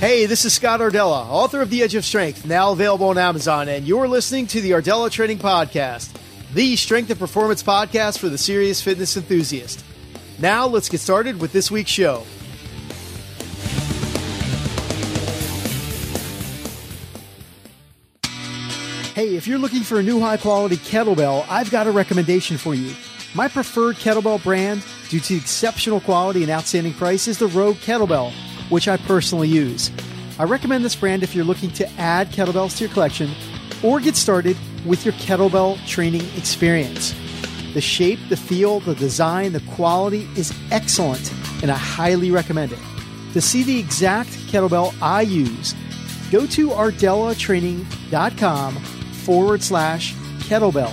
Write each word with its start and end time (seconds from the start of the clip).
Hey, 0.00 0.24
this 0.24 0.46
is 0.46 0.54
Scott 0.54 0.80
Iardella, 0.80 1.26
author 1.28 1.60
of 1.60 1.68
The 1.68 1.82
Edge 1.82 1.94
of 1.94 2.06
Strength, 2.06 2.46
now 2.46 2.72
available 2.72 3.10
on 3.10 3.18
Amazon, 3.18 3.68
and 3.68 3.86
you're 3.86 4.08
listening 4.08 4.46
to 4.46 4.62
the 4.62 4.70
Rdella 4.70 5.10
Training 5.10 5.36
Podcast, 5.36 6.16
the 6.54 6.74
strength 6.76 7.10
and 7.10 7.18
performance 7.18 7.62
podcast 7.62 8.18
for 8.18 8.30
the 8.30 8.38
serious 8.38 8.80
fitness 8.80 9.18
enthusiast. 9.18 9.84
Now, 10.38 10.66
let's 10.66 10.88
get 10.88 11.00
started 11.00 11.38
with 11.38 11.52
this 11.52 11.70
week's 11.70 11.90
show. 11.90 12.22
Hey, 19.14 19.36
if 19.36 19.46
you're 19.46 19.58
looking 19.58 19.82
for 19.82 20.00
a 20.00 20.02
new 20.02 20.18
high 20.18 20.38
quality 20.38 20.78
kettlebell, 20.78 21.44
I've 21.46 21.70
got 21.70 21.86
a 21.86 21.90
recommendation 21.90 22.56
for 22.56 22.74
you. 22.74 22.94
My 23.34 23.48
preferred 23.48 23.96
kettlebell 23.96 24.42
brand, 24.42 24.82
due 25.10 25.20
to 25.20 25.36
exceptional 25.36 26.00
quality 26.00 26.42
and 26.42 26.50
outstanding 26.50 26.94
price, 26.94 27.28
is 27.28 27.36
the 27.36 27.48
Rogue 27.48 27.76
Kettlebell 27.76 28.32
which 28.70 28.88
I 28.88 28.96
personally 28.96 29.48
use. 29.48 29.90
I 30.38 30.44
recommend 30.44 30.82
this 30.84 30.96
brand 30.96 31.22
if 31.22 31.34
you're 31.34 31.44
looking 31.44 31.70
to 31.72 31.86
add 32.00 32.28
kettlebells 32.28 32.78
to 32.78 32.84
your 32.84 32.92
collection 32.92 33.30
or 33.82 34.00
get 34.00 34.16
started 34.16 34.56
with 34.86 35.04
your 35.04 35.12
kettlebell 35.14 35.84
training 35.86 36.24
experience. 36.36 37.14
The 37.74 37.82
shape, 37.82 38.20
the 38.28 38.36
feel, 38.36 38.80
the 38.80 38.94
design, 38.94 39.52
the 39.52 39.60
quality 39.60 40.26
is 40.36 40.52
excellent, 40.70 41.32
and 41.62 41.70
I 41.70 41.76
highly 41.76 42.30
recommend 42.30 42.72
it. 42.72 42.78
To 43.34 43.40
see 43.40 43.62
the 43.62 43.78
exact 43.78 44.30
kettlebell 44.48 44.94
I 45.00 45.22
use, 45.22 45.74
go 46.32 46.46
to 46.46 46.70
rdellatraining.com 46.70 48.74
forward 48.74 49.62
slash 49.62 50.14
kettlebell. 50.48 50.92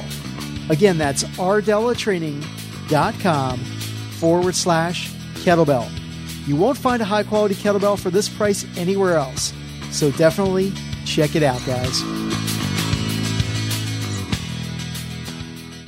Again, 0.69 0.97
that's 0.97 1.23
rdellatraining.com 1.23 3.59
forward 3.59 4.55
slash 4.55 5.11
kettlebell. 5.35 5.89
You 6.47 6.55
won't 6.55 6.77
find 6.77 7.01
a 7.01 7.05
high 7.05 7.23
quality 7.23 7.55
kettlebell 7.55 7.99
for 7.99 8.09
this 8.09 8.29
price 8.29 8.65
anywhere 8.77 9.17
else. 9.17 9.51
So 9.91 10.11
definitely 10.11 10.71
check 11.03 11.35
it 11.35 11.43
out, 11.43 11.59
guys. 11.65 12.01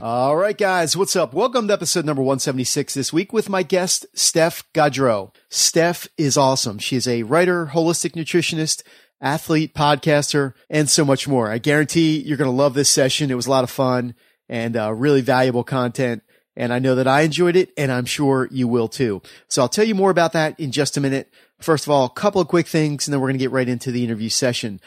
All 0.01 0.35
right, 0.35 0.57
guys, 0.57 0.97
what's 0.97 1.15
up? 1.15 1.33
Welcome 1.33 1.69
to 1.69 1.73
episode 1.73 2.03
number 2.03 2.21
176 2.21 2.93
this 2.93 3.13
week 3.13 3.31
with 3.31 3.47
my 3.47 3.63
guest, 3.63 4.05
Steph 4.13 4.65
Gaudreau. 4.73 5.33
Steph 5.49 6.09
is 6.17 6.35
awesome. 6.35 6.77
She 6.77 6.97
is 6.97 7.07
a 7.07 7.23
writer, 7.23 7.67
holistic 7.67 8.11
nutritionist, 8.11 8.83
athlete, 9.21 9.73
podcaster, 9.73 10.55
and 10.69 10.89
so 10.89 11.05
much 11.05 11.25
more. 11.25 11.49
I 11.49 11.59
guarantee 11.59 12.19
you're 12.19 12.37
going 12.37 12.51
to 12.51 12.55
love 12.55 12.73
this 12.73 12.89
session. 12.89 13.31
It 13.31 13.35
was 13.35 13.47
a 13.47 13.51
lot 13.51 13.63
of 13.63 13.69
fun 13.69 14.13
and 14.49 14.75
uh, 14.75 14.91
really 14.93 15.21
valuable 15.21 15.63
content. 15.63 16.21
And 16.59 16.73
I 16.73 16.79
know 16.79 16.93
that 16.95 17.07
I 17.07 17.21
enjoyed 17.21 17.55
it 17.55 17.71
and 17.77 17.89
I'm 17.89 18.05
sure 18.05 18.49
you 18.51 18.67
will 18.67 18.89
too. 18.89 19.21
So 19.47 19.61
I'll 19.61 19.69
tell 19.69 19.85
you 19.85 19.95
more 19.95 20.11
about 20.11 20.33
that 20.33 20.59
in 20.59 20.71
just 20.71 20.97
a 20.97 21.01
minute. 21.01 21.33
First 21.59 21.85
of 21.85 21.91
all, 21.91 22.05
a 22.05 22.09
couple 22.09 22.41
of 22.41 22.49
quick 22.49 22.67
things 22.67 23.07
and 23.07 23.13
then 23.13 23.21
we're 23.21 23.29
going 23.29 23.39
to 23.39 23.43
get 23.43 23.51
right 23.51 23.67
into 23.67 23.91
the 23.91 24.03
interview 24.03 24.27
session. 24.27 24.81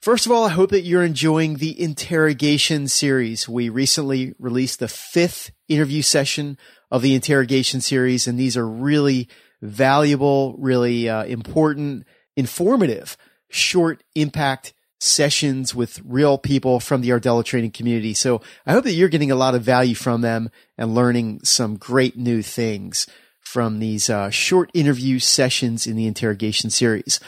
First 0.00 0.26
of 0.26 0.32
all, 0.32 0.44
I 0.44 0.50
hope 0.50 0.70
that 0.70 0.84
you're 0.84 1.04
enjoying 1.04 1.56
the 1.56 1.78
interrogation 1.78 2.88
series. 2.88 3.46
We 3.46 3.68
recently 3.68 4.34
released 4.38 4.78
the 4.78 4.88
fifth 4.88 5.50
interview 5.68 6.02
session 6.02 6.56
of 6.90 7.02
the 7.02 7.14
interrogation 7.14 7.80
series, 7.80 8.26
and 8.26 8.38
these 8.38 8.56
are 8.56 8.66
really 8.66 9.28
valuable, 9.60 10.54
really 10.56 11.08
uh, 11.08 11.24
important, 11.24 12.06
informative, 12.36 13.16
short 13.50 14.04
impact 14.14 14.72
sessions 14.98 15.74
with 15.74 16.00
real 16.04 16.38
people 16.38 16.80
from 16.80 17.00
the 17.00 17.10
Rdella 17.10 17.44
training 17.44 17.70
community. 17.70 18.14
So 18.14 18.40
I 18.66 18.72
hope 18.72 18.84
that 18.84 18.92
you're 18.92 19.08
getting 19.08 19.30
a 19.30 19.36
lot 19.36 19.54
of 19.54 19.62
value 19.62 19.94
from 19.94 20.20
them 20.20 20.50
and 20.76 20.94
learning 20.94 21.40
some 21.44 21.76
great 21.76 22.16
new 22.16 22.42
things 22.42 23.06
from 23.40 23.78
these 23.78 24.10
uh, 24.10 24.28
short 24.30 24.70
interview 24.74 25.18
sessions 25.18 25.86
in 25.86 25.96
the 25.96 26.06
interrogation 26.06 26.68
series. 26.68 27.20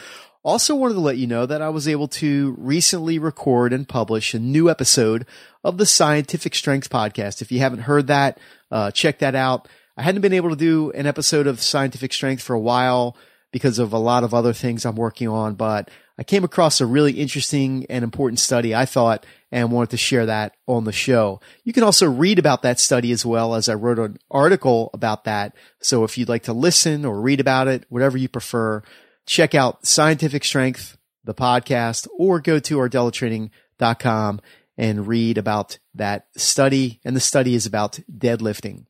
Also 0.42 0.74
wanted 0.74 0.94
to 0.94 1.00
let 1.00 1.18
you 1.18 1.26
know 1.26 1.46
that 1.46 1.62
I 1.62 1.68
was 1.68 1.86
able 1.86 2.08
to 2.08 2.54
recently 2.58 3.18
record 3.18 3.72
and 3.72 3.88
publish 3.88 4.34
a 4.34 4.38
new 4.38 4.70
episode 4.70 5.26
of 5.62 5.78
the 5.78 5.86
Scientific 5.86 6.54
Strength 6.54 6.90
podcast. 6.90 7.42
If 7.42 7.52
you 7.52 7.58
haven't 7.60 7.80
heard 7.80 8.06
that, 8.06 8.38
uh, 8.70 8.90
check 8.90 9.18
that 9.18 9.34
out. 9.34 9.68
I 9.96 10.02
hadn't 10.02 10.22
been 10.22 10.32
able 10.32 10.50
to 10.50 10.56
do 10.56 10.92
an 10.92 11.06
episode 11.06 11.46
of 11.46 11.60
Scientific 11.60 12.12
Strength 12.12 12.42
for 12.42 12.54
a 12.54 12.60
while 12.60 13.16
because 13.52 13.78
of 13.78 13.92
a 13.92 13.98
lot 13.98 14.24
of 14.24 14.32
other 14.32 14.52
things 14.52 14.86
I'm 14.86 14.96
working 14.96 15.28
on, 15.28 15.54
but 15.54 15.90
I 16.20 16.22
came 16.22 16.44
across 16.44 16.82
a 16.82 16.86
really 16.86 17.12
interesting 17.12 17.86
and 17.88 18.04
important 18.04 18.40
study, 18.40 18.74
I 18.74 18.84
thought, 18.84 19.24
and 19.50 19.72
wanted 19.72 19.88
to 19.90 19.96
share 19.96 20.26
that 20.26 20.54
on 20.66 20.84
the 20.84 20.92
show. 20.92 21.40
You 21.64 21.72
can 21.72 21.82
also 21.82 22.06
read 22.06 22.38
about 22.38 22.60
that 22.60 22.78
study 22.78 23.10
as 23.10 23.24
well 23.24 23.54
as 23.54 23.70
I 23.70 23.74
wrote 23.74 23.98
an 23.98 24.18
article 24.30 24.90
about 24.92 25.24
that. 25.24 25.56
So 25.80 26.04
if 26.04 26.18
you'd 26.18 26.28
like 26.28 26.42
to 26.42 26.52
listen 26.52 27.06
or 27.06 27.22
read 27.22 27.40
about 27.40 27.68
it, 27.68 27.86
whatever 27.88 28.18
you 28.18 28.28
prefer, 28.28 28.82
check 29.24 29.54
out 29.54 29.86
Scientific 29.86 30.44
Strength, 30.44 30.98
the 31.24 31.32
podcast, 31.32 32.06
or 32.18 32.38
go 32.38 32.58
to 32.58 32.76
rdellatraining.com 32.76 34.40
and 34.76 35.06
read 35.06 35.38
about 35.38 35.78
that 35.94 36.26
study. 36.36 37.00
And 37.02 37.16
the 37.16 37.20
study 37.20 37.54
is 37.54 37.64
about 37.64 37.98
deadlifting. 38.14 38.84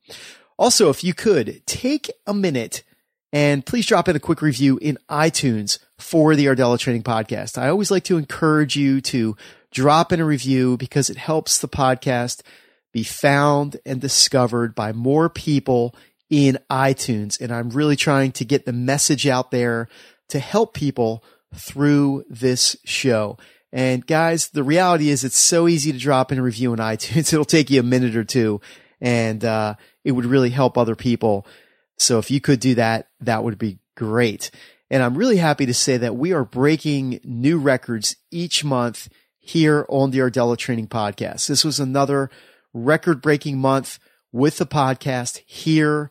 Also, 0.59 0.89
if 0.89 1.01
you 1.01 1.13
could 1.13 1.65
take 1.65 2.11
a 2.27 2.33
minute 2.33 2.83
and 3.31 3.65
please 3.65 3.85
drop 3.85 4.07
in 4.07 4.15
a 4.15 4.19
quick 4.19 4.41
review 4.41 4.77
in 4.81 4.97
iTunes 5.09 5.79
for 5.97 6.35
the 6.35 6.45
Rdella 6.45 6.77
Training 6.77 7.03
Podcast. 7.03 7.57
I 7.57 7.69
always 7.69 7.91
like 7.91 8.03
to 8.05 8.17
encourage 8.17 8.75
you 8.75 9.01
to 9.01 9.37
drop 9.71 10.11
in 10.11 10.19
a 10.19 10.25
review 10.25 10.77
because 10.77 11.09
it 11.09 11.17
helps 11.17 11.57
the 11.57 11.67
podcast 11.67 12.41
be 12.91 13.03
found 13.03 13.77
and 13.85 14.01
discovered 14.01 14.75
by 14.75 14.91
more 14.91 15.29
people 15.29 15.95
in 16.29 16.59
iTunes. 16.69 17.39
And 17.39 17.53
I'm 17.53 17.69
really 17.69 17.95
trying 17.95 18.33
to 18.33 18.45
get 18.45 18.65
the 18.65 18.73
message 18.73 19.27
out 19.27 19.51
there 19.51 19.87
to 20.29 20.39
help 20.39 20.73
people 20.73 21.23
through 21.55 22.25
this 22.29 22.75
show. 22.83 23.37
And 23.71 24.05
guys, 24.05 24.49
the 24.49 24.63
reality 24.63 25.09
is 25.09 25.23
it's 25.23 25.37
so 25.37 25.67
easy 25.67 25.93
to 25.93 25.97
drop 25.97 26.31
in 26.31 26.39
a 26.39 26.43
review 26.43 26.73
in 26.73 26.79
iTunes. 26.79 27.31
It'll 27.31 27.45
take 27.45 27.69
you 27.69 27.79
a 27.79 27.83
minute 27.83 28.15
or 28.15 28.25
two 28.25 28.59
and, 28.99 29.43
uh, 29.45 29.75
it 30.03 30.11
would 30.11 30.25
really 30.25 30.49
help 30.49 30.77
other 30.77 30.95
people. 30.95 31.45
So 32.01 32.17
if 32.17 32.31
you 32.31 32.41
could 32.41 32.59
do 32.59 32.75
that, 32.75 33.07
that 33.19 33.43
would 33.43 33.57
be 33.57 33.79
great. 33.95 34.51
And 34.89 35.03
I'm 35.03 35.17
really 35.17 35.37
happy 35.37 35.65
to 35.67 35.73
say 35.73 35.97
that 35.97 36.15
we 36.15 36.33
are 36.33 36.43
breaking 36.43 37.21
new 37.23 37.59
records 37.59 38.15
each 38.31 38.63
month 38.63 39.07
here 39.39 39.85
on 39.87 40.11
the 40.11 40.19
Rdella 40.19 40.57
Training 40.57 40.87
Podcast. 40.87 41.47
This 41.47 41.63
was 41.63 41.79
another 41.79 42.29
record 42.73 43.21
breaking 43.21 43.57
month 43.57 43.99
with 44.31 44.57
the 44.57 44.65
podcast 44.65 45.41
here 45.45 46.09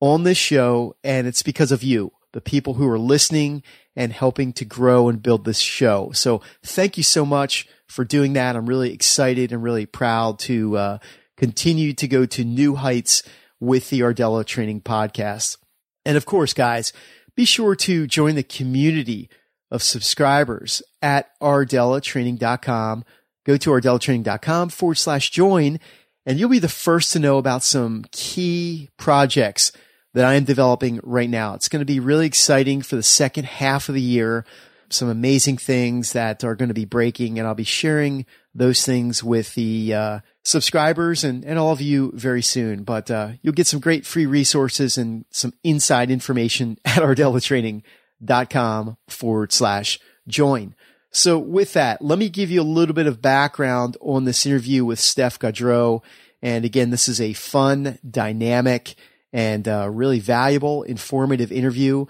on 0.00 0.22
this 0.22 0.38
show. 0.38 0.96
And 1.02 1.26
it's 1.26 1.42
because 1.42 1.72
of 1.72 1.82
you, 1.82 2.12
the 2.32 2.40
people 2.40 2.74
who 2.74 2.88
are 2.88 2.98
listening 2.98 3.62
and 3.94 4.12
helping 4.12 4.52
to 4.54 4.64
grow 4.64 5.08
and 5.08 5.22
build 5.22 5.44
this 5.44 5.58
show. 5.58 6.10
So 6.12 6.40
thank 6.62 6.96
you 6.96 7.02
so 7.02 7.26
much 7.26 7.68
for 7.86 8.04
doing 8.04 8.32
that. 8.34 8.56
I'm 8.56 8.66
really 8.66 8.92
excited 8.92 9.52
and 9.52 9.62
really 9.62 9.86
proud 9.86 10.38
to 10.40 10.76
uh, 10.76 10.98
continue 11.36 11.92
to 11.94 12.08
go 12.08 12.26
to 12.26 12.44
new 12.44 12.76
heights 12.76 13.22
with 13.62 13.90
the 13.90 14.00
Rdella 14.00 14.44
Training 14.44 14.80
Podcast. 14.80 15.56
And 16.04 16.16
of 16.16 16.26
course, 16.26 16.52
guys, 16.52 16.92
be 17.36 17.44
sure 17.44 17.76
to 17.76 18.08
join 18.08 18.34
the 18.34 18.42
community 18.42 19.30
of 19.70 19.84
subscribers 19.84 20.82
at 21.00 21.30
rdellatraining.com. 21.40 23.04
Go 23.46 23.56
to 23.56 23.70
rdellatraining.com 23.70 24.68
forward 24.70 24.96
slash 24.96 25.30
join, 25.30 25.78
and 26.26 26.40
you'll 26.40 26.48
be 26.48 26.58
the 26.58 26.68
first 26.68 27.12
to 27.12 27.20
know 27.20 27.38
about 27.38 27.62
some 27.62 28.04
key 28.10 28.88
projects 28.96 29.70
that 30.12 30.24
I 30.24 30.34
am 30.34 30.44
developing 30.44 30.98
right 31.04 31.30
now. 31.30 31.54
It's 31.54 31.68
going 31.68 31.80
to 31.80 31.86
be 31.86 32.00
really 32.00 32.26
exciting 32.26 32.82
for 32.82 32.96
the 32.96 33.02
second 33.02 33.44
half 33.44 33.88
of 33.88 33.94
the 33.94 34.00
year. 34.00 34.44
Some 34.90 35.08
amazing 35.08 35.56
things 35.56 36.14
that 36.14 36.42
are 36.42 36.56
going 36.56 36.68
to 36.68 36.74
be 36.74 36.84
breaking, 36.84 37.38
and 37.38 37.46
I'll 37.46 37.54
be 37.54 37.62
sharing 37.62 38.26
those 38.54 38.84
things 38.84 39.22
with 39.22 39.54
the 39.54 39.94
uh, 39.94 40.20
subscribers 40.44 41.24
and, 41.24 41.44
and 41.44 41.58
all 41.58 41.72
of 41.72 41.80
you 41.80 42.12
very 42.14 42.42
soon. 42.42 42.82
But 42.84 43.10
uh, 43.10 43.32
you'll 43.42 43.54
get 43.54 43.66
some 43.66 43.80
great 43.80 44.04
free 44.06 44.26
resources 44.26 44.98
and 44.98 45.24
some 45.30 45.52
inside 45.62 46.10
information 46.10 46.78
at 46.84 47.02
rdellatraining.com 47.02 48.96
forward 49.08 49.52
slash 49.52 49.98
join. 50.26 50.74
So 51.10 51.38
with 51.38 51.74
that, 51.74 52.02
let 52.02 52.18
me 52.18 52.28
give 52.30 52.50
you 52.50 52.62
a 52.62 52.64
little 52.64 52.94
bit 52.94 53.06
of 53.06 53.20
background 53.20 53.96
on 54.00 54.24
this 54.24 54.46
interview 54.46 54.84
with 54.84 54.98
Steph 54.98 55.38
Gaudreau. 55.38 56.02
And 56.40 56.64
again, 56.64 56.90
this 56.90 57.06
is 57.06 57.20
a 57.20 57.34
fun, 57.34 57.98
dynamic, 58.08 58.94
and 59.32 59.68
uh, 59.68 59.88
really 59.90 60.20
valuable, 60.20 60.82
informative 60.82 61.52
interview. 61.52 62.06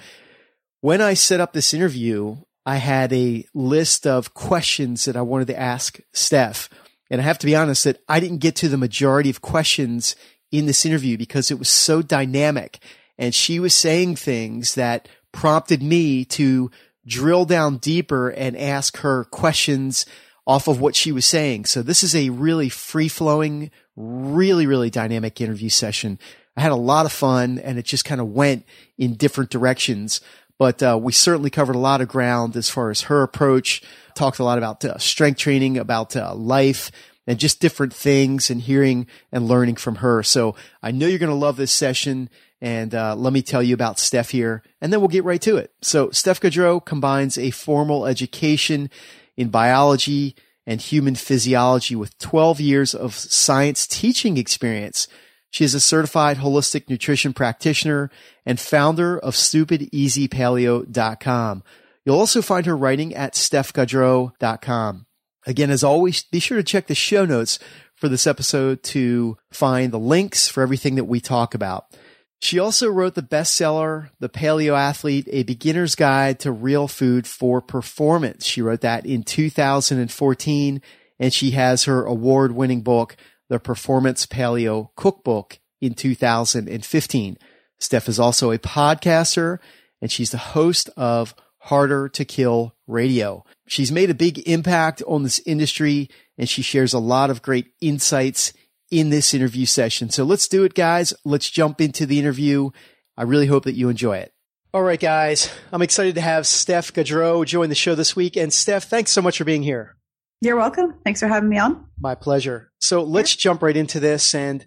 When 0.81 1.01
I 1.01 1.15
set 1.15 1.41
up 1.41 1.53
this 1.53 1.75
interview, 1.75 2.37
I 2.65 2.77
had 2.77 3.13
a 3.13 3.45
list 3.55 4.07
of 4.07 4.35
questions 4.35 5.05
that 5.05 5.17
I 5.17 5.23
wanted 5.23 5.49
to 5.49 5.59
ask 5.59 6.01
Steph. 6.13 6.69
And 7.13 7.21
I 7.21 7.25
have 7.25 7.39
to 7.41 7.47
be 7.47 7.55
honest 7.55 7.85
that 7.85 8.03
I 8.09 8.21
didn't 8.21 8.39
get 8.39 8.57
to 8.57 8.71
the 8.71 8.79
majority 8.79 9.29
of 9.29 9.43
questions 9.43 10.17
in 10.51 10.65
this 10.65 10.87
interview 10.87 11.19
because 11.19 11.51
it 11.51 11.59
was 11.59 11.69
so 11.69 12.01
dynamic 12.01 12.79
and 13.19 13.35
she 13.35 13.61
was 13.61 13.75
saying 13.75 14.17
things 14.17 14.75
that 14.77 15.09
prompted 15.31 15.83
me 15.83 16.25
to 16.25 16.71
drill 17.07 17.45
down 17.45 17.77
deeper 17.77 18.31
and 18.31 18.57
ask 18.57 18.97
her 18.99 19.25
questions 19.25 20.07
off 20.47 20.69
of 20.69 20.81
what 20.81 20.97
she 20.97 21.13
was 21.13 21.27
saying. 21.27 21.67
So 21.67 21.83
this 21.83 22.03
is 22.03 22.17
a 22.17 22.31
really 22.31 22.71
free 22.71 23.09
flowing, 23.09 23.71
really, 23.95 24.67
really 24.67 24.89
dynamic 24.89 25.39
interview 25.39 25.69
session. 25.69 26.19
I 26.57 26.63
had 26.63 26.73
a 26.73 26.77
lot 26.77 27.05
of 27.05 27.13
fun 27.13 27.59
and 27.59 27.79
it 27.79 27.85
just 27.85 28.07
kind 28.07 28.23
of 28.23 28.29
went 28.29 28.65
in 28.97 29.17
different 29.17 29.51
directions. 29.51 30.23
But 30.59 30.83
uh, 30.83 30.99
we 31.01 31.13
certainly 31.13 31.51
covered 31.51 31.77
a 31.77 31.81
lot 31.81 32.01
of 32.01 32.09
ground 32.09 32.57
as 32.57 32.71
far 32.71 32.91
as 32.91 33.03
her 33.03 33.23
approach. 33.23 33.83
Talked 34.15 34.39
a 34.39 34.45
lot 34.45 34.59
about 34.59 34.85
uh, 34.85 34.99
strength 34.99 35.39
training, 35.39 35.79
about 35.79 36.17
uh, 36.17 36.35
life, 36.35 36.91
and 37.27 37.39
just 37.39 37.61
different 37.61 37.93
things, 37.93 38.51
and 38.51 38.61
hearing 38.61 39.07
and 39.31 39.49
learning 39.49 39.77
from 39.77 39.97
her. 39.97 40.23
So 40.23 40.55
I 40.83 40.91
know 40.91 41.07
you're 41.07 41.19
going 41.19 41.31
to 41.31 41.35
love 41.35 41.57
this 41.57 41.73
session. 41.73 42.29
And 42.61 42.95
uh, 42.95 43.17
let 43.17 43.33
me 43.33 43.43
tell 43.43 43.63
you 43.63 43.75
about 43.75 43.99
Steph 43.99 44.31
here, 44.31 44.63
and 44.81 44.93
then 44.93 45.01
we'll 45.01 45.09
get 45.09 45.25
right 45.25 45.43
to 45.43 45.57
it. 45.57 45.73
So 45.83 46.11
Steph 46.11 46.41
Gaudreau 46.41 46.85
combines 46.85 47.37
a 47.37 47.51
formal 47.51 48.07
education 48.07 48.89
in 49.37 49.49
biology 49.49 50.37
and 50.65 50.81
human 50.81 51.17
physiology 51.17 51.97
with 51.97 52.17
12 52.19 52.61
years 52.61 52.95
of 52.95 53.15
science 53.15 53.87
teaching 53.87 54.37
experience. 54.37 55.09
She 55.53 55.65
is 55.65 55.75
a 55.75 55.81
certified 55.81 56.39
holistic 56.39 56.89
nutrition 56.89 57.35
practitioner 57.35 58.11
and 58.45 58.59
founder 58.59 59.17
of 59.19 59.35
stupideasypaleo.com. 59.35 61.63
You'll 62.05 62.19
also 62.19 62.43
find 62.43 62.67
her 62.67 62.77
writing 62.77 63.15
at 63.15 63.35
stephgaudreau.com. 63.35 65.07
Again, 65.47 65.71
as 65.71 65.85
always, 65.85 66.25
be 66.25 66.41
sure 66.41 66.57
to 66.57 66.63
check 66.63 66.87
the 66.87 66.95
show 66.95 67.27
notes 67.27 67.59
for 67.95 68.09
this 68.09 68.27
episode 68.27 68.83
to 68.85 69.37
find 69.53 69.93
the 69.93 69.99
links 69.99 70.49
for 70.49 70.63
everything 70.63 70.95
that 70.95 71.05
we 71.05 71.21
talk 71.21 71.55
about. 71.55 71.95
She 72.41 72.59
also 72.59 72.89
wrote 72.89 73.15
the 73.15 73.23
bestseller, 73.23 74.09
The 74.21 74.31
Paleo 74.31 74.75
Athlete, 74.77 75.29
A 75.31 75.43
Beginner's 75.43 75.95
Guide 75.95 76.41
to 76.41 76.51
Real 76.51 76.89
Food 76.89 77.27
for 77.27 77.61
Performance. 77.61 78.47
She 78.47 78.63
wrote 78.63 78.81
that 78.81 79.05
in 79.05 79.23
2014, 79.23 80.81
and 81.21 81.33
she 81.33 81.51
has 81.53 81.85
her 81.85 82.05
award 82.05 82.53
winning 82.53 82.81
book, 82.81 83.17
The 83.53 83.61
Performance 83.61 84.25
Paleo 84.25 84.89
Cookbook, 84.97 85.59
in 85.83 85.93
2015. 85.93 87.37
Steph 87.79 88.09
is 88.09 88.19
also 88.19 88.51
a 88.51 88.59
podcaster, 88.59 89.59
and 90.01 90.11
she's 90.11 90.31
the 90.31 90.39
host 90.39 90.89
of 90.97 91.35
Harder 91.59 92.09
to 92.09 92.25
Kill 92.25 92.75
Radio. 92.87 93.45
She's 93.67 93.93
made 93.93 94.09
a 94.09 94.15
big 94.15 94.39
impact 94.49 95.03
on 95.07 95.23
this 95.23 95.39
industry, 95.45 96.09
and 96.39 96.49
she 96.49 96.63
shares 96.63 96.95
a 96.95 96.99
lot 96.99 97.29
of 97.29 97.43
great 97.43 97.75
insights 97.83 98.55
in 98.91 99.11
this 99.11 99.35
interview 99.35 99.67
session. 99.67 100.09
So 100.09 100.25
let's 100.25 100.49
do 100.49 100.65
it, 100.65 100.73
guys. 100.73 101.13
Let's 101.23 101.51
jump 101.51 101.79
into 101.79 102.07
the 102.07 102.19
interview. 102.19 102.71
I 103.19 103.25
really 103.25 103.49
hope 103.49 103.65
that 103.65 103.75
you 103.75 103.91
enjoy 103.91 104.17
it. 104.17 104.33
All 104.73 104.83
right, 104.83 104.99
guys. 104.99 105.53
I'm 105.71 105.83
excited 105.83 106.15
to 106.15 106.23
have 106.23 106.47
Steph 106.47 106.95
Gaudreau 106.95 107.45
join 107.45 107.69
the 107.69 107.75
show 107.75 107.95
this 107.95 108.17
week. 108.17 108.39
And 108.39 108.51
Steph, 108.51 108.85
thanks 108.85 109.11
so 109.11 109.21
much 109.21 109.37
for 109.37 109.45
being 109.45 109.63
here. 109.63 109.97
You're 110.43 110.57
welcome. 110.57 110.95
Thanks 111.05 111.21
for 111.21 111.29
having 111.29 111.49
me 111.49 111.59
on. 111.59 111.87
My 112.01 112.17
pleasure. 112.17 112.73
So 112.81 113.05
let's 113.05 113.37
jump 113.37 113.63
right 113.63 113.77
into 113.77 114.01
this 114.01 114.35
and 114.35 114.67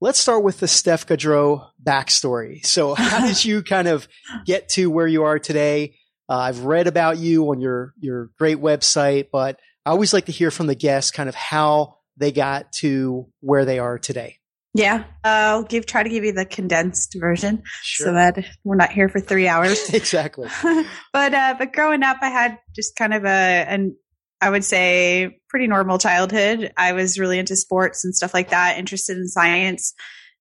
let's 0.00 0.18
start 0.18 0.42
with 0.42 0.58
the 0.58 0.66
Steph 0.66 1.06
Gaudreau 1.06 1.68
backstory. 1.80 2.66
So 2.66 2.94
how 2.96 3.24
did 3.24 3.44
you 3.44 3.62
kind 3.62 3.86
of 3.86 4.08
get 4.44 4.68
to 4.70 4.90
where 4.90 5.06
you 5.06 5.22
are 5.22 5.38
today? 5.38 5.94
Uh, 6.28 6.38
I've 6.38 6.64
read 6.64 6.88
about 6.88 7.18
you 7.18 7.48
on 7.50 7.60
your, 7.60 7.94
your 8.00 8.30
great 8.40 8.58
website, 8.58 9.28
but 9.30 9.60
I 9.86 9.90
always 9.90 10.12
like 10.12 10.24
to 10.24 10.32
hear 10.32 10.50
from 10.50 10.66
the 10.66 10.74
guests 10.74 11.12
kind 11.12 11.28
of 11.28 11.36
how 11.36 11.98
they 12.16 12.32
got 12.32 12.72
to 12.80 13.28
where 13.38 13.64
they 13.64 13.78
are 13.78 14.00
today. 14.00 14.40
Yeah, 14.76 15.04
I'll 15.22 15.62
give 15.62 15.86
try 15.86 16.02
to 16.02 16.08
give 16.08 16.24
you 16.24 16.32
the 16.32 16.44
condensed 16.44 17.16
version 17.20 17.62
sure. 17.82 18.06
so 18.06 18.12
that 18.14 18.44
we're 18.64 18.74
not 18.74 18.90
here 18.90 19.08
for 19.08 19.20
three 19.20 19.46
hours. 19.46 19.90
exactly. 19.94 20.48
but 21.12 21.32
uh, 21.32 21.54
but 21.56 21.72
growing 21.72 22.02
up, 22.02 22.16
I 22.20 22.30
had 22.30 22.58
just 22.74 22.96
kind 22.96 23.14
of 23.14 23.24
a 23.24 23.28
an 23.28 23.96
I 24.44 24.50
would 24.50 24.62
say 24.62 25.38
pretty 25.48 25.68
normal 25.68 25.96
childhood. 25.96 26.70
I 26.76 26.92
was 26.92 27.18
really 27.18 27.38
into 27.38 27.56
sports 27.56 28.04
and 28.04 28.14
stuff 28.14 28.34
like 28.34 28.50
that, 28.50 28.76
interested 28.76 29.16
in 29.16 29.26
science. 29.26 29.94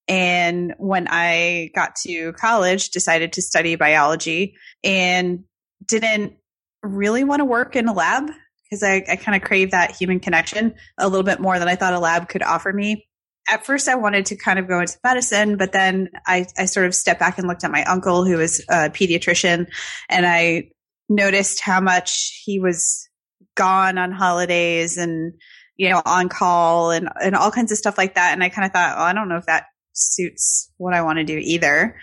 And 0.10 0.74
when 0.78 1.08
I 1.10 1.70
got 1.74 1.96
to 2.06 2.34
college, 2.34 2.90
decided 2.90 3.32
to 3.34 3.42
study 3.42 3.78
biology 3.78 4.56
and 4.84 5.46
didn't 5.86 6.34
really 6.82 7.24
want 7.24 7.40
to 7.40 7.46
work 7.46 7.78
in 7.78 7.88
a 7.88 7.94
lab 7.94 8.30
because 8.66 8.84
I, 8.84 9.06
I 9.10 9.16
kind 9.16 9.42
of 9.42 9.48
crave 9.48 9.72
that 9.72 9.96
human 9.96 10.20
connection 10.20 10.76
a 10.98 11.08
little 11.08 11.24
bit 11.24 11.40
more 11.40 11.58
than 11.58 11.70
I 11.70 11.78
thought 11.78 11.94
a 11.94 12.00
lab 12.00 12.28
could 12.28 12.44
offer 12.44 12.74
me. 12.74 13.08
At 13.50 13.66
first, 13.66 13.88
I 13.88 13.96
wanted 13.96 14.26
to 14.26 14.36
kind 14.36 14.60
of 14.60 14.68
go 14.68 14.82
into 14.82 14.98
medicine, 15.02 15.56
but 15.56 15.72
then 15.72 16.10
I, 16.28 16.46
I 16.58 16.66
sort 16.66 16.88
of 16.88 16.94
stepped 16.94 17.22
back 17.22 17.38
and 17.38 17.48
looked 17.48 17.64
at 17.64 17.72
my 17.72 17.86
uncle, 17.86 18.26
who 18.26 18.36
was 18.36 18.60
a 18.70 18.90
pediatrician, 18.90 19.68
and 20.10 20.26
I 20.26 20.72
noticed 21.08 21.62
how 21.62 21.80
much 21.80 22.42
he 22.44 22.60
was 22.60 23.08
gone 23.56 23.98
on 23.98 24.12
holidays 24.12 24.98
and 24.98 25.34
you 25.78 25.90
know 25.90 26.02
on 26.06 26.30
call 26.30 26.92
and 26.92 27.10
and 27.22 27.36
all 27.36 27.52
kinds 27.52 27.72
of 27.72 27.78
stuff 27.78 27.98
like 27.98 28.16
that. 28.16 28.34
And 28.34 28.44
I 28.44 28.50
kind 28.50 28.66
of 28.66 28.72
thought, 28.72 28.96
oh, 28.98 29.02
I 29.04 29.14
don't 29.14 29.30
know 29.30 29.38
if 29.38 29.46
that 29.46 29.66
suits 29.94 30.72
what 30.78 30.94
I 30.94 31.02
want 31.02 31.20
to 31.20 31.24
do 31.24 31.38
either. 31.38 31.98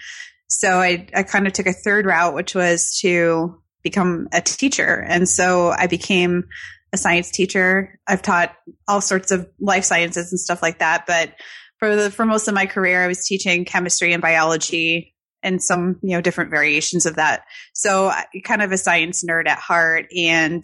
So 0.48 0.80
I 0.80 1.06
I 1.14 1.22
kind 1.22 1.46
of 1.46 1.52
took 1.52 1.66
a 1.66 1.72
third 1.72 2.06
route, 2.06 2.34
which 2.34 2.54
was 2.54 2.98
to 3.02 3.60
become 3.82 4.28
a 4.32 4.40
teacher. 4.40 5.04
And 5.08 5.28
so 5.28 5.70
I 5.70 5.86
became 5.86 6.44
a 6.92 6.96
science 6.96 7.30
teacher. 7.30 7.98
I've 8.06 8.22
taught 8.22 8.54
all 8.88 9.00
sorts 9.00 9.30
of 9.30 9.48
life 9.60 9.84
sciences 9.84 10.32
and 10.32 10.40
stuff 10.40 10.62
like 10.62 10.80
that. 10.80 11.06
But 11.06 11.34
for 11.78 11.96
the, 11.96 12.10
for 12.10 12.26
most 12.26 12.48
of 12.48 12.54
my 12.54 12.66
career, 12.66 13.02
I 13.02 13.06
was 13.06 13.24
teaching 13.24 13.64
chemistry 13.64 14.12
and 14.12 14.20
biology 14.20 15.14
and 15.42 15.62
some, 15.62 15.98
you 16.02 16.10
know, 16.10 16.20
different 16.20 16.50
variations 16.50 17.06
of 17.06 17.16
that. 17.16 17.44
So 17.72 18.12
kind 18.44 18.62
of 18.62 18.72
a 18.72 18.78
science 18.78 19.24
nerd 19.24 19.48
at 19.48 19.58
heart. 19.58 20.06
And 20.16 20.62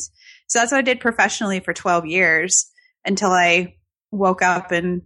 so 0.56 0.61
that's 0.61 0.73
what 0.73 0.79
I 0.79 0.82
did 0.82 1.00
professionally 1.00 1.61
for 1.61 1.75
12 1.75 2.06
years 2.06 2.73
until 3.05 3.31
I 3.31 3.75
woke 4.11 4.41
up 4.41 4.73
in 4.73 5.03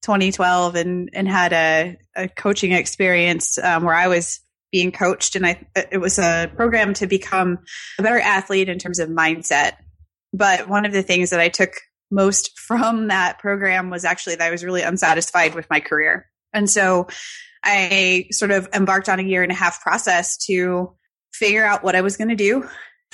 2012 0.00 0.76
and, 0.76 1.10
and 1.12 1.28
had 1.28 1.52
a, 1.52 1.98
a 2.16 2.28
coaching 2.28 2.72
experience 2.72 3.58
um, 3.58 3.84
where 3.84 3.94
I 3.94 4.08
was 4.08 4.40
being 4.72 4.92
coached 4.92 5.36
and 5.36 5.46
I 5.46 5.66
it 5.92 5.98
was 5.98 6.18
a 6.18 6.50
program 6.56 6.94
to 6.94 7.06
become 7.06 7.58
a 7.98 8.02
better 8.02 8.18
athlete 8.18 8.70
in 8.70 8.78
terms 8.78 8.98
of 8.98 9.10
mindset. 9.10 9.72
But 10.32 10.70
one 10.70 10.86
of 10.86 10.92
the 10.92 11.02
things 11.02 11.28
that 11.30 11.40
I 11.40 11.50
took 11.50 11.74
most 12.10 12.58
from 12.58 13.08
that 13.08 13.38
program 13.38 13.90
was 13.90 14.06
actually 14.06 14.36
that 14.36 14.46
I 14.46 14.50
was 14.50 14.64
really 14.64 14.82
unsatisfied 14.82 15.54
with 15.54 15.68
my 15.68 15.80
career. 15.80 16.30
And 16.54 16.68
so 16.70 17.08
I 17.62 18.28
sort 18.30 18.52
of 18.52 18.70
embarked 18.72 19.10
on 19.10 19.20
a 19.20 19.24
year 19.24 19.42
and 19.42 19.52
a 19.52 19.54
half 19.54 19.82
process 19.82 20.38
to 20.46 20.94
figure 21.34 21.66
out 21.66 21.84
what 21.84 21.94
I 21.94 22.00
was 22.00 22.16
going 22.16 22.30
to 22.30 22.36
do 22.36 22.66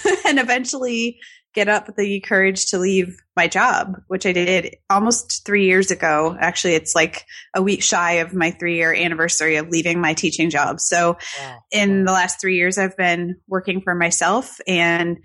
and 0.25 0.39
eventually 0.39 1.19
get 1.55 1.69
up 1.69 1.95
the 1.97 2.21
courage 2.21 2.67
to 2.67 2.79
leave 2.79 3.19
my 3.37 3.49
job, 3.49 4.01
which 4.07 4.25
I 4.27 4.33
did 4.33 4.77
almost 4.89 5.45
three 5.45 5.67
years 5.67 5.91
ago. 5.91 6.37
Actually, 6.39 6.75
it's 6.75 6.95
like 6.95 7.25
a 7.55 7.63
week 7.63 7.83
shy 7.83 8.13
of 8.15 8.35
my 8.35 8.53
three 8.53 8.77
year 8.77 8.95
anniversary 8.95 9.57
of 9.57 9.69
leaving 9.69 10.01
my 10.01 10.15
teaching 10.15 10.51
job. 10.51 10.81
So 10.81 11.17
wow. 11.41 11.59
in 11.73 12.05
the 12.05 12.13
last 12.13 12.41
three 12.41 12.57
years, 12.57 12.79
I've 12.79 12.97
been 12.97 13.37
working 13.49 13.81
for 13.81 13.95
myself 13.95 14.61
and 14.67 15.19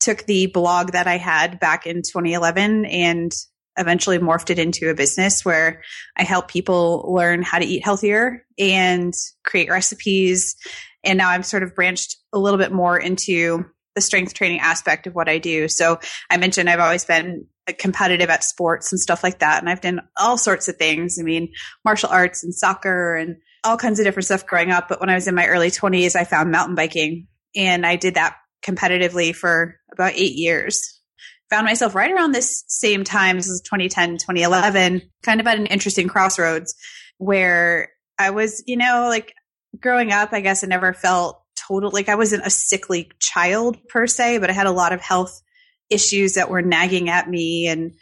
took 0.00 0.24
the 0.26 0.46
blog 0.46 0.92
that 0.92 1.06
I 1.06 1.16
had 1.16 1.60
back 1.60 1.86
in 1.86 1.96
2011 1.96 2.84
and 2.84 3.32
eventually 3.76 4.18
morphed 4.18 4.50
it 4.50 4.58
into 4.58 4.90
a 4.90 4.94
business 4.94 5.44
where 5.44 5.82
I 6.16 6.24
help 6.24 6.48
people 6.48 7.12
learn 7.14 7.42
how 7.42 7.58
to 7.58 7.64
eat 7.64 7.84
healthier 7.84 8.44
and 8.58 9.14
create 9.44 9.70
recipes. 9.70 10.56
And 11.04 11.16
now 11.16 11.30
I'm 11.30 11.44
sort 11.44 11.62
of 11.62 11.74
branched 11.74 12.16
a 12.32 12.38
little 12.38 12.58
bit 12.58 12.72
more 12.72 12.98
into 12.98 13.64
the 13.98 14.02
strength 14.02 14.32
training 14.32 14.60
aspect 14.60 15.08
of 15.08 15.14
what 15.16 15.28
I 15.28 15.38
do. 15.38 15.66
So 15.66 15.98
I 16.30 16.36
mentioned 16.36 16.70
I've 16.70 16.78
always 16.78 17.04
been 17.04 17.46
competitive 17.78 18.30
at 18.30 18.44
sports 18.44 18.92
and 18.92 19.00
stuff 19.00 19.24
like 19.24 19.40
that. 19.40 19.60
And 19.60 19.68
I've 19.68 19.80
done 19.80 20.02
all 20.16 20.38
sorts 20.38 20.68
of 20.68 20.76
things. 20.76 21.18
I 21.18 21.24
mean, 21.24 21.52
martial 21.84 22.08
arts 22.08 22.44
and 22.44 22.54
soccer 22.54 23.16
and 23.16 23.36
all 23.64 23.76
kinds 23.76 23.98
of 23.98 24.04
different 24.04 24.26
stuff 24.26 24.46
growing 24.46 24.70
up. 24.70 24.88
But 24.88 25.00
when 25.00 25.10
I 25.10 25.14
was 25.14 25.26
in 25.26 25.34
my 25.34 25.46
early 25.46 25.70
20s, 25.70 26.14
I 26.14 26.22
found 26.22 26.52
mountain 26.52 26.76
biking 26.76 27.26
and 27.56 27.84
I 27.84 27.96
did 27.96 28.14
that 28.14 28.36
competitively 28.64 29.34
for 29.34 29.74
about 29.92 30.12
eight 30.14 30.36
years. 30.36 31.00
Found 31.50 31.64
myself 31.66 31.96
right 31.96 32.12
around 32.12 32.32
this 32.32 32.62
same 32.68 33.02
time, 33.02 33.36
this 33.36 33.48
was 33.48 33.62
2010, 33.62 34.18
2011, 34.18 35.02
kind 35.22 35.40
of 35.40 35.46
at 35.48 35.58
an 35.58 35.66
interesting 35.66 36.06
crossroads 36.06 36.76
where 37.16 37.88
I 38.18 38.30
was, 38.30 38.62
you 38.66 38.76
know, 38.76 39.06
like 39.08 39.34
growing 39.80 40.12
up, 40.12 40.32
I 40.32 40.40
guess 40.40 40.62
I 40.62 40.66
never 40.66 40.92
felt 40.92 41.42
total 41.68 41.90
like 41.92 42.08
I 42.08 42.14
wasn't 42.14 42.46
a 42.46 42.50
sickly 42.50 43.10
child 43.20 43.76
per 43.88 44.06
se, 44.06 44.38
but 44.38 44.50
I 44.50 44.54
had 44.54 44.66
a 44.66 44.72
lot 44.72 44.92
of 44.92 45.00
health 45.00 45.42
issues 45.90 46.34
that 46.34 46.50
were 46.50 46.62
nagging 46.62 47.08
at 47.08 47.28
me 47.28 47.66
and 47.68 47.92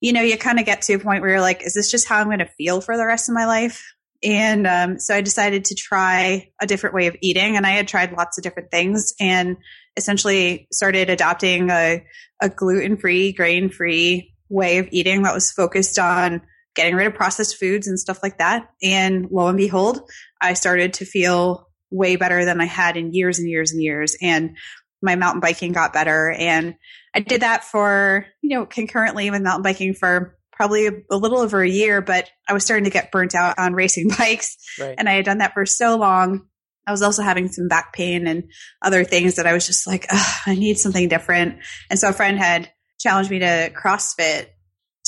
you 0.00 0.12
know, 0.12 0.22
you 0.22 0.38
kind 0.38 0.60
of 0.60 0.66
get 0.66 0.82
to 0.82 0.94
a 0.94 0.98
point 0.98 1.22
where 1.22 1.30
you're 1.30 1.40
like, 1.40 1.62
is 1.64 1.74
this 1.74 1.90
just 1.90 2.06
how 2.06 2.20
I'm 2.20 2.28
going 2.28 2.38
to 2.38 2.46
feel 2.46 2.80
for 2.80 2.96
the 2.96 3.06
rest 3.06 3.28
of 3.28 3.34
my 3.34 3.46
life? 3.46 3.84
And 4.22 4.66
um, 4.66 4.98
so 4.98 5.14
I 5.14 5.20
decided 5.20 5.66
to 5.66 5.74
try 5.74 6.50
a 6.60 6.66
different 6.66 6.94
way 6.94 7.06
of 7.06 7.16
eating. 7.20 7.56
And 7.56 7.66
I 7.66 7.70
had 7.70 7.88
tried 7.88 8.12
lots 8.12 8.38
of 8.38 8.44
different 8.44 8.70
things 8.70 9.14
and 9.20 9.56
essentially 9.96 10.66
started 10.72 11.10
adopting 11.10 11.70
a, 11.70 12.04
a 12.40 12.48
gluten 12.48 12.96
free, 12.96 13.32
grain 13.32 13.68
free 13.68 14.34
way 14.48 14.78
of 14.78 14.88
eating 14.90 15.22
that 15.22 15.34
was 15.34 15.52
focused 15.52 15.98
on 15.98 16.42
getting 16.74 16.94
rid 16.94 17.06
of 17.06 17.14
processed 17.14 17.56
foods 17.56 17.86
and 17.86 17.98
stuff 17.98 18.22
like 18.22 18.38
that. 18.38 18.70
And 18.82 19.28
lo 19.30 19.48
and 19.48 19.58
behold, 19.58 20.08
I 20.40 20.54
started 20.54 20.94
to 20.94 21.04
feel 21.04 21.67
way 21.90 22.16
better 22.16 22.44
than 22.44 22.60
I 22.60 22.66
had 22.66 22.96
in 22.96 23.12
years 23.12 23.38
and 23.38 23.48
years 23.48 23.72
and 23.72 23.82
years. 23.82 24.16
And 24.20 24.56
my 25.00 25.14
mountain 25.14 25.40
biking 25.40 25.72
got 25.72 25.92
better. 25.92 26.30
And 26.30 26.74
I 27.14 27.20
did 27.20 27.42
that 27.42 27.64
for, 27.64 28.26
you 28.42 28.50
know, 28.50 28.66
concurrently 28.66 29.30
with 29.30 29.42
mountain 29.42 29.62
biking 29.62 29.94
for 29.94 30.36
probably 30.52 30.88
a, 30.88 31.16
little 31.16 31.38
over 31.38 31.62
a 31.62 31.68
year, 31.68 32.02
but 32.02 32.28
I 32.48 32.52
was 32.52 32.64
starting 32.64 32.84
to 32.84 32.90
get 32.90 33.12
burnt 33.12 33.34
out 33.34 33.58
on 33.58 33.74
racing 33.74 34.08
bikes. 34.18 34.56
Right. 34.78 34.94
And 34.98 35.08
I 35.08 35.12
had 35.14 35.24
done 35.24 35.38
that 35.38 35.54
for 35.54 35.64
so 35.64 35.96
long. 35.96 36.46
I 36.86 36.90
was 36.90 37.02
also 37.02 37.22
having 37.22 37.48
some 37.48 37.68
back 37.68 37.92
pain 37.92 38.26
and 38.26 38.50
other 38.82 39.04
things 39.04 39.36
that 39.36 39.46
I 39.46 39.52
was 39.52 39.66
just 39.66 39.86
like, 39.86 40.06
I 40.10 40.54
need 40.54 40.78
something 40.78 41.08
different. 41.08 41.58
And 41.90 41.98
so 41.98 42.08
a 42.08 42.12
friend 42.12 42.38
had 42.38 42.70
challenged 42.98 43.30
me 43.30 43.38
to 43.38 43.70
CrossFit 43.70 44.46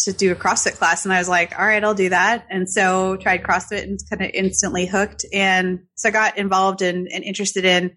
to 0.04 0.12
do 0.12 0.32
a 0.32 0.36
CrossFit 0.36 0.76
class. 0.76 1.04
And 1.04 1.12
I 1.12 1.18
was 1.18 1.28
like, 1.28 1.58
all 1.58 1.66
right, 1.66 1.82
I'll 1.82 1.94
do 1.94 2.10
that. 2.10 2.46
And 2.50 2.68
so 2.68 3.16
tried 3.16 3.42
CrossFit 3.42 3.82
and 3.82 3.98
kind 4.08 4.22
of 4.22 4.30
instantly 4.32 4.86
hooked. 4.86 5.24
And 5.32 5.80
so 5.94 6.08
I 6.08 6.12
got 6.12 6.38
involved 6.38 6.82
in, 6.82 7.08
and 7.12 7.24
interested 7.24 7.64
in 7.64 7.96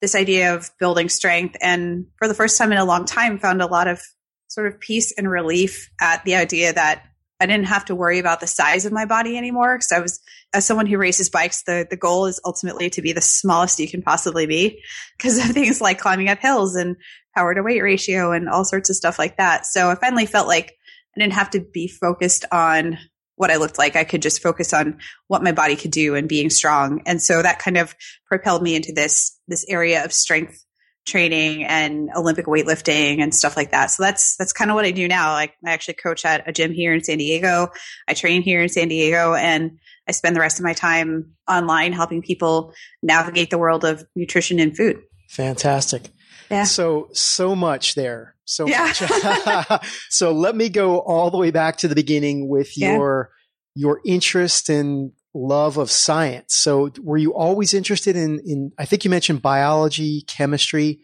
this 0.00 0.14
idea 0.14 0.54
of 0.54 0.70
building 0.78 1.08
strength. 1.08 1.56
And 1.60 2.06
for 2.16 2.28
the 2.28 2.34
first 2.34 2.58
time 2.58 2.72
in 2.72 2.78
a 2.78 2.84
long 2.84 3.04
time, 3.04 3.38
found 3.38 3.62
a 3.62 3.66
lot 3.66 3.88
of 3.88 4.00
sort 4.48 4.66
of 4.66 4.80
peace 4.80 5.12
and 5.16 5.30
relief 5.30 5.90
at 6.00 6.24
the 6.24 6.34
idea 6.34 6.72
that 6.72 7.04
I 7.40 7.46
didn't 7.46 7.66
have 7.66 7.86
to 7.86 7.94
worry 7.94 8.18
about 8.18 8.40
the 8.40 8.46
size 8.46 8.86
of 8.86 8.92
my 8.92 9.04
body 9.04 9.36
anymore. 9.36 9.76
Cause 9.76 9.90
I 9.92 10.00
was, 10.00 10.20
as 10.52 10.64
someone 10.64 10.86
who 10.86 10.98
races 10.98 11.28
bikes, 11.28 11.62
the, 11.64 11.86
the 11.88 11.96
goal 11.96 12.26
is 12.26 12.40
ultimately 12.44 12.90
to 12.90 13.02
be 13.02 13.12
the 13.12 13.20
smallest 13.20 13.80
you 13.80 13.88
can 13.88 14.02
possibly 14.02 14.46
be 14.46 14.80
because 15.16 15.38
of 15.38 15.46
things 15.52 15.80
like 15.80 15.98
climbing 15.98 16.28
up 16.28 16.38
hills 16.38 16.76
and 16.76 16.96
power 17.34 17.54
to 17.54 17.62
weight 17.62 17.82
ratio 17.82 18.32
and 18.32 18.48
all 18.48 18.64
sorts 18.64 18.90
of 18.90 18.96
stuff 18.96 19.18
like 19.18 19.38
that. 19.38 19.66
So 19.66 19.88
I 19.88 19.94
finally 19.96 20.26
felt 20.26 20.46
like 20.46 20.74
I 21.16 21.20
didn't 21.20 21.34
have 21.34 21.50
to 21.50 21.60
be 21.60 21.88
focused 21.88 22.44
on 22.50 22.98
what 23.36 23.50
I 23.50 23.56
looked 23.56 23.78
like. 23.78 23.96
I 23.96 24.04
could 24.04 24.22
just 24.22 24.42
focus 24.42 24.72
on 24.72 24.98
what 25.26 25.42
my 25.42 25.52
body 25.52 25.76
could 25.76 25.90
do 25.90 26.14
and 26.14 26.28
being 26.28 26.50
strong. 26.50 27.02
And 27.06 27.20
so 27.20 27.42
that 27.42 27.58
kind 27.58 27.76
of 27.76 27.94
propelled 28.26 28.62
me 28.62 28.76
into 28.76 28.92
this, 28.92 29.38
this 29.48 29.64
area 29.68 30.04
of 30.04 30.12
strength 30.12 30.64
training 31.04 31.64
and 31.64 32.10
Olympic 32.14 32.46
weightlifting 32.46 33.20
and 33.20 33.34
stuff 33.34 33.56
like 33.56 33.72
that. 33.72 33.86
So 33.86 34.04
that's, 34.04 34.36
that's 34.36 34.52
kind 34.52 34.70
of 34.70 34.76
what 34.76 34.84
I 34.84 34.92
do 34.92 35.08
now. 35.08 35.32
Like 35.32 35.54
I 35.66 35.72
actually 35.72 35.94
coach 35.94 36.24
at 36.24 36.48
a 36.48 36.52
gym 36.52 36.72
here 36.72 36.94
in 36.94 37.02
San 37.02 37.18
Diego. 37.18 37.68
I 38.06 38.14
train 38.14 38.42
here 38.42 38.62
in 38.62 38.68
San 38.68 38.88
Diego 38.88 39.34
and 39.34 39.78
I 40.08 40.12
spend 40.12 40.36
the 40.36 40.40
rest 40.40 40.60
of 40.60 40.64
my 40.64 40.74
time 40.74 41.32
online 41.48 41.92
helping 41.92 42.22
people 42.22 42.72
navigate 43.02 43.50
the 43.50 43.58
world 43.58 43.84
of 43.84 44.04
nutrition 44.14 44.60
and 44.60 44.76
food. 44.76 45.02
Fantastic. 45.28 46.02
Yeah. 46.50 46.64
So, 46.64 47.08
so 47.12 47.56
much 47.56 47.94
there. 47.94 48.36
So 48.54 48.66
yeah. 48.66 48.92
much. 49.00 49.86
so 50.10 50.32
let 50.32 50.54
me 50.54 50.68
go 50.68 51.00
all 51.00 51.30
the 51.30 51.38
way 51.38 51.50
back 51.50 51.78
to 51.78 51.88
the 51.88 51.94
beginning 51.94 52.48
with 52.48 52.76
yeah. 52.76 52.94
your, 52.94 53.30
your 53.74 54.00
interest 54.04 54.68
and 54.68 55.12
love 55.34 55.78
of 55.78 55.90
science. 55.90 56.54
So 56.54 56.90
were 57.00 57.16
you 57.16 57.34
always 57.34 57.74
interested 57.74 58.16
in, 58.16 58.40
in, 58.44 58.72
I 58.78 58.84
think 58.84 59.04
you 59.04 59.10
mentioned 59.10 59.42
biology, 59.42 60.22
chemistry. 60.22 61.00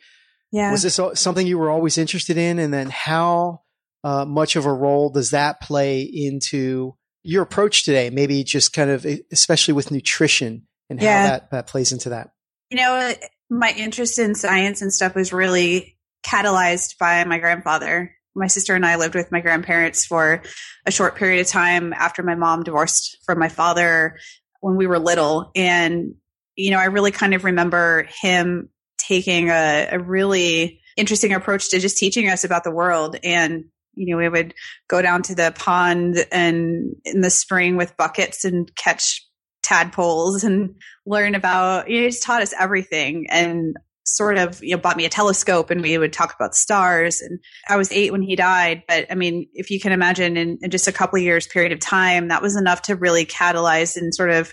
Yeah. 0.53 0.71
Was 0.71 0.83
this 0.83 1.01
something 1.15 1.47
you 1.47 1.59
were 1.59 1.71
always 1.71 1.99
interested 1.99 2.37
in? 2.37 2.59
And 2.59 2.73
then 2.73 2.91
how 2.91 3.63
uh, 4.05 4.25
much 4.25 4.57
of 4.57 4.67
a 4.67 4.73
role 4.73 5.11
does 5.11 5.31
that 5.31 5.61
play 5.61 6.03
into 6.03 6.95
your 7.23 7.43
approach 7.43 7.85
today? 7.85 8.11
Maybe 8.11 8.45
just 8.45 8.73
kind 8.73 8.91
of, 8.91 9.07
especially 9.33 9.75
with 9.75 9.91
nutrition 9.91 10.67
and 10.89 11.01
yeah. 11.01 11.23
how 11.23 11.29
that, 11.29 11.51
that 11.51 11.67
plays 11.67 11.93
into 11.93 12.11
that. 12.11 12.31
You 12.71 12.79
know, 12.79 13.13
my 13.51 13.73
interest 13.77 14.19
in 14.19 14.35
science 14.35 14.83
and 14.83 14.93
stuff 14.93 15.15
was 15.15 15.33
really 15.33 15.98
catalyzed 16.29 16.99
by 16.99 17.25
my 17.25 17.39
grandfather. 17.39 18.15
My 18.35 18.47
sister 18.47 18.75
and 18.75 18.85
I 18.85 18.97
lived 18.97 19.15
with 19.15 19.33
my 19.33 19.41
grandparents 19.41 20.05
for 20.07 20.43
a 20.87 20.91
short 20.91 21.17
period 21.17 21.41
of 21.41 21.47
time 21.47 21.93
after 21.93 22.23
my 22.23 22.35
mom 22.35 22.63
divorced 22.63 23.19
from 23.25 23.39
my 23.39 23.49
father 23.49 24.19
when 24.61 24.77
we 24.77 24.87
were 24.87 24.99
little. 24.99 25.51
And, 25.57 26.15
you 26.55 26.71
know, 26.71 26.79
I 26.79 26.87
really 26.87 27.11
kind 27.11 27.35
of 27.35 27.45
remember 27.45 28.07
him 28.21 28.69
taking 28.99 29.49
a, 29.49 29.89
a 29.93 29.99
really 29.99 30.81
interesting 30.97 31.33
approach 31.33 31.71
to 31.71 31.81
just 31.81 31.99
teaching 31.99 32.29
us 32.29 32.45
about 32.45 32.65
the 32.65 32.71
world. 32.71 33.17
And, 33.25 33.65
you 33.95 34.13
know, 34.13 34.19
we 34.19 34.29
would 34.29 34.55
go 34.89 35.01
down 35.01 35.23
to 35.23 35.35
the 35.35 35.53
pond 35.57 36.25
and 36.31 36.95
in 37.05 37.21
the 37.21 37.31
spring 37.31 37.77
with 37.77 37.97
buckets 37.97 38.45
and 38.45 38.71
catch 38.77 39.25
tadpoles 39.63 40.45
and 40.45 40.77
learn 41.07 41.35
about, 41.35 41.89
you 41.89 41.97
know, 41.97 42.03
he 42.03 42.09
just 42.09 42.23
taught 42.23 42.43
us 42.43 42.55
everything 42.59 43.27
and 43.31 43.77
sort 44.15 44.39
of, 44.39 44.63
you 44.63 44.75
know, 44.75 44.81
bought 44.81 44.97
me 44.97 45.05
a 45.05 45.11
telescope 45.11 45.71
and 45.71 45.83
we 45.83 45.99
would 45.99 46.13
talk 46.13 46.35
about 46.35 46.55
stars. 46.55 47.21
And 47.21 47.39
I 47.69 47.77
was 47.77 47.93
eight 47.93 48.13
when 48.13 48.23
he 48.23 48.37
died. 48.37 48.83
But 48.89 49.07
I 49.11 49.15
mean, 49.15 49.49
if 49.55 49.71
you 49.71 49.81
can 49.81 49.93
imagine 49.93 50.37
in, 50.37 50.59
in 50.63 50.71
just 50.71 50.89
a 50.89 50.93
couple 50.93 51.19
years 51.19 51.47
period 51.47 51.73
of 51.73 51.81
time, 51.81 52.29
that 52.29 52.43
was 52.43 52.57
enough 52.57 52.83
to 52.83 52.97
really 52.97 53.27
catalyze 53.27 53.97
and 53.97 54.15
sort 54.15 54.31
of 54.31 54.53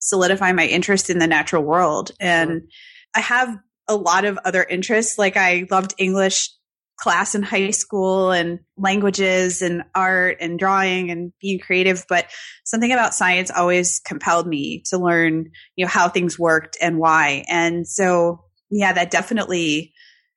solidify 0.00 0.52
my 0.52 0.66
interest 0.66 1.10
in 1.10 1.18
the 1.18 1.26
natural 1.26 1.62
world. 1.62 2.12
And 2.20 2.62
I 3.14 3.20
have 3.20 3.56
a 3.88 3.96
lot 3.96 4.24
of 4.24 4.38
other 4.44 4.62
interests. 4.62 5.18
Like 5.18 5.36
I 5.36 5.66
loved 5.70 5.94
English 5.98 6.50
class 7.00 7.34
in 7.34 7.42
high 7.42 7.70
school 7.70 8.30
and 8.30 8.60
languages 8.76 9.62
and 9.62 9.82
art 9.94 10.36
and 10.40 10.58
drawing 10.58 11.10
and 11.10 11.32
being 11.40 11.58
creative 11.58 12.04
but 12.10 12.26
something 12.64 12.92
about 12.92 13.14
science 13.14 13.50
always 13.50 14.00
compelled 14.00 14.46
me 14.46 14.82
to 14.84 14.98
learn 14.98 15.46
you 15.76 15.84
know 15.84 15.88
how 15.88 16.10
things 16.10 16.38
worked 16.38 16.76
and 16.80 16.98
why 16.98 17.42
and 17.48 17.88
so 17.88 18.44
yeah 18.70 18.92
that 18.92 19.10
definitely 19.10 19.92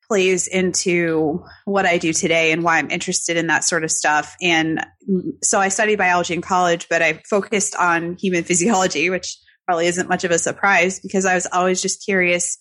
plays 0.08 0.48
into 0.48 1.44
what 1.66 1.86
I 1.86 1.98
do 1.98 2.12
today 2.12 2.52
and 2.52 2.64
why 2.64 2.78
I'm 2.78 2.92
interested 2.92 3.38
in 3.38 3.48
that 3.48 3.64
sort 3.64 3.84
of 3.84 3.92
stuff 3.92 4.36
and 4.42 4.86
so 5.42 5.60
I 5.60 5.70
studied 5.70 5.98
biology 5.98 6.34
in 6.34 6.42
college 6.42 6.88
but 6.90 7.02
I 7.02 7.22
focused 7.30 7.76
on 7.76 8.18
human 8.20 8.44
physiology 8.44 9.10
which 9.10 9.38
probably 9.66 9.88
isn't 9.88 10.10
much 10.10 10.24
of 10.24 10.32
a 10.32 10.38
surprise 10.38 11.00
because 11.00 11.26
I 11.26 11.36
was 11.36 11.48
always 11.52 11.82
just 11.82 12.04
curious 12.04 12.58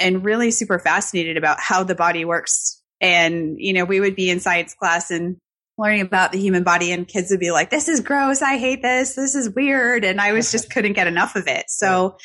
and 0.00 0.24
really 0.24 0.50
super 0.50 0.78
fascinated 0.78 1.36
about 1.36 1.60
how 1.60 1.82
the 1.82 1.94
body 1.94 2.24
works 2.24 2.82
and, 3.00 3.56
you 3.58 3.72
know, 3.72 3.84
we 3.84 4.00
would 4.00 4.16
be 4.16 4.30
in 4.30 4.40
science 4.40 4.74
class 4.74 5.10
and 5.10 5.36
learning 5.78 6.00
about 6.00 6.32
the 6.32 6.38
human 6.38 6.62
body 6.62 6.92
and 6.92 7.06
kids 7.06 7.30
would 7.30 7.40
be 7.40 7.50
like, 7.50 7.68
this 7.68 7.88
is 7.88 8.00
gross. 8.00 8.40
I 8.40 8.56
hate 8.56 8.82
this. 8.82 9.14
This 9.14 9.34
is 9.34 9.50
weird. 9.50 10.04
And 10.04 10.20
I 10.20 10.32
was 10.32 10.50
just 10.52 10.70
couldn't 10.70 10.94
get 10.94 11.06
enough 11.06 11.36
of 11.36 11.46
it. 11.46 11.66
So 11.68 12.16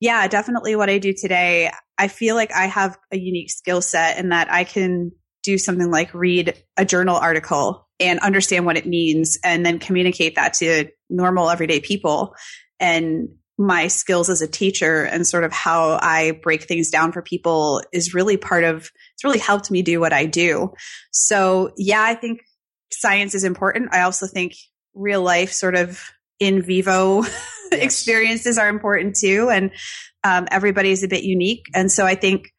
yeah, 0.00 0.26
definitely 0.28 0.76
what 0.76 0.90
I 0.90 0.98
do 0.98 1.12
today. 1.12 1.70
I 1.98 2.08
feel 2.08 2.34
like 2.34 2.52
I 2.52 2.66
have 2.66 2.98
a 3.12 3.18
unique 3.18 3.50
skill 3.50 3.80
set 3.80 4.18
in 4.18 4.30
that 4.30 4.52
I 4.52 4.64
can 4.64 5.12
do 5.42 5.58
something 5.58 5.90
like 5.90 6.12
read 6.12 6.54
a 6.76 6.84
journal 6.84 7.16
article 7.16 7.88
and 7.98 8.20
understand 8.20 8.66
what 8.66 8.76
it 8.76 8.86
means 8.86 9.38
and 9.42 9.64
then 9.64 9.78
communicate 9.78 10.34
that 10.34 10.54
to 10.54 10.88
normal 11.08 11.48
everyday 11.48 11.80
people. 11.80 12.34
And 12.78 13.28
my 13.58 13.88
skills 13.88 14.28
as 14.28 14.42
a 14.42 14.46
teacher 14.46 15.04
and 15.04 15.26
sort 15.26 15.44
of 15.44 15.52
how 15.52 15.98
I 16.02 16.32
break 16.42 16.64
things 16.64 16.90
down 16.90 17.12
for 17.12 17.22
people 17.22 17.80
is 17.92 18.12
really 18.12 18.36
part 18.36 18.64
of 18.64 18.90
it's 19.14 19.24
really 19.24 19.38
helped 19.38 19.70
me 19.70 19.80
do 19.80 19.98
what 19.98 20.12
I 20.12 20.26
do. 20.26 20.74
So 21.10 21.72
yeah, 21.78 22.02
I 22.02 22.14
think 22.14 22.40
science 22.92 23.34
is 23.34 23.44
important. 23.44 23.94
I 23.94 24.02
also 24.02 24.26
think 24.26 24.52
real 24.94 25.22
life 25.22 25.52
sort 25.52 25.74
of 25.74 26.02
in 26.38 26.62
vivo 26.62 27.22
yes. 27.22 27.52
experiences 27.72 28.58
are 28.58 28.68
important 28.68 29.16
too. 29.16 29.50
And 29.50 29.70
um, 30.24 30.48
everybody 30.50 30.90
is 30.90 31.02
a 31.02 31.08
bit 31.08 31.24
unique. 31.24 31.66
And 31.74 31.90
so 31.90 32.04
I 32.04 32.14
think 32.14 32.52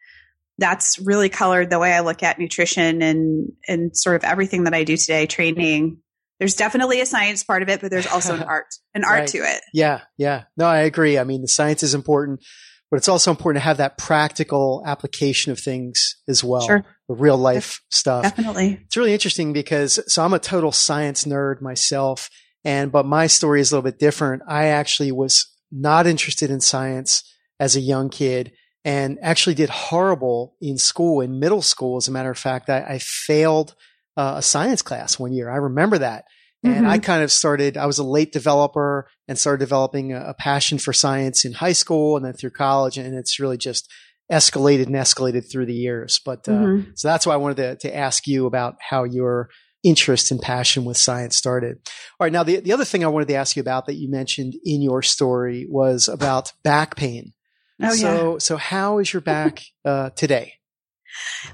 that's 0.57 0.97
really 0.99 1.29
colored 1.29 1.69
the 1.69 1.79
way 1.79 1.93
I 1.93 1.99
look 1.99 2.23
at 2.23 2.39
nutrition 2.39 3.01
and, 3.01 3.51
and 3.67 3.95
sort 3.95 4.15
of 4.15 4.23
everything 4.23 4.63
that 4.63 4.73
I 4.73 4.83
do 4.83 4.97
today, 4.97 5.27
training, 5.27 5.97
there's 6.39 6.55
definitely 6.55 7.01
a 7.01 7.05
science 7.05 7.43
part 7.43 7.63
of 7.63 7.69
it, 7.69 7.81
but 7.81 7.91
there's 7.91 8.07
also 8.07 8.35
an 8.35 8.43
art, 8.47 8.67
an 8.93 9.03
art 9.03 9.27
to 9.29 9.39
it. 9.39 9.61
Yeah. 9.73 10.01
Yeah. 10.17 10.43
No, 10.55 10.65
I 10.65 10.79
agree. 10.79 11.17
I 11.17 11.23
mean, 11.23 11.41
the 11.41 11.47
science 11.47 11.83
is 11.83 11.93
important, 11.93 12.43
but 12.91 12.97
it's 12.97 13.07
also 13.07 13.31
important 13.31 13.61
to 13.61 13.65
have 13.65 13.77
that 13.77 13.97
practical 13.97 14.83
application 14.85 15.51
of 15.51 15.59
things 15.59 16.17
as 16.27 16.43
well. 16.43 16.61
Sure. 16.61 16.85
The 17.09 17.15
real 17.15 17.37
life 17.37 17.81
stuff. 17.89 18.23
Definitely. 18.23 18.79
It's 18.85 18.97
really 18.97 19.13
interesting 19.13 19.53
because, 19.53 19.99
so 20.11 20.23
I'm 20.23 20.33
a 20.33 20.39
total 20.39 20.71
science 20.71 21.25
nerd 21.25 21.61
myself. 21.61 22.29
And, 22.63 22.91
but 22.91 23.05
my 23.05 23.27
story 23.27 23.61
is 23.61 23.71
a 23.71 23.75
little 23.75 23.89
bit 23.89 23.99
different. 23.99 24.43
I 24.47 24.65
actually 24.65 25.11
was 25.11 25.45
not 25.71 26.07
interested 26.07 26.49
in 26.49 26.59
science 26.59 27.23
as 27.59 27.75
a 27.75 27.81
young 27.81 28.09
kid 28.09 28.51
and 28.85 29.17
actually 29.21 29.55
did 29.55 29.69
horrible 29.69 30.55
in 30.61 30.77
school, 30.77 31.21
in 31.21 31.39
middle 31.39 31.61
school. 31.61 31.97
As 31.97 32.07
a 32.07 32.11
matter 32.11 32.31
of 32.31 32.37
fact, 32.37 32.69
I, 32.69 32.83
I 32.83 32.99
failed 32.99 33.75
uh, 34.15 34.35
a 34.37 34.41
science 34.41 34.81
class 34.81 35.19
one 35.19 35.33
year. 35.33 35.49
I 35.49 35.57
remember 35.57 35.97
that. 35.97 36.25
And 36.63 36.75
mm-hmm. 36.75 36.87
I 36.87 36.97
kind 36.99 37.23
of 37.23 37.31
started, 37.31 37.77
I 37.77 37.85
was 37.85 37.99
a 37.99 38.03
late 38.03 38.33
developer 38.33 39.07
and 39.27 39.37
started 39.37 39.59
developing 39.59 40.13
a, 40.13 40.29
a, 40.29 40.33
passion 40.33 40.79
for 40.79 40.91
science 40.91 41.45
in 41.45 41.53
high 41.53 41.73
school 41.73 42.17
and 42.17 42.25
then 42.25 42.33
through 42.33 42.49
college. 42.49 42.97
And 42.97 43.15
it's 43.15 43.39
really 43.39 43.57
just 43.57 43.91
escalated 44.31 44.87
and 44.87 44.95
escalated 44.95 45.51
through 45.51 45.67
the 45.67 45.75
years. 45.75 46.19
But, 46.23 46.47
uh, 46.49 46.53
mm-hmm. 46.53 46.91
so 46.95 47.07
that's 47.07 47.27
why 47.27 47.33
I 47.33 47.37
wanted 47.37 47.57
to, 47.57 47.87
to 47.87 47.95
ask 47.95 48.25
you 48.25 48.47
about 48.47 48.75
how 48.79 49.03
your 49.03 49.49
interest 49.83 50.31
and 50.31 50.41
passion 50.41 50.85
with 50.85 50.97
science 50.97 51.35
started. 51.35 51.77
All 52.19 52.25
right. 52.25 52.33
Now, 52.33 52.43
the, 52.43 52.59
the 52.59 52.73
other 52.73 52.85
thing 52.85 53.03
I 53.03 53.07
wanted 53.07 53.27
to 53.29 53.35
ask 53.35 53.55
you 53.55 53.61
about 53.61 53.85
that 53.85 53.95
you 53.95 54.09
mentioned 54.09 54.55
in 54.63 54.81
your 54.81 55.01
story 55.01 55.67
was 55.69 56.07
about 56.07 56.51
back 56.63 56.95
pain. 56.95 57.33
Oh, 57.81 57.93
so, 57.93 58.31
yeah. 58.33 58.37
so 58.39 58.57
how 58.57 58.97
is 58.97 59.13
your 59.13 59.21
back, 59.21 59.61
uh, 59.85 60.09
today? 60.11 60.53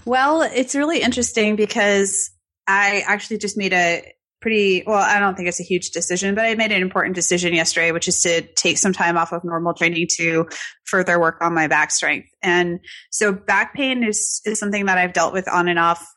Well, 0.05 0.41
it's 0.41 0.75
really 0.75 1.01
interesting 1.01 1.55
because 1.55 2.31
I 2.67 3.03
actually 3.05 3.37
just 3.37 3.57
made 3.57 3.73
a 3.73 4.13
pretty 4.43 4.83
well 4.85 4.97
i 4.97 5.19
don't 5.19 5.35
think 5.35 5.47
it's 5.47 5.61
a 5.61 5.63
huge 5.63 5.91
decision 5.91 6.35
but 6.35 6.43
i 6.43 6.53
made 6.53 6.73
an 6.73 6.81
important 6.81 7.15
decision 7.15 7.53
yesterday 7.53 7.93
which 7.93 8.09
is 8.09 8.19
to 8.19 8.41
take 8.55 8.77
some 8.77 8.91
time 8.91 9.17
off 9.17 9.31
of 9.31 9.41
normal 9.45 9.73
training 9.73 10.05
to 10.05 10.45
further 10.83 11.17
work 11.17 11.37
on 11.39 11.53
my 11.53 11.65
back 11.65 11.91
strength 11.91 12.27
and 12.41 12.81
so 13.09 13.31
back 13.31 13.73
pain 13.73 14.03
is 14.03 14.41
is 14.43 14.59
something 14.59 14.85
that 14.85 14.97
i've 14.97 15.13
dealt 15.13 15.31
with 15.31 15.47
on 15.47 15.69
and 15.69 15.79
off 15.79 16.12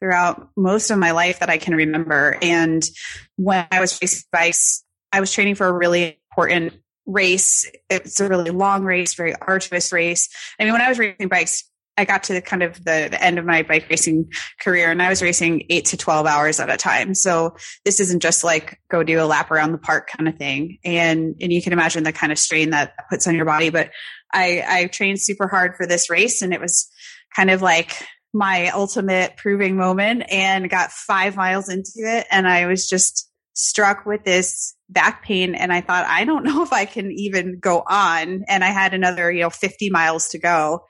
throughout 0.00 0.48
most 0.56 0.90
of 0.90 0.98
my 0.98 1.10
life 1.10 1.40
that 1.40 1.50
i 1.50 1.58
can 1.58 1.74
remember 1.74 2.36
and 2.42 2.82
when 3.36 3.66
i 3.70 3.80
was 3.80 3.98
racing 4.00 4.24
bikes 4.32 4.84
i 5.12 5.20
was 5.20 5.32
training 5.32 5.54
for 5.54 5.66
a 5.66 5.72
really 5.72 6.18
important 6.32 6.72
race. 7.12 7.70
It's 7.88 8.20
a 8.20 8.28
really 8.28 8.50
long 8.50 8.84
race, 8.84 9.14
very 9.14 9.34
arduous 9.34 9.92
race. 9.92 10.28
I 10.58 10.64
mean, 10.64 10.72
when 10.72 10.82
I 10.82 10.88
was 10.88 10.98
racing 10.98 11.28
bikes, 11.28 11.64
I 11.96 12.04
got 12.04 12.24
to 12.24 12.32
the 12.32 12.40
kind 12.40 12.62
of 12.62 12.76
the, 12.76 13.08
the 13.10 13.22
end 13.22 13.38
of 13.38 13.44
my 13.44 13.62
bike 13.62 13.86
racing 13.90 14.30
career 14.60 14.90
and 14.90 15.02
I 15.02 15.10
was 15.10 15.20
racing 15.20 15.66
eight 15.68 15.86
to 15.86 15.98
12 15.98 16.24
hours 16.24 16.58
at 16.58 16.70
a 16.70 16.76
time. 16.76 17.14
So 17.14 17.56
this 17.84 18.00
isn't 18.00 18.22
just 18.22 18.42
like 18.42 18.78
go 18.90 19.02
do 19.02 19.20
a 19.20 19.26
lap 19.26 19.50
around 19.50 19.72
the 19.72 19.78
park 19.78 20.08
kind 20.16 20.28
of 20.28 20.36
thing. 20.36 20.78
And, 20.82 21.34
and 21.40 21.52
you 21.52 21.60
can 21.60 21.74
imagine 21.74 22.04
the 22.04 22.12
kind 22.12 22.32
of 22.32 22.38
strain 22.38 22.70
that 22.70 22.94
puts 23.10 23.26
on 23.26 23.34
your 23.34 23.44
body. 23.44 23.68
But 23.68 23.90
I, 24.32 24.64
I 24.66 24.86
trained 24.86 25.20
super 25.20 25.46
hard 25.46 25.76
for 25.76 25.86
this 25.86 26.08
race 26.08 26.40
and 26.40 26.54
it 26.54 26.60
was 26.60 26.90
kind 27.36 27.50
of 27.50 27.60
like 27.60 27.92
my 28.32 28.68
ultimate 28.68 29.36
proving 29.36 29.76
moment 29.76 30.24
and 30.30 30.70
got 30.70 30.92
five 30.92 31.36
miles 31.36 31.68
into 31.68 31.92
it. 31.96 32.26
And 32.30 32.46
I 32.46 32.66
was 32.66 32.88
just 32.88 33.28
struck 33.54 34.06
with 34.06 34.24
this 34.24 34.74
back 34.88 35.22
pain 35.22 35.54
and 35.54 35.72
I 35.72 35.80
thought, 35.80 36.06
I 36.06 36.24
don't 36.24 36.44
know 36.44 36.62
if 36.62 36.72
I 36.72 36.84
can 36.84 37.10
even 37.12 37.58
go 37.58 37.82
on. 37.86 38.44
And 38.48 38.64
I 38.64 38.68
had 38.68 38.94
another, 38.94 39.30
you 39.30 39.42
know, 39.42 39.50
50 39.50 39.90
miles 39.90 40.28
to 40.28 40.38
go. 40.38 40.86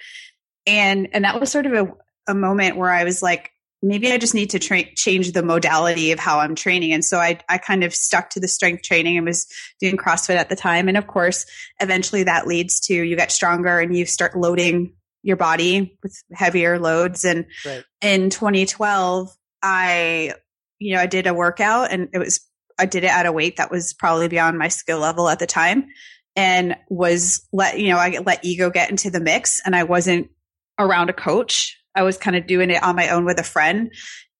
And, 0.66 1.08
and 1.12 1.24
that 1.24 1.40
was 1.40 1.50
sort 1.50 1.66
of 1.66 1.72
a, 1.72 1.92
a 2.32 2.34
moment 2.34 2.76
where 2.76 2.90
I 2.90 3.04
was 3.04 3.22
like, 3.22 3.50
maybe 3.82 4.12
I 4.12 4.18
just 4.18 4.34
need 4.34 4.50
to 4.50 4.58
tra- 4.58 4.94
change 4.94 5.32
the 5.32 5.42
modality 5.42 6.12
of 6.12 6.18
how 6.18 6.40
I'm 6.40 6.54
training. 6.54 6.92
And 6.92 7.02
so 7.02 7.18
I, 7.18 7.38
I 7.48 7.56
kind 7.56 7.82
of 7.82 7.94
stuck 7.94 8.28
to 8.30 8.40
the 8.40 8.48
strength 8.48 8.82
training 8.82 9.16
and 9.16 9.26
was 9.26 9.46
doing 9.80 9.96
CrossFit 9.96 10.36
at 10.36 10.50
the 10.50 10.56
time. 10.56 10.88
And 10.88 10.98
of 10.98 11.06
course, 11.06 11.46
eventually 11.80 12.24
that 12.24 12.46
leads 12.46 12.80
to 12.80 12.94
you 12.94 13.16
get 13.16 13.32
stronger 13.32 13.78
and 13.78 13.96
you 13.96 14.04
start 14.04 14.36
loading 14.36 14.92
your 15.22 15.36
body 15.36 15.98
with 16.02 16.16
heavier 16.32 16.78
loads. 16.78 17.24
And 17.24 17.46
right. 17.64 17.84
in 18.00 18.30
2012, 18.30 19.34
I, 19.62 20.34
you 20.78 20.94
know, 20.94 21.00
I 21.00 21.06
did 21.06 21.26
a 21.26 21.34
workout 21.34 21.92
and 21.92 22.08
it 22.12 22.18
was, 22.18 22.40
I 22.78 22.86
did 22.86 23.04
it 23.04 23.10
at 23.10 23.26
a 23.26 23.32
weight 23.32 23.56
that 23.58 23.70
was 23.70 23.92
probably 23.92 24.28
beyond 24.28 24.58
my 24.58 24.68
skill 24.68 24.98
level 24.98 25.28
at 25.28 25.38
the 25.38 25.46
time 25.46 25.88
and 26.36 26.76
was 26.88 27.46
let, 27.52 27.78
you 27.78 27.88
know, 27.88 27.98
I 27.98 28.18
let 28.24 28.44
ego 28.44 28.70
get 28.70 28.90
into 28.90 29.10
the 29.10 29.20
mix 29.20 29.60
and 29.64 29.76
I 29.76 29.84
wasn't 29.84 30.30
around 30.78 31.10
a 31.10 31.14
coach. 31.14 31.78
I 31.94 32.02
was 32.02 32.16
kind 32.16 32.36
of 32.36 32.46
doing 32.46 32.70
it 32.70 32.82
on 32.82 32.96
my 32.96 33.10
own 33.10 33.24
with 33.24 33.38
a 33.38 33.44
friend. 33.44 33.92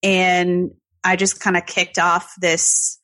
And 0.03 0.71
I 1.05 1.17
just 1.17 1.41
kind 1.41 1.57
of 1.57 1.67
kicked 1.67 1.99
off 1.99 2.33
this 2.41 2.99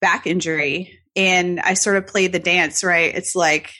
back 0.00 0.26
injury 0.26 1.00
and 1.16 1.58
I 1.58 1.74
sort 1.74 1.96
of 1.96 2.06
played 2.06 2.32
the 2.32 2.38
dance, 2.38 2.84
right? 2.84 3.12
It's 3.14 3.34
like, 3.34 3.72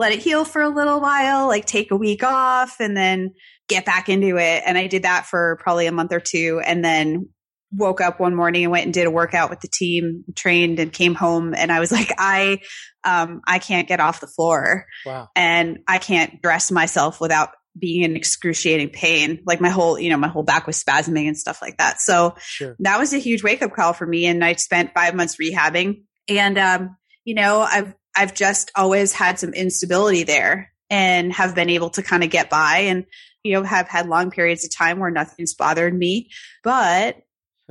let 0.00 0.12
it 0.12 0.20
heal 0.20 0.46
for 0.46 0.62
a 0.62 0.68
little 0.70 0.98
while, 0.98 1.46
like 1.46 1.66
take 1.66 1.90
a 1.90 1.96
week 1.96 2.24
off 2.24 2.76
and 2.80 2.96
then 2.96 3.34
get 3.68 3.84
back 3.84 4.08
into 4.08 4.38
it. 4.38 4.62
And 4.64 4.78
I 4.78 4.86
did 4.86 5.02
that 5.02 5.26
for 5.26 5.58
probably 5.60 5.86
a 5.86 5.92
month 5.92 6.14
or 6.14 6.20
two 6.20 6.58
and 6.64 6.82
then 6.82 7.28
woke 7.70 8.00
up 8.00 8.18
one 8.18 8.34
morning 8.34 8.64
and 8.64 8.72
went 8.72 8.86
and 8.86 8.94
did 8.94 9.06
a 9.06 9.10
workout 9.10 9.50
with 9.50 9.60
the 9.60 9.68
team, 9.68 10.24
trained 10.34 10.80
and 10.80 10.90
came 10.90 11.14
home. 11.14 11.52
And 11.54 11.70
I 11.70 11.80
was 11.80 11.92
like, 11.98 12.10
I, 12.16 12.60
um, 13.04 13.42
I 13.46 13.58
can't 13.58 13.86
get 13.86 14.00
off 14.00 14.22
the 14.22 14.26
floor. 14.26 14.86
Wow. 15.04 15.28
And 15.36 15.80
I 15.86 15.98
can't 15.98 16.40
dress 16.40 16.70
myself 16.70 17.20
without 17.20 17.50
being 17.78 18.02
in 18.02 18.16
excruciating 18.16 18.88
pain. 18.88 19.42
Like 19.44 19.60
my 19.60 19.68
whole, 19.68 19.98
you 19.98 20.08
know, 20.08 20.16
my 20.16 20.28
whole 20.28 20.44
back 20.44 20.66
was 20.66 20.82
spasming 20.82 21.28
and 21.28 21.36
stuff 21.36 21.60
like 21.60 21.76
that. 21.76 22.00
So 22.00 22.36
sure. 22.38 22.74
that 22.80 22.98
was 22.98 23.12
a 23.12 23.18
huge 23.18 23.42
wake 23.42 23.60
up 23.60 23.74
call 23.74 23.92
for 23.92 24.06
me. 24.06 24.24
And 24.24 24.42
I 24.42 24.54
spent 24.54 24.94
five 24.94 25.14
months 25.14 25.36
rehabbing. 25.36 26.04
And, 26.26 26.56
um, 26.56 26.96
you 27.26 27.34
know, 27.34 27.60
I've, 27.60 27.92
I've 28.16 28.34
just 28.34 28.70
always 28.74 29.12
had 29.12 29.38
some 29.38 29.54
instability 29.54 30.24
there 30.24 30.72
and 30.88 31.32
have 31.32 31.54
been 31.54 31.70
able 31.70 31.90
to 31.90 32.02
kind 32.02 32.24
of 32.24 32.30
get 32.30 32.50
by 32.50 32.78
and, 32.78 33.06
you 33.44 33.52
know, 33.52 33.62
have 33.62 33.88
had 33.88 34.08
long 34.08 34.30
periods 34.30 34.64
of 34.64 34.74
time 34.74 34.98
where 34.98 35.10
nothing's 35.10 35.54
bothered 35.54 35.96
me. 35.96 36.30
But 36.64 37.18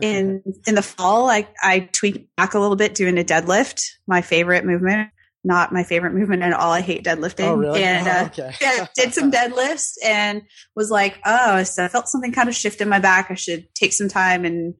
in, 0.02 0.42
in 0.68 0.76
the 0.76 0.82
fall, 0.82 1.30
I, 1.30 1.48
I 1.62 1.90
tweaked 1.92 2.36
back 2.36 2.54
a 2.54 2.60
little 2.60 2.78
bit 2.78 2.96
doing 2.96 3.18
a 3.18 3.24
deadlift, 3.24 3.82
my 4.08 4.22
favorite 4.22 4.66
movement 4.66 5.10
not 5.44 5.72
my 5.72 5.84
favorite 5.84 6.14
movement 6.14 6.44
at 6.44 6.54
all. 6.54 6.72
I 6.72 6.82
hate 6.82 7.04
deadlifting. 7.04 7.46
Oh, 7.46 7.56
really? 7.56 7.84
And 7.84 8.08
oh, 8.08 8.26
okay. 8.26 8.54
yeah, 8.62 8.88
did 8.96 9.14
some 9.14 9.32
deadlifts 9.32 9.94
and 10.04 10.42
was 10.76 10.92
like, 10.92 11.20
oh, 11.26 11.64
so 11.64 11.86
I 11.86 11.88
felt 11.88 12.08
something 12.08 12.32
kind 12.32 12.50
of 12.50 12.56
shift 12.56 12.82
in 12.82 12.90
my 12.90 13.00
back. 13.00 13.32
I 13.32 13.36
should 13.36 13.74
take 13.74 13.94
some 13.94 14.10
time 14.10 14.46
and 14.46 14.74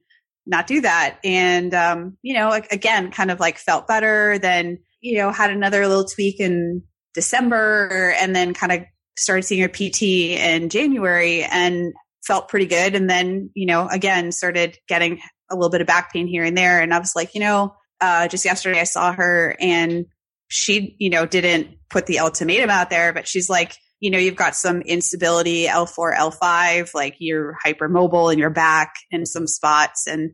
not 0.46 0.66
do 0.66 0.82
that. 0.82 1.18
And, 1.24 1.72
um, 1.74 2.18
you 2.22 2.34
know, 2.34 2.52
again, 2.70 3.10
kind 3.10 3.30
of 3.30 3.40
like 3.40 3.58
felt 3.58 3.88
better. 3.88 4.38
Then, 4.38 4.78
you 5.00 5.18
know, 5.18 5.30
had 5.30 5.50
another 5.50 5.86
little 5.86 6.04
tweak 6.04 6.40
in 6.40 6.82
December 7.14 8.14
and 8.20 8.34
then 8.34 8.54
kind 8.54 8.72
of 8.72 8.80
started 9.16 9.42
seeing 9.42 9.62
a 9.62 9.68
PT 9.68 10.02
in 10.02 10.68
January 10.68 11.42
and 11.42 11.92
felt 12.24 12.48
pretty 12.48 12.66
good. 12.66 12.94
And 12.94 13.08
then, 13.08 13.50
you 13.54 13.66
know, 13.66 13.88
again, 13.88 14.32
started 14.32 14.78
getting 14.88 15.20
a 15.50 15.54
little 15.54 15.70
bit 15.70 15.80
of 15.80 15.86
back 15.86 16.12
pain 16.12 16.26
here 16.26 16.44
and 16.44 16.56
there. 16.56 16.80
And 16.80 16.94
I 16.94 16.98
was 16.98 17.12
like, 17.16 17.34
you 17.34 17.40
know, 17.40 17.74
uh, 18.00 18.28
just 18.28 18.44
yesterday 18.44 18.80
I 18.80 18.84
saw 18.84 19.12
her 19.12 19.56
and 19.60 20.06
she, 20.48 20.96
you 20.98 21.10
know, 21.10 21.26
didn't 21.26 21.76
put 21.90 22.06
the 22.06 22.20
ultimatum 22.20 22.70
out 22.70 22.90
there, 22.90 23.12
but 23.12 23.28
she's 23.28 23.50
like, 23.50 23.76
you 24.00 24.10
know, 24.10 24.18
you've 24.18 24.36
got 24.36 24.56
some 24.56 24.80
instability, 24.82 25.66
L4, 25.66 26.16
L5, 26.16 26.94
like 26.94 27.16
you're 27.18 27.56
hypermobile 27.64 28.32
in 28.32 28.38
your 28.38 28.50
back 28.50 28.94
in 29.10 29.26
some 29.26 29.46
spots. 29.46 30.06
And 30.06 30.32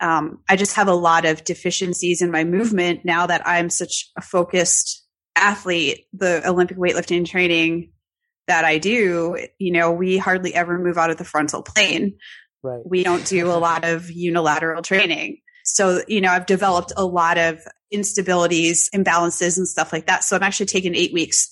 um, 0.00 0.40
I 0.48 0.56
just 0.56 0.76
have 0.76 0.88
a 0.88 0.94
lot 0.94 1.24
of 1.24 1.44
deficiencies 1.44 2.22
in 2.22 2.30
my 2.30 2.44
movement 2.44 3.04
now 3.04 3.26
that 3.26 3.46
I'm 3.46 3.70
such 3.70 4.10
a 4.16 4.22
focused 4.22 5.06
athlete. 5.36 6.06
The 6.12 6.46
Olympic 6.48 6.76
weightlifting 6.76 7.26
training 7.26 7.92
that 8.46 8.64
I 8.64 8.78
do, 8.78 9.36
you 9.58 9.72
know, 9.72 9.92
we 9.92 10.18
hardly 10.18 10.54
ever 10.54 10.78
move 10.78 10.98
out 10.98 11.10
of 11.10 11.18
the 11.18 11.24
frontal 11.24 11.62
plane. 11.62 12.16
Right. 12.62 12.82
We 12.84 13.04
don't 13.04 13.24
do 13.26 13.50
a 13.50 13.54
lot 13.58 13.84
of 13.84 14.10
unilateral 14.10 14.82
training. 14.82 15.38
So, 15.64 16.02
you 16.08 16.20
know, 16.20 16.30
I've 16.30 16.46
developed 16.46 16.92
a 16.96 17.04
lot 17.04 17.38
of 17.38 17.60
instabilities, 17.94 18.90
imbalances, 18.94 19.56
and 19.56 19.68
stuff 19.68 19.92
like 19.92 20.06
that. 20.06 20.24
So 20.24 20.36
I'm 20.36 20.42
actually 20.42 20.66
taking 20.66 20.94
eight 20.94 21.12
weeks 21.12 21.48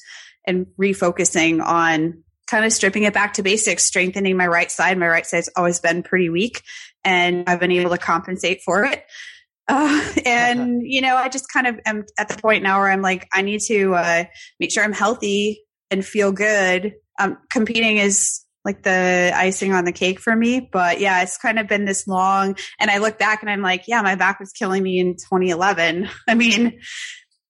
and 0.46 0.66
refocusing 0.80 1.62
on 1.62 2.24
kind 2.48 2.64
of 2.64 2.72
stripping 2.72 3.04
it 3.04 3.14
back 3.14 3.34
to 3.34 3.42
basics, 3.42 3.84
strengthening 3.84 4.36
my 4.36 4.46
right 4.46 4.70
side. 4.70 4.98
My 4.98 5.08
right 5.08 5.26
side's 5.26 5.50
always 5.56 5.80
been 5.80 6.02
pretty 6.02 6.28
weak, 6.28 6.62
and 7.04 7.44
I've 7.46 7.60
been 7.60 7.72
able 7.72 7.90
to 7.90 7.98
compensate 7.98 8.62
for 8.62 8.84
it. 8.84 9.04
Uh, 9.68 10.12
and 10.24 10.82
you 10.82 11.00
know, 11.00 11.16
I 11.16 11.28
just 11.28 11.52
kind 11.52 11.66
of 11.66 11.78
am 11.84 12.04
at 12.18 12.28
the 12.28 12.40
point 12.40 12.62
now 12.62 12.80
where 12.80 12.90
I'm 12.90 13.02
like, 13.02 13.28
I 13.32 13.42
need 13.42 13.60
to 13.68 13.94
uh, 13.94 14.24
make 14.58 14.72
sure 14.72 14.82
I'm 14.82 14.92
healthy 14.92 15.62
and 15.90 16.04
feel 16.04 16.32
good. 16.32 16.94
Um, 17.18 17.38
competing 17.50 17.98
is 17.98 18.44
like 18.64 18.82
the 18.82 19.32
icing 19.34 19.72
on 19.72 19.84
the 19.84 19.92
cake 19.92 20.20
for 20.20 20.34
me. 20.34 20.60
But 20.60 21.00
yeah, 21.00 21.22
it's 21.22 21.38
kind 21.38 21.58
of 21.58 21.68
been 21.68 21.84
this 21.84 22.06
long. 22.06 22.56
And 22.78 22.90
I 22.90 22.98
look 22.98 23.18
back 23.18 23.42
and 23.42 23.50
I'm 23.50 23.62
like, 23.62 23.84
yeah, 23.86 24.02
my 24.02 24.14
back 24.14 24.40
was 24.40 24.52
killing 24.52 24.82
me 24.82 24.98
in 24.98 25.14
2011. 25.14 26.08
I 26.28 26.34
mean, 26.34 26.78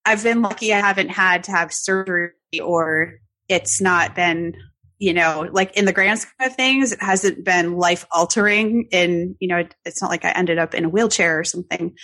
I've 0.05 0.23
been 0.23 0.43
lucky 0.43 0.73
I 0.73 0.81
haven't 0.81 1.11
had 1.11 1.45
to 1.45 1.51
have 1.51 1.73
surgery 1.73 2.31
or 2.63 3.15
it's 3.49 3.81
not 3.81 4.15
been, 4.15 4.55
you 4.99 5.15
know, 5.15 5.49
like 5.53 5.77
in 5.77 5.85
the 5.85 5.93
grand 5.93 6.19
scheme 6.19 6.49
of 6.49 6.57
things, 6.57 6.93
it 6.93 7.03
hasn't 7.03 7.45
been 7.45 7.77
life 7.77 8.05
altering. 8.11 8.89
And, 8.93 9.37
you 9.39 9.49
know, 9.49 9.65
it's 9.85 10.03
not 10.03 10.11
like 10.11 10.25
I 10.25 10.31
ended 10.31 10.59
up 10.59 10.75
in 10.75 10.85
a 10.85 10.89
wheelchair 10.89 11.39
or 11.39 11.45
something. 11.45 11.95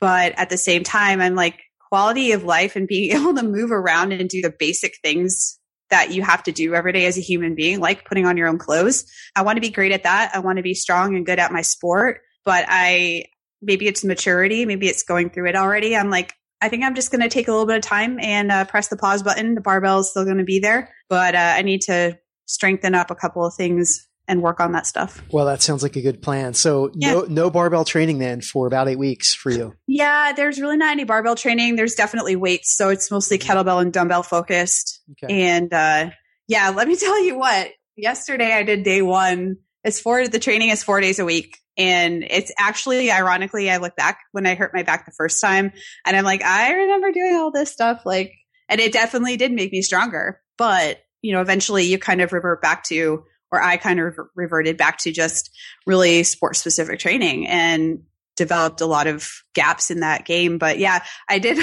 But 0.00 0.32
at 0.36 0.50
the 0.50 0.56
same 0.56 0.82
time, 0.82 1.20
I'm 1.20 1.34
like, 1.34 1.60
quality 1.90 2.32
of 2.32 2.44
life 2.44 2.76
and 2.76 2.86
being 2.86 3.16
able 3.16 3.34
to 3.34 3.42
move 3.42 3.70
around 3.70 4.12
and 4.12 4.28
do 4.28 4.42
the 4.42 4.54
basic 4.58 4.94
things 5.02 5.58
that 5.90 6.12
you 6.12 6.22
have 6.22 6.42
to 6.44 6.52
do 6.52 6.74
every 6.74 6.92
day 6.92 7.06
as 7.06 7.18
a 7.18 7.20
human 7.20 7.54
being, 7.54 7.80
like 7.80 8.04
putting 8.04 8.24
on 8.24 8.36
your 8.36 8.46
own 8.46 8.58
clothes. 8.58 9.04
I 9.34 9.42
want 9.42 9.56
to 9.56 9.60
be 9.60 9.70
great 9.70 9.90
at 9.90 10.04
that. 10.04 10.30
I 10.32 10.38
want 10.38 10.58
to 10.58 10.62
be 10.62 10.74
strong 10.74 11.16
and 11.16 11.26
good 11.26 11.40
at 11.40 11.52
my 11.52 11.62
sport, 11.62 12.20
but 12.44 12.64
I, 12.68 13.24
maybe 13.60 13.88
it's 13.88 14.04
maturity. 14.04 14.64
Maybe 14.66 14.86
it's 14.86 15.02
going 15.02 15.30
through 15.30 15.48
it 15.48 15.56
already. 15.56 15.96
I'm 15.96 16.08
like, 16.08 16.32
I 16.60 16.68
think 16.68 16.84
I'm 16.84 16.94
just 16.94 17.10
going 17.10 17.22
to 17.22 17.28
take 17.28 17.48
a 17.48 17.50
little 17.50 17.66
bit 17.66 17.76
of 17.76 17.82
time 17.82 18.20
and 18.20 18.52
uh, 18.52 18.64
press 18.66 18.86
the 18.86 18.96
pause 18.96 19.24
button. 19.24 19.56
The 19.56 19.60
barbell 19.60 20.00
is 20.00 20.10
still 20.10 20.24
going 20.24 20.38
to 20.38 20.44
be 20.44 20.60
there, 20.60 20.94
but 21.08 21.34
uh, 21.34 21.54
I 21.56 21.62
need 21.62 21.80
to 21.82 22.18
strengthen 22.50 22.94
up 22.94 23.10
a 23.10 23.14
couple 23.14 23.46
of 23.46 23.54
things 23.54 24.08
and 24.26 24.42
work 24.42 24.60
on 24.60 24.72
that 24.72 24.86
stuff. 24.86 25.22
Well, 25.30 25.46
that 25.46 25.62
sounds 25.62 25.82
like 25.82 25.96
a 25.96 26.00
good 26.00 26.20
plan. 26.22 26.54
So 26.54 26.90
yeah. 26.94 27.12
no 27.12 27.20
no 27.22 27.50
barbell 27.50 27.84
training 27.84 28.18
then 28.18 28.40
for 28.40 28.66
about 28.66 28.88
eight 28.88 28.98
weeks 28.98 29.34
for 29.34 29.50
you. 29.50 29.74
Yeah, 29.86 30.32
there's 30.32 30.60
really 30.60 30.76
not 30.76 30.92
any 30.92 31.04
barbell 31.04 31.36
training. 31.36 31.76
There's 31.76 31.94
definitely 31.94 32.36
weights, 32.36 32.76
so 32.76 32.90
it's 32.90 33.10
mostly 33.10 33.38
mm-hmm. 33.38 33.58
kettlebell 33.58 33.80
and 33.80 33.92
dumbbell 33.92 34.22
focused. 34.22 35.00
Okay. 35.12 35.48
And 35.48 35.72
uh, 35.72 36.10
yeah, 36.48 36.70
let 36.70 36.86
me 36.88 36.96
tell 36.96 37.22
you 37.24 37.38
what. 37.38 37.70
Yesterday 37.96 38.52
I 38.52 38.62
did 38.62 38.82
day 38.82 39.02
one. 39.02 39.56
It's 39.84 40.00
four. 40.00 40.26
The 40.26 40.38
training 40.38 40.70
is 40.70 40.82
four 40.82 41.00
days 41.00 41.18
a 41.18 41.24
week, 41.24 41.58
and 41.76 42.24
it's 42.28 42.52
actually 42.58 43.10
ironically 43.10 43.70
I 43.70 43.78
look 43.78 43.96
back 43.96 44.20
when 44.32 44.46
I 44.46 44.54
hurt 44.54 44.72
my 44.74 44.82
back 44.82 45.06
the 45.06 45.12
first 45.12 45.40
time, 45.40 45.72
and 46.06 46.16
I'm 46.16 46.24
like, 46.24 46.42
I 46.42 46.72
remember 46.72 47.12
doing 47.12 47.34
all 47.34 47.50
this 47.50 47.72
stuff, 47.72 48.02
like, 48.04 48.32
and 48.68 48.80
it 48.80 48.92
definitely 48.92 49.36
did 49.36 49.52
make 49.52 49.72
me 49.72 49.82
stronger. 49.82 50.40
But 50.56 50.98
you 51.22 51.32
know, 51.32 51.40
eventually 51.40 51.84
you 51.84 51.98
kind 51.98 52.20
of 52.20 52.32
revert 52.32 52.62
back 52.62 52.84
to 52.84 53.24
or 53.52 53.60
I 53.60 53.76
kind 53.76 54.00
of 54.00 54.16
reverted 54.34 54.76
back 54.76 54.98
to 54.98 55.12
just 55.12 55.50
really 55.86 56.22
sport 56.22 56.56
specific 56.56 57.00
training 57.00 57.46
and 57.48 58.02
developed 58.36 58.80
a 58.80 58.86
lot 58.86 59.06
of 59.06 59.28
gaps 59.54 59.90
in 59.90 60.00
that 60.00 60.24
game. 60.24 60.56
But 60.56 60.78
yeah, 60.78 61.04
I 61.28 61.38
did 61.38 61.58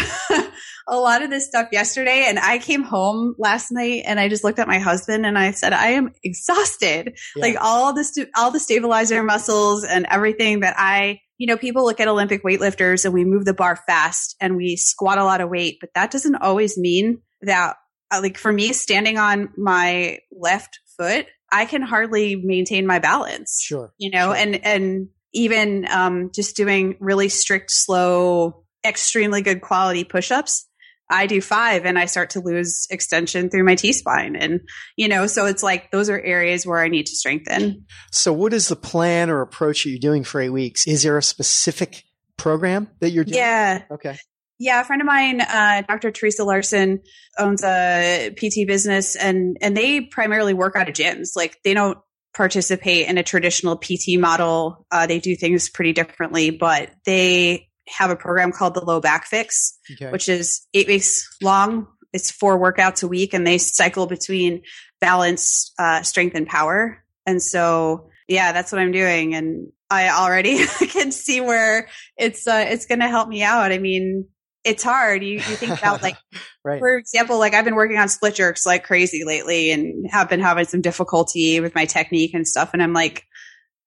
a 0.88 0.98
lot 0.98 1.24
of 1.24 1.30
this 1.30 1.48
stuff 1.48 1.70
yesterday 1.72 2.26
and 2.28 2.38
I 2.38 2.60
came 2.60 2.84
home 2.84 3.36
last 3.39 3.72
night 3.72 4.04
and 4.06 4.20
I 4.20 4.30
just 4.30 4.43
looked 4.43 4.60
at 4.60 4.67
my 4.67 4.80
husband 4.80 5.26
and 5.26 5.38
I 5.38 5.52
said, 5.52 5.74
I 5.74 5.91
am 5.91 6.12
exhausted. 6.24 7.17
Yeah. 7.36 7.41
Like 7.41 7.56
all 7.60 7.93
the, 7.93 8.04
stu- 8.04 8.28
all 8.36 8.52
the 8.52 8.60
stabilizer 8.60 9.24
muscles 9.24 9.86
and 9.86 10.06
everything 10.10 10.60
that 10.60 10.76
I, 10.78 11.22
you 11.38 11.48
know, 11.48 11.58
people 11.58 11.86
look 11.86 12.00
at 12.00 12.08
Olympic 12.08 12.43
weightlifters 12.43 13.06
and 13.06 13.13
we 13.13 13.26
move 13.26 13.46
the 13.46 13.54
bar 13.54 13.80
fast 13.88 14.36
and 14.39 14.56
we 14.56 14.76
squat 14.76 15.17
a 15.17 15.24
lot 15.24 15.41
of 15.41 15.50
weight, 15.50 15.78
but 15.80 15.89
that 15.96 16.12
doesn't 16.12 16.36
always 16.36 16.78
mean 16.78 17.22
that 17.41 17.78
like 18.12 18.38
for 18.38 18.52
me 18.52 18.74
standing 18.74 19.17
on 19.17 19.50
my 19.58 20.20
left 20.32 20.80
foot 20.98 21.26
i 21.52 21.65
can 21.65 21.82
hardly 21.82 22.36
maintain 22.36 22.86
my 22.86 23.00
balance 23.00 23.62
sure 23.62 23.93
you 23.98 24.10
know 24.10 24.34
sure. 24.34 24.36
and 24.36 24.65
and 24.65 25.10
even 25.34 25.86
um, 25.91 26.32
just 26.34 26.56
doing 26.56 26.96
really 27.00 27.30
strict 27.30 27.70
slow 27.70 28.63
extremely 28.86 29.41
good 29.41 29.62
quality 29.62 30.04
push-ups 30.04 30.67
I 31.10 31.26
do 31.26 31.41
five 31.41 31.86
and 31.86 31.98
I 31.98 32.06
start 32.06 32.32
to 32.32 32.41
lose 32.41 32.88
extension 32.89 33.50
through 33.50 33.63
my 33.63 33.76
T 33.76 33.93
spine. 33.93 34.36
And, 34.36 34.62
you 34.98 35.08
know, 35.08 35.28
so 35.28 35.46
it's 35.46 35.63
like 35.63 35.91
those 35.91 36.10
are 36.10 36.20
areas 36.20 36.65
where 36.65 36.80
I 36.80 36.89
need 36.89 37.06
to 37.06 37.15
strengthen. 37.15 37.86
So, 38.12 38.34
what 38.34 38.54
is 38.54 38.67
the 38.67 38.76
plan 38.76 39.30
or 39.30 39.41
approach 39.41 39.84
that 39.84 39.89
you're 39.89 40.00
doing 40.00 40.24
for 40.24 40.41
eight 40.41 40.50
weeks? 40.50 40.86
Is 40.86 41.04
there 41.04 41.17
a 41.17 41.24
specific 41.24 42.04
program 42.36 42.89
that 43.00 43.12
you're 43.12 43.24
doing? 43.24 43.38
Yeah. 43.38 43.84
Okay. 43.89 44.17
Yeah, 44.60 44.82
a 44.82 44.84
friend 44.84 45.02
of 45.02 45.06
mine, 45.06 45.41
uh, 45.41 45.84
Dr. 45.88 46.12
Theresa 46.12 46.43
Larson, 46.43 47.02
owns 47.38 47.63
a 47.63 48.32
PT 48.36 48.67
business, 48.67 49.15
and 49.15 49.58
and 49.62 49.78
they 49.78 50.02
primarily 50.02 50.54
work 50.54 50.76
out 50.76 50.89
of 50.89 50.96
gyms. 50.96 51.30
Like 51.36 51.58
they 51.63 51.74
don't 51.74 52.00
participate 52.34 53.08
in 53.08 53.17
a 53.17 53.24
traditional 53.24 53.78
PT 53.78 54.20
model. 54.20 54.86
Uh, 54.91 55.08
they 55.08 55.20
do 55.20 55.36
things 55.36 55.70
pretty 55.70 55.93
differently, 55.93 56.50
but 56.52 56.91
they 57.06 57.70
have 57.88 58.10
a 58.10 58.15
program 58.15 58.52
called 58.52 58.74
the 58.74 58.84
Low 58.84 59.00
Back 59.00 59.26
Fix, 59.26 59.78
okay. 59.91 60.12
which 60.12 60.28
is 60.28 60.65
eight 60.74 60.88
weeks 60.88 61.28
long. 61.41 61.88
It's 62.13 62.32
four 62.32 62.60
workouts 62.60 63.04
a 63.04 63.08
week, 63.08 63.34
and 63.34 63.46
they 63.46 63.58
cycle 63.58 64.08
between 64.08 64.63
balance, 65.00 65.74
uh, 65.78 66.02
strength, 66.02 66.36
and 66.36 66.48
power. 66.48 67.04
And 67.26 67.41
so, 67.41 68.10
yeah, 68.28 68.54
that's 68.54 68.72
what 68.72 68.82
I'm 68.82 68.91
doing, 68.91 69.36
and 69.36 69.67
I 69.89 70.10
already 70.10 70.65
can 70.88 71.12
see 71.12 71.41
where 71.41 71.89
it's 72.17 72.48
uh, 72.48 72.65
it's 72.70 72.86
going 72.86 73.00
to 73.00 73.08
help 73.08 73.30
me 73.30 73.43
out. 73.43 73.72
I 73.72 73.78
mean, 73.78 74.28
it's 74.63 74.84
hard. 74.84 75.24
You, 75.24 75.36
you 75.36 75.41
think 75.41 75.78
about 75.78 76.02
like, 76.02 76.17
right. 76.65 76.80
for 76.80 76.98
example, 76.98 77.39
like 77.39 77.54
I've 77.54 77.65
been 77.65 77.76
working 77.76 77.98
on 77.98 78.10
split 78.10 78.36
jerks 78.36 78.65
like 78.65 78.84
crazy 78.84 79.24
lately, 79.24 79.72
and 79.72 80.10
have 80.10 80.30
been 80.30 80.39
having 80.39 80.65
some 80.65 80.82
difficulty 80.82 81.60
with 81.60 81.76
my 81.76 81.86
technique 81.86 82.34
and 82.34 82.48
stuff. 82.48 82.72
And 82.74 82.84
I'm 82.84 82.93
like, 82.93 83.24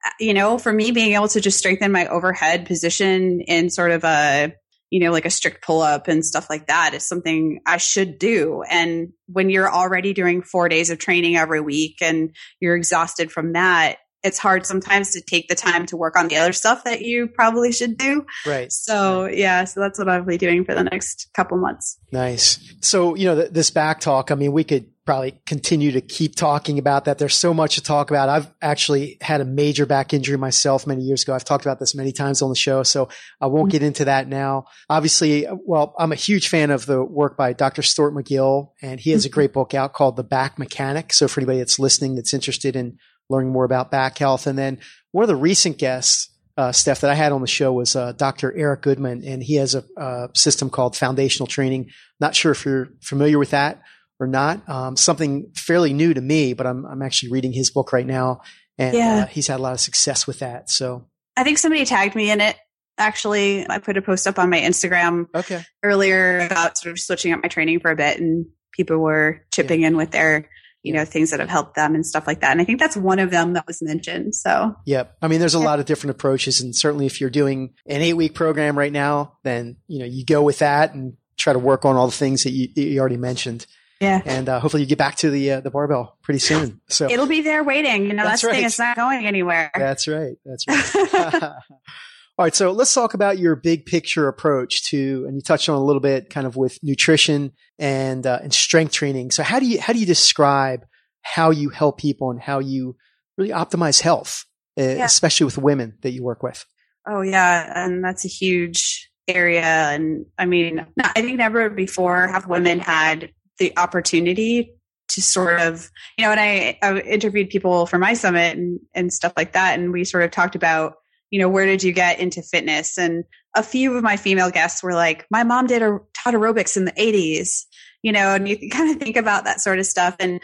uh, 0.04 0.10
you 0.18 0.34
know, 0.34 0.58
for 0.58 0.72
me 0.72 0.90
being 0.90 1.14
able 1.14 1.28
to 1.28 1.40
just 1.40 1.58
strengthen 1.58 1.92
my 1.92 2.06
overhead 2.06 2.66
position 2.66 3.40
in 3.42 3.70
sort 3.70 3.90
of 3.90 4.04
a, 4.04 4.52
you 4.90 5.00
know, 5.00 5.12
like 5.12 5.26
a 5.26 5.30
strict 5.30 5.62
pull 5.64 5.80
up 5.80 6.08
and 6.08 6.24
stuff 6.24 6.48
like 6.50 6.66
that 6.66 6.94
is 6.94 7.06
something 7.06 7.60
I 7.66 7.76
should 7.76 8.18
do. 8.18 8.62
And 8.68 9.12
when 9.26 9.50
you're 9.50 9.70
already 9.70 10.12
doing 10.12 10.42
four 10.42 10.68
days 10.68 10.90
of 10.90 10.98
training 10.98 11.36
every 11.36 11.60
week 11.60 11.98
and 12.00 12.34
you're 12.60 12.74
exhausted 12.74 13.30
from 13.30 13.52
that, 13.52 13.98
it's 14.22 14.38
hard 14.38 14.66
sometimes 14.66 15.10
to 15.12 15.20
take 15.20 15.48
the 15.48 15.54
time 15.54 15.86
to 15.86 15.96
work 15.96 16.16
on 16.16 16.28
the 16.28 16.36
other 16.36 16.52
stuff 16.52 16.84
that 16.84 17.02
you 17.02 17.26
probably 17.26 17.72
should 17.72 17.96
do. 17.96 18.26
Right. 18.46 18.70
So 18.72 19.26
yeah, 19.26 19.64
so 19.64 19.80
that's 19.80 19.98
what 19.98 20.08
I'll 20.08 20.24
be 20.24 20.38
doing 20.38 20.64
for 20.64 20.74
the 20.74 20.84
next 20.84 21.28
couple 21.34 21.58
months. 21.58 21.98
Nice. 22.12 22.58
So, 22.80 23.14
you 23.14 23.26
know, 23.26 23.36
th- 23.36 23.52
this 23.52 23.70
back 23.70 24.00
talk, 24.00 24.30
I 24.30 24.34
mean, 24.34 24.52
we 24.52 24.64
could 24.64 24.86
probably 25.06 25.40
continue 25.44 25.90
to 25.90 26.00
keep 26.00 26.36
talking 26.36 26.78
about 26.78 27.06
that. 27.06 27.18
There's 27.18 27.34
so 27.34 27.52
much 27.52 27.74
to 27.74 27.82
talk 27.82 28.10
about. 28.10 28.28
I've 28.28 28.52
actually 28.62 29.16
had 29.20 29.40
a 29.40 29.44
major 29.44 29.84
back 29.86 30.14
injury 30.14 30.36
myself 30.36 30.86
many 30.86 31.02
years 31.02 31.22
ago. 31.24 31.34
I've 31.34 31.44
talked 31.44 31.64
about 31.64 31.80
this 31.80 31.94
many 31.96 32.12
times 32.12 32.42
on 32.42 32.48
the 32.48 32.54
show, 32.54 32.82
so 32.84 33.08
I 33.40 33.46
won't 33.46 33.64
mm-hmm. 33.64 33.70
get 33.70 33.82
into 33.82 34.04
that 34.04 34.28
now. 34.28 34.66
Obviously, 34.88 35.46
well, 35.64 35.94
I'm 35.98 36.12
a 36.12 36.16
huge 36.16 36.48
fan 36.48 36.70
of 36.70 36.86
the 36.86 37.02
work 37.02 37.36
by 37.36 37.54
Dr. 37.54 37.82
Stuart 37.82 38.12
McGill, 38.12 38.70
and 38.82 39.00
he 39.00 39.10
has 39.10 39.24
a 39.24 39.28
mm-hmm. 39.28 39.34
great 39.34 39.52
book 39.52 39.74
out 39.74 39.94
called 39.94 40.16
The 40.16 40.22
Back 40.22 40.58
Mechanic. 40.58 41.12
So 41.12 41.26
for 41.26 41.40
anybody 41.40 41.58
that's 41.58 41.78
listening 41.78 42.14
that's 42.14 42.34
interested 42.34 42.76
in 42.76 42.98
learning 43.30 43.52
more 43.52 43.64
about 43.64 43.90
back 43.90 44.18
health. 44.18 44.46
And 44.46 44.58
then 44.58 44.78
one 45.12 45.22
of 45.22 45.28
the 45.28 45.36
recent 45.36 45.78
guests, 45.78 46.28
uh, 46.56 46.72
Steph, 46.72 47.00
that 47.00 47.10
I 47.10 47.14
had 47.14 47.32
on 47.32 47.40
the 47.40 47.46
show 47.46 47.72
was 47.72 47.96
uh, 47.96 48.12
Dr. 48.12 48.54
Eric 48.56 48.82
Goodman, 48.82 49.24
and 49.24 49.42
he 49.42 49.54
has 49.54 49.74
a, 49.74 49.84
a, 49.96 50.28
system 50.34 50.68
called 50.68 50.96
foundational 50.96 51.46
training. 51.46 51.90
Not 52.20 52.34
sure 52.34 52.52
if 52.52 52.64
you're 52.64 52.88
familiar 53.00 53.38
with 53.38 53.50
that 53.50 53.80
or 54.18 54.26
not. 54.26 54.68
Um, 54.68 54.96
something 54.96 55.50
fairly 55.54 55.94
new 55.94 56.12
to 56.12 56.20
me, 56.20 56.52
but 56.52 56.66
I'm, 56.66 56.84
I'm 56.84 57.02
actually 57.02 57.32
reading 57.32 57.52
his 57.52 57.70
book 57.70 57.92
right 57.92 58.06
now, 58.06 58.42
and 58.76 58.96
yeah. 58.96 59.22
uh, 59.22 59.26
he's 59.26 59.46
had 59.46 59.60
a 59.60 59.62
lot 59.62 59.72
of 59.72 59.80
success 59.80 60.26
with 60.26 60.40
that. 60.40 60.68
So 60.68 61.06
I 61.36 61.44
think 61.44 61.58
somebody 61.58 61.84
tagged 61.84 62.14
me 62.14 62.30
in 62.30 62.40
it. 62.40 62.56
Actually, 62.98 63.66
I 63.68 63.78
put 63.78 63.96
a 63.96 64.02
post 64.02 64.26
up 64.26 64.38
on 64.38 64.50
my 64.50 64.60
Instagram 64.60 65.26
okay. 65.34 65.64
earlier 65.82 66.40
about 66.40 66.76
sort 66.76 66.92
of 66.92 67.00
switching 67.00 67.32
up 67.32 67.40
my 67.42 67.48
training 67.48 67.80
for 67.80 67.90
a 67.90 67.96
bit, 67.96 68.20
and 68.20 68.44
people 68.72 68.98
were 68.98 69.40
chipping 69.52 69.80
yeah. 69.80 69.88
in 69.88 69.96
with 69.96 70.10
their 70.10 70.50
you 70.82 70.92
know, 70.92 71.04
things 71.04 71.30
that 71.30 71.40
have 71.40 71.48
helped 71.48 71.74
them 71.74 71.94
and 71.94 72.06
stuff 72.06 72.26
like 72.26 72.40
that. 72.40 72.52
And 72.52 72.60
I 72.60 72.64
think 72.64 72.80
that's 72.80 72.96
one 72.96 73.18
of 73.18 73.30
them 73.30 73.52
that 73.52 73.66
was 73.66 73.82
mentioned. 73.82 74.34
So, 74.34 74.74
yep. 74.86 75.16
I 75.20 75.28
mean, 75.28 75.40
there's 75.40 75.54
a 75.54 75.58
lot 75.58 75.78
of 75.78 75.86
different 75.86 76.12
approaches. 76.12 76.60
And 76.60 76.74
certainly 76.74 77.06
if 77.06 77.20
you're 77.20 77.30
doing 77.30 77.74
an 77.86 78.00
eight 78.00 78.14
week 78.14 78.34
program 78.34 78.78
right 78.78 78.92
now, 78.92 79.34
then, 79.42 79.76
you 79.88 79.98
know, 79.98 80.06
you 80.06 80.24
go 80.24 80.42
with 80.42 80.60
that 80.60 80.94
and 80.94 81.16
try 81.36 81.52
to 81.52 81.58
work 81.58 81.84
on 81.84 81.96
all 81.96 82.06
the 82.06 82.12
things 82.12 82.44
that 82.44 82.52
you, 82.52 82.68
you 82.74 82.98
already 83.00 83.16
mentioned. 83.18 83.66
Yeah. 84.00 84.22
And 84.24 84.48
uh, 84.48 84.60
hopefully 84.60 84.82
you 84.82 84.88
get 84.88 84.96
back 84.96 85.16
to 85.16 85.30
the 85.30 85.52
uh, 85.52 85.60
the 85.60 85.70
barbell 85.70 86.16
pretty 86.22 86.40
soon. 86.40 86.80
So 86.88 87.08
it'll 87.08 87.26
be 87.26 87.42
there 87.42 87.62
waiting. 87.62 88.06
You 88.06 88.14
know, 88.14 88.24
that's, 88.24 88.40
that's 88.40 88.42
the 88.42 88.48
right. 88.48 88.54
thing. 88.56 88.64
It's 88.64 88.78
not 88.78 88.96
going 88.96 89.26
anywhere. 89.26 89.70
That's 89.74 90.08
right. 90.08 90.36
That's 90.44 90.66
right. 90.66 91.52
All 92.40 92.44
right, 92.44 92.54
so 92.54 92.72
let's 92.72 92.94
talk 92.94 93.12
about 93.12 93.38
your 93.38 93.54
big 93.54 93.84
picture 93.84 94.26
approach 94.26 94.84
to, 94.84 95.26
and 95.26 95.36
you 95.36 95.42
touched 95.42 95.68
on 95.68 95.74
a 95.74 95.84
little 95.84 96.00
bit, 96.00 96.30
kind 96.30 96.46
of 96.46 96.56
with 96.56 96.78
nutrition 96.82 97.52
and 97.78 98.26
uh, 98.26 98.38
and 98.42 98.50
strength 98.50 98.94
training. 98.94 99.30
So 99.30 99.42
how 99.42 99.60
do 99.60 99.66
you 99.66 99.78
how 99.78 99.92
do 99.92 99.98
you 99.98 100.06
describe 100.06 100.86
how 101.20 101.50
you 101.50 101.68
help 101.68 101.98
people 101.98 102.30
and 102.30 102.40
how 102.40 102.60
you 102.60 102.96
really 103.36 103.50
optimize 103.50 104.00
health, 104.00 104.46
yeah. 104.74 105.04
especially 105.04 105.44
with 105.44 105.58
women 105.58 105.98
that 106.00 106.12
you 106.12 106.22
work 106.22 106.42
with? 106.42 106.64
Oh 107.06 107.20
yeah, 107.20 107.84
and 107.84 108.02
that's 108.02 108.24
a 108.24 108.28
huge 108.28 109.10
area. 109.28 109.62
And 109.62 110.24
I 110.38 110.46
mean, 110.46 110.86
I 110.98 111.20
think 111.20 111.36
never 111.36 111.68
before 111.68 112.26
have 112.26 112.46
women 112.46 112.78
had 112.78 113.32
the 113.58 113.76
opportunity 113.76 114.76
to 115.08 115.20
sort 115.20 115.60
of, 115.60 115.90
you 116.16 116.24
know, 116.24 116.30
and 116.30 116.40
I, 116.40 116.78
I 116.80 117.00
interviewed 117.00 117.50
people 117.50 117.84
for 117.84 117.98
my 117.98 118.14
summit 118.14 118.56
and, 118.56 118.80
and 118.94 119.12
stuff 119.12 119.34
like 119.36 119.52
that, 119.52 119.78
and 119.78 119.92
we 119.92 120.04
sort 120.04 120.22
of 120.22 120.30
talked 120.30 120.54
about 120.54 120.94
you 121.30 121.38
know, 121.38 121.48
where 121.48 121.66
did 121.66 121.82
you 121.82 121.92
get 121.92 122.18
into 122.18 122.42
fitness? 122.42 122.98
And 122.98 123.24
a 123.56 123.62
few 123.62 123.96
of 123.96 124.02
my 124.02 124.16
female 124.16 124.50
guests 124.50 124.82
were 124.82 124.94
like, 124.94 125.26
my 125.30 125.44
mom 125.44 125.66
did 125.66 125.82
a 125.82 125.98
taught 126.14 126.34
aerobics 126.34 126.76
in 126.76 126.84
the 126.84 126.92
80s, 126.92 127.64
you 128.02 128.12
know, 128.12 128.34
and 128.34 128.48
you 128.48 128.68
kind 128.70 128.90
of 128.90 129.02
think 129.02 129.16
about 129.16 129.44
that 129.44 129.60
sort 129.60 129.78
of 129.78 129.86
stuff. 129.86 130.16
And 130.18 130.40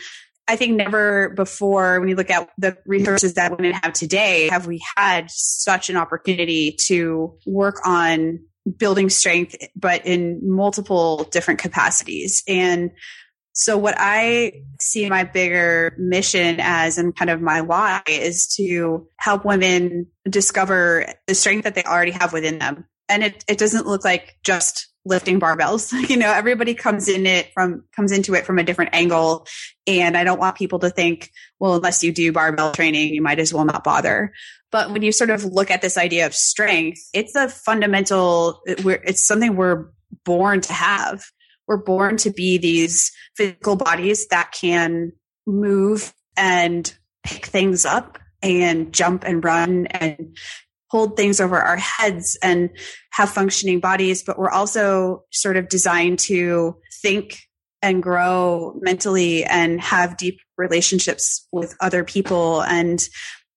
I 0.48 0.56
think 0.56 0.76
never 0.76 1.30
before, 1.30 1.98
when 1.98 2.08
you 2.08 2.14
look 2.14 2.30
at 2.30 2.48
the 2.56 2.76
resources 2.86 3.34
that 3.34 3.50
women 3.50 3.72
have 3.72 3.92
today, 3.92 4.48
have 4.48 4.66
we 4.66 4.80
had 4.96 5.28
such 5.28 5.90
an 5.90 5.96
opportunity 5.96 6.72
to 6.86 7.36
work 7.46 7.84
on 7.84 8.40
building 8.78 9.08
strength, 9.08 9.56
but 9.74 10.06
in 10.06 10.40
multiple 10.42 11.24
different 11.24 11.60
capacities. 11.60 12.42
And 12.46 12.92
so 13.58 13.78
what 13.78 13.94
I 13.96 14.64
see 14.78 15.08
my 15.08 15.24
bigger 15.24 15.94
mission 15.98 16.58
as 16.60 16.98
and 16.98 17.16
kind 17.16 17.30
of 17.30 17.40
my 17.40 17.62
why 17.62 18.02
is 18.06 18.46
to 18.56 19.08
help 19.16 19.46
women 19.46 20.08
discover 20.28 21.06
the 21.26 21.34
strength 21.34 21.64
that 21.64 21.74
they 21.74 21.82
already 21.82 22.10
have 22.10 22.34
within 22.34 22.58
them. 22.58 22.84
And 23.08 23.24
it, 23.24 23.42
it 23.48 23.56
doesn't 23.56 23.86
look 23.86 24.04
like 24.04 24.36
just 24.44 24.88
lifting 25.06 25.40
barbells. 25.40 25.90
you 26.10 26.18
know, 26.18 26.30
everybody 26.30 26.74
comes 26.74 27.08
in 27.08 27.24
it 27.24 27.50
from, 27.54 27.84
comes 27.96 28.12
into 28.12 28.34
it 28.34 28.44
from 28.44 28.58
a 28.58 28.62
different 28.62 28.90
angle. 28.92 29.46
And 29.86 30.18
I 30.18 30.24
don't 30.24 30.38
want 30.38 30.58
people 30.58 30.80
to 30.80 30.90
think, 30.90 31.30
well, 31.58 31.76
unless 31.76 32.04
you 32.04 32.12
do 32.12 32.32
barbell 32.32 32.72
training, 32.72 33.14
you 33.14 33.22
might 33.22 33.38
as 33.38 33.54
well 33.54 33.64
not 33.64 33.84
bother. 33.84 34.34
But 34.70 34.90
when 34.90 35.00
you 35.00 35.12
sort 35.12 35.30
of 35.30 35.44
look 35.44 35.70
at 35.70 35.80
this 35.80 35.96
idea 35.96 36.26
of 36.26 36.34
strength, 36.34 37.00
it's 37.14 37.34
a 37.34 37.48
fundamental, 37.48 38.60
it's 38.66 39.22
something 39.22 39.56
we're 39.56 39.86
born 40.26 40.60
to 40.60 40.72
have 40.74 41.24
we're 41.66 41.76
born 41.76 42.16
to 42.18 42.30
be 42.30 42.58
these 42.58 43.12
physical 43.36 43.76
bodies 43.76 44.26
that 44.28 44.52
can 44.52 45.12
move 45.46 46.12
and 46.36 46.96
pick 47.24 47.46
things 47.46 47.84
up 47.84 48.18
and 48.42 48.92
jump 48.92 49.24
and 49.24 49.44
run 49.44 49.86
and 49.86 50.36
hold 50.88 51.16
things 51.16 51.40
over 51.40 51.60
our 51.60 51.76
heads 51.76 52.38
and 52.42 52.70
have 53.10 53.30
functioning 53.30 53.80
bodies, 53.80 54.22
but 54.22 54.38
we're 54.38 54.50
also 54.50 55.24
sort 55.32 55.56
of 55.56 55.68
designed 55.68 56.18
to 56.18 56.76
think 57.02 57.40
and 57.82 58.02
grow 58.02 58.78
mentally 58.80 59.44
and 59.44 59.80
have 59.80 60.16
deep 60.16 60.38
relationships 60.56 61.46
with 61.52 61.76
other 61.80 62.04
people 62.04 62.62
and 62.62 63.08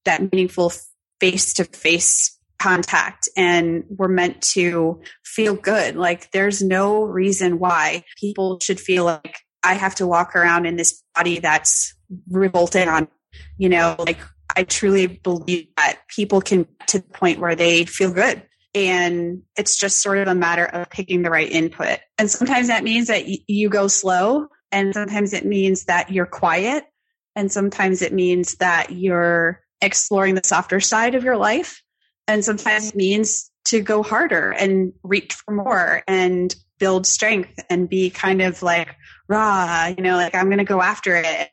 that 0.06 0.32
meaningful 0.32 0.74
face 1.20 1.54
to 1.54 1.66
face 1.66 2.39
contact 2.60 3.30
and 3.36 3.86
we're 3.90 4.08
meant 4.08 4.42
to 4.42 5.02
feel 5.24 5.56
good. 5.56 5.96
Like 5.96 6.32
there's 6.32 6.62
no 6.62 7.04
reason 7.04 7.60
why 7.60 8.04
people 8.20 8.60
should 8.60 8.80
feel 8.80 9.06
like 9.06 9.40
I 9.64 9.74
have 9.74 9.96
to 9.96 10.08
walk 10.08 10.36
around 10.36 10.66
in 10.66 10.76
this 10.76 11.04
body 11.16 11.40
that's 11.40 11.94
revolting 12.30 12.88
on, 12.88 13.08
you 13.58 13.70
know, 13.70 13.96
like 14.00 14.20
I 14.56 14.64
truly 14.64 15.08
believe 15.08 15.68
that 15.78 16.02
people 16.08 16.42
can 16.42 16.68
to 16.88 17.00
the 17.00 17.10
point 17.10 17.40
where 17.40 17.56
they 17.56 17.86
feel 17.86 18.12
good. 18.12 18.44
And 18.76 19.44
it's 19.58 19.78
just 19.78 19.98
sort 19.98 20.20
of 20.20 20.28
a 20.28 20.36
matter 20.36 20.66
of 20.66 20.90
picking 20.90 21.24
the 21.24 21.30
right 21.30 21.50
input. 21.50 22.00
And 22.18 22.30
sometimes 22.30 22.68
that 22.68 22.84
means 22.84 23.08
that 23.08 23.26
y- 23.26 23.40
you 23.48 23.70
go 23.70 23.88
slow. 23.88 24.48
And 24.72 24.94
sometimes 24.94 25.34
it 25.34 25.46
means 25.46 25.86
that 25.86 26.12
you're 26.12 26.28
quiet. 26.28 26.86
And 27.36 27.52
sometimes 27.52 28.02
it 28.02 28.14
means 28.14 28.56
that 28.56 28.92
you're 28.92 29.62
exploring 29.82 30.36
the 30.36 30.42
softer 30.44 30.80
side 30.80 31.16
of 31.16 31.24
your 31.24 31.38
life 31.38 31.82
and 32.30 32.46
sometimes 32.46 32.90
it 32.90 32.96
means 32.96 33.50
to 33.66 33.82
go 33.82 34.04
harder 34.04 34.52
and 34.52 34.94
reach 35.04 35.34
for 35.34 35.52
more 35.52 36.04
and 36.08 36.56
build 36.78 37.08
strength 37.08 37.60
and 37.72 37.90
be 37.90 38.12
kind 38.12 38.42
of 38.44 38.62
like 38.62 38.96
raw, 39.28 39.88
you 39.88 40.04
know, 40.04 40.16
like 40.16 40.36
I'm 40.36 40.46
going 40.46 40.60
to 40.60 40.64
go 40.64 40.80
after 40.80 41.16
it. 41.16 41.50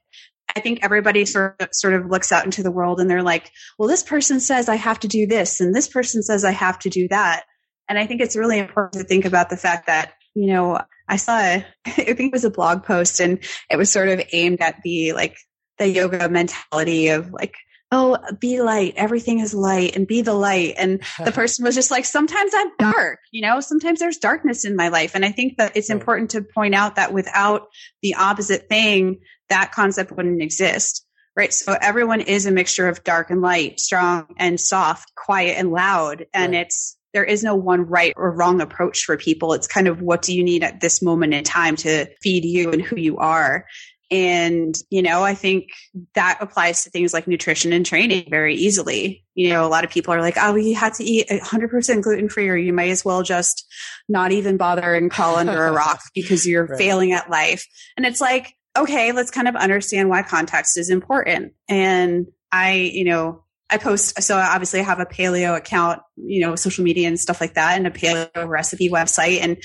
I 0.54 0.60
think 0.60 0.80
everybody 0.82 1.24
sort 1.24 1.56
of, 1.60 1.70
sort 1.72 1.94
of 1.94 2.06
looks 2.06 2.30
out 2.30 2.44
into 2.44 2.62
the 2.62 2.70
world 2.70 3.00
and 3.00 3.10
they're 3.10 3.22
like, 3.22 3.50
well, 3.78 3.88
this 3.88 4.02
person 4.02 4.38
says 4.38 4.68
I 4.68 4.76
have 4.76 5.00
to 5.00 5.08
do 5.08 5.26
this 5.26 5.60
and 5.60 5.74
this 5.74 5.88
person 5.88 6.22
says 6.22 6.44
I 6.44 6.52
have 6.52 6.78
to 6.80 6.90
do 6.90 7.08
that. 7.08 7.44
And 7.88 7.98
I 7.98 8.06
think 8.06 8.20
it's 8.20 8.36
really 8.36 8.58
important 8.58 9.02
to 9.02 9.08
think 9.08 9.24
about 9.24 9.48
the 9.48 9.56
fact 9.56 9.86
that, 9.86 10.12
you 10.34 10.48
know, 10.48 10.78
I 11.08 11.16
saw, 11.16 11.38
a, 11.38 11.66
I 11.86 11.90
think 11.90 12.20
it 12.20 12.32
was 12.32 12.44
a 12.44 12.50
blog 12.50 12.84
post 12.84 13.20
and 13.20 13.38
it 13.70 13.76
was 13.76 13.90
sort 13.90 14.10
of 14.10 14.22
aimed 14.32 14.60
at 14.60 14.82
the 14.82 15.14
like 15.14 15.36
the 15.78 15.88
yoga 15.88 16.28
mentality 16.28 17.08
of 17.08 17.32
like, 17.32 17.54
oh, 17.92 18.18
be 18.40 18.60
light. 18.60 18.94
Everything 18.96 19.40
is 19.40 19.54
light 19.54 19.96
and 19.96 20.06
be 20.06 20.22
the 20.22 20.34
light. 20.34 20.74
And 20.76 21.00
the 21.24 21.32
person 21.34 21.64
was 21.64 21.74
just 21.74 21.90
like, 21.90 22.04
sometimes 22.04 22.52
I'm 22.54 22.70
dark, 22.78 23.20
you 23.30 23.42
know, 23.42 23.60
sometimes 23.60 24.00
there's 24.00 24.18
darkness 24.18 24.64
in 24.64 24.76
my 24.76 24.88
life. 24.88 25.14
And 25.14 25.24
I 25.24 25.32
think 25.32 25.58
that 25.58 25.76
it's 25.76 25.90
important 25.90 26.30
to 26.30 26.42
point 26.42 26.74
out 26.74 26.96
that 26.96 27.12
without 27.12 27.68
the 28.02 28.14
opposite 28.14 28.68
thing, 28.68 29.20
that 29.48 29.72
concept 29.72 30.12
wouldn't 30.12 30.42
exist. 30.42 31.04
Right. 31.36 31.52
So 31.52 31.76
everyone 31.78 32.22
is 32.22 32.46
a 32.46 32.50
mixture 32.50 32.88
of 32.88 33.04
dark 33.04 33.30
and 33.30 33.42
light, 33.42 33.78
strong 33.78 34.26
and 34.38 34.58
soft, 34.58 35.14
quiet 35.14 35.58
and 35.58 35.70
loud. 35.70 36.24
And 36.32 36.54
right. 36.54 36.62
it's, 36.62 36.96
there 37.12 37.24
is 37.24 37.44
no 37.44 37.54
one 37.54 37.82
right 37.82 38.14
or 38.16 38.30
wrong 38.30 38.62
approach 38.62 39.04
for 39.04 39.18
people. 39.18 39.52
It's 39.52 39.66
kind 39.66 39.86
of 39.86 40.00
what 40.00 40.22
do 40.22 40.34
you 40.34 40.42
need 40.42 40.64
at 40.64 40.80
this 40.80 41.02
moment 41.02 41.34
in 41.34 41.44
time 41.44 41.76
to 41.76 42.06
feed 42.22 42.46
you 42.46 42.72
and 42.72 42.80
who 42.80 42.96
you 42.96 43.18
are. 43.18 43.66
And, 44.10 44.76
you 44.88 45.02
know, 45.02 45.22
I 45.24 45.34
think 45.34 45.70
that 46.14 46.38
applies 46.40 46.84
to 46.84 46.90
things 46.90 47.12
like 47.12 47.26
nutrition 47.26 47.72
and 47.72 47.84
training 47.84 48.28
very 48.30 48.54
easily. 48.54 49.24
You 49.34 49.50
know, 49.50 49.66
a 49.66 49.68
lot 49.68 49.84
of 49.84 49.90
people 49.90 50.14
are 50.14 50.20
like, 50.20 50.36
oh, 50.38 50.54
you 50.54 50.76
have 50.76 50.96
to 50.98 51.04
eat 51.04 51.28
100% 51.28 52.02
gluten 52.02 52.28
free, 52.28 52.48
or 52.48 52.56
you 52.56 52.72
might 52.72 52.90
as 52.90 53.04
well 53.04 53.22
just 53.22 53.66
not 54.08 54.32
even 54.32 54.56
bother 54.56 54.94
and 54.94 55.10
crawl 55.10 55.36
under 55.36 55.66
a 55.66 55.72
rock 55.72 56.00
because 56.14 56.46
you're 56.46 56.66
right. 56.66 56.78
failing 56.78 57.12
at 57.12 57.30
life. 57.30 57.66
And 57.96 58.06
it's 58.06 58.20
like, 58.20 58.54
okay, 58.76 59.12
let's 59.12 59.30
kind 59.30 59.48
of 59.48 59.56
understand 59.56 60.08
why 60.08 60.22
context 60.22 60.78
is 60.78 60.90
important. 60.90 61.54
And 61.68 62.26
I, 62.52 62.74
you 62.74 63.04
know, 63.04 63.42
I 63.68 63.78
post, 63.78 64.22
so 64.22 64.36
obviously 64.36 64.80
I 64.80 64.84
have 64.84 65.00
a 65.00 65.06
paleo 65.06 65.56
account, 65.56 66.00
you 66.16 66.40
know, 66.40 66.54
social 66.54 66.84
media 66.84 67.08
and 67.08 67.18
stuff 67.18 67.40
like 67.40 67.54
that 67.54 67.76
and 67.76 67.86
a 67.86 67.90
paleo 67.90 68.46
recipe 68.46 68.88
website. 68.88 69.40
And 69.40 69.56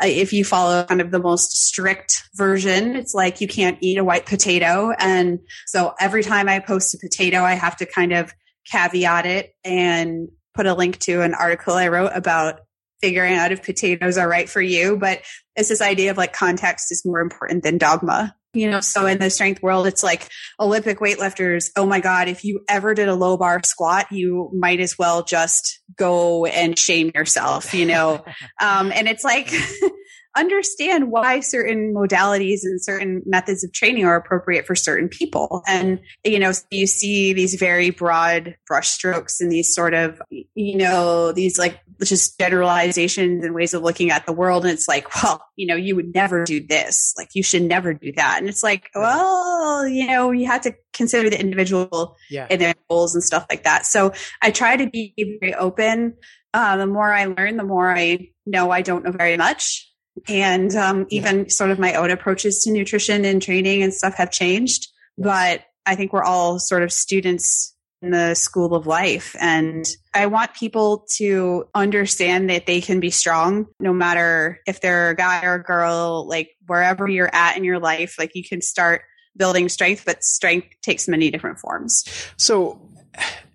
uh, 0.00 0.06
if 0.06 0.32
you 0.32 0.44
follow 0.44 0.84
kind 0.84 1.00
of 1.00 1.10
the 1.10 1.18
most 1.18 1.50
strict 1.66 2.22
version, 2.34 2.94
it's 2.94 3.14
like 3.14 3.40
you 3.40 3.48
can't 3.48 3.78
eat 3.80 3.98
a 3.98 4.04
white 4.04 4.26
potato. 4.26 4.92
And 4.98 5.40
so 5.66 5.94
every 5.98 6.22
time 6.22 6.48
I 6.48 6.60
post 6.60 6.94
a 6.94 6.98
potato, 6.98 7.42
I 7.42 7.54
have 7.54 7.76
to 7.78 7.86
kind 7.86 8.12
of 8.12 8.32
caveat 8.70 9.26
it 9.26 9.52
and 9.64 10.28
put 10.54 10.66
a 10.66 10.74
link 10.74 10.98
to 10.98 11.22
an 11.22 11.34
article 11.34 11.74
I 11.74 11.88
wrote 11.88 12.12
about 12.14 12.60
figuring 13.00 13.34
out 13.34 13.52
if 13.52 13.62
potatoes 13.62 14.18
are 14.18 14.28
right 14.28 14.48
for 14.48 14.60
you. 14.60 14.96
But 14.96 15.22
it's 15.56 15.68
this 15.68 15.82
idea 15.82 16.10
of 16.10 16.16
like 16.16 16.32
context 16.32 16.92
is 16.92 17.04
more 17.04 17.20
important 17.20 17.62
than 17.62 17.78
dogma 17.78 18.34
you 18.54 18.70
know 18.70 18.80
so 18.80 19.06
in 19.06 19.18
the 19.18 19.28
strength 19.28 19.62
world 19.62 19.86
it's 19.86 20.02
like 20.02 20.28
olympic 20.58 21.00
weightlifters 21.00 21.70
oh 21.76 21.84
my 21.84 22.00
god 22.00 22.28
if 22.28 22.44
you 22.44 22.60
ever 22.68 22.94
did 22.94 23.08
a 23.08 23.14
low 23.14 23.36
bar 23.36 23.60
squat 23.64 24.06
you 24.10 24.50
might 24.54 24.80
as 24.80 24.98
well 24.98 25.22
just 25.22 25.80
go 25.96 26.46
and 26.46 26.78
shame 26.78 27.10
yourself 27.14 27.74
you 27.74 27.84
know 27.84 28.24
um, 28.60 28.90
and 28.92 29.06
it's 29.06 29.24
like 29.24 29.52
understand 30.38 31.10
why 31.10 31.40
certain 31.40 31.94
modalities 31.94 32.60
and 32.62 32.82
certain 32.82 33.22
methods 33.26 33.64
of 33.64 33.72
training 33.72 34.04
are 34.04 34.16
appropriate 34.16 34.66
for 34.66 34.74
certain 34.74 35.08
people. 35.08 35.62
And, 35.66 36.00
you 36.24 36.38
know, 36.38 36.52
you 36.70 36.86
see 36.86 37.32
these 37.32 37.54
very 37.54 37.90
broad 37.90 38.56
brushstrokes 38.70 39.40
and 39.40 39.50
these 39.50 39.74
sort 39.74 39.94
of, 39.94 40.20
you 40.30 40.76
know, 40.76 41.32
these 41.32 41.58
like 41.58 41.80
just 42.02 42.38
generalizations 42.38 43.44
and 43.44 43.54
ways 43.54 43.74
of 43.74 43.82
looking 43.82 44.10
at 44.10 44.26
the 44.26 44.32
world. 44.32 44.64
And 44.64 44.72
it's 44.72 44.88
like, 44.88 45.14
well, 45.22 45.44
you 45.56 45.66
know, 45.66 45.76
you 45.76 45.96
would 45.96 46.14
never 46.14 46.44
do 46.44 46.64
this. 46.64 47.14
Like 47.18 47.30
you 47.34 47.42
should 47.42 47.62
never 47.62 47.92
do 47.92 48.12
that. 48.16 48.38
And 48.38 48.48
it's 48.48 48.62
like, 48.62 48.90
well, 48.94 49.86
you 49.86 50.06
know, 50.06 50.30
you 50.30 50.46
have 50.46 50.62
to 50.62 50.74
consider 50.92 51.30
the 51.30 51.40
individual 51.40 52.16
yeah. 52.30 52.46
and 52.50 52.60
their 52.60 52.74
goals 52.88 53.14
and 53.14 53.24
stuff 53.24 53.46
like 53.50 53.64
that. 53.64 53.86
So 53.86 54.12
I 54.40 54.50
try 54.50 54.76
to 54.76 54.88
be 54.88 55.14
very 55.40 55.54
open. 55.54 56.14
Uh, 56.54 56.76
the 56.76 56.86
more 56.86 57.12
I 57.12 57.26
learn, 57.26 57.56
the 57.56 57.64
more 57.64 57.94
I 57.94 58.30
know 58.46 58.70
I 58.70 58.82
don't 58.82 59.04
know 59.04 59.12
very 59.12 59.36
much 59.36 59.87
and 60.26 60.74
um, 60.74 61.06
even 61.10 61.48
sort 61.48 61.70
of 61.70 61.78
my 61.78 61.94
own 61.94 62.10
approaches 62.10 62.62
to 62.64 62.70
nutrition 62.70 63.24
and 63.24 63.42
training 63.42 63.82
and 63.82 63.92
stuff 63.92 64.14
have 64.14 64.30
changed. 64.30 64.88
But 65.16 65.62
I 65.86 65.94
think 65.94 66.12
we're 66.12 66.24
all 66.24 66.58
sort 66.58 66.82
of 66.82 66.92
students 66.92 67.74
in 68.00 68.10
the 68.10 68.34
school 68.34 68.74
of 68.74 68.86
life. 68.86 69.34
And 69.40 69.84
I 70.14 70.26
want 70.26 70.54
people 70.54 71.06
to 71.16 71.68
understand 71.74 72.48
that 72.50 72.66
they 72.66 72.80
can 72.80 73.00
be 73.00 73.10
strong 73.10 73.66
no 73.80 73.92
matter 73.92 74.60
if 74.66 74.80
they're 74.80 75.10
a 75.10 75.16
guy 75.16 75.44
or 75.44 75.54
a 75.54 75.62
girl, 75.62 76.26
like 76.28 76.50
wherever 76.66 77.08
you're 77.08 77.34
at 77.34 77.56
in 77.56 77.64
your 77.64 77.80
life, 77.80 78.16
like 78.18 78.34
you 78.34 78.44
can 78.44 78.60
start 78.60 79.02
building 79.36 79.68
strength, 79.68 80.04
but 80.04 80.22
strength 80.22 80.68
takes 80.82 81.08
many 81.08 81.30
different 81.30 81.58
forms. 81.58 82.04
So, 82.36 82.80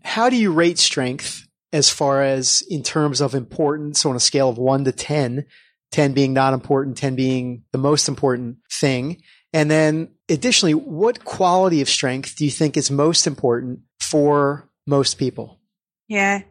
how 0.04 0.30
do 0.30 0.36
you 0.36 0.52
rate 0.52 0.78
strength 0.78 1.48
as 1.72 1.90
far 1.90 2.24
as 2.24 2.64
in 2.70 2.84
terms 2.84 3.22
of 3.22 3.34
importance 3.34 4.06
on 4.06 4.16
a 4.16 4.20
scale 4.20 4.50
of 4.50 4.58
one 4.58 4.84
to 4.84 4.92
10? 4.92 5.46
10 5.94 6.14
being 6.14 6.34
not 6.34 6.54
important, 6.54 6.98
10 6.98 7.16
being 7.16 7.64
the 7.72 7.78
most 7.78 8.10
important 8.10 8.58
thing. 8.72 9.22
And 9.54 9.70
then 9.70 10.10
additionally, 10.28 10.74
what 10.74 11.24
quality 11.24 11.82
of 11.82 11.88
strength 11.88 12.36
do 12.36 12.46
you 12.46 12.52
think 12.52 12.76
is 12.76 12.90
most 12.90 13.28
important 13.28 13.82
for 14.02 14.68
most 14.88 15.20
people? 15.20 15.60
Yeah. 16.08 16.42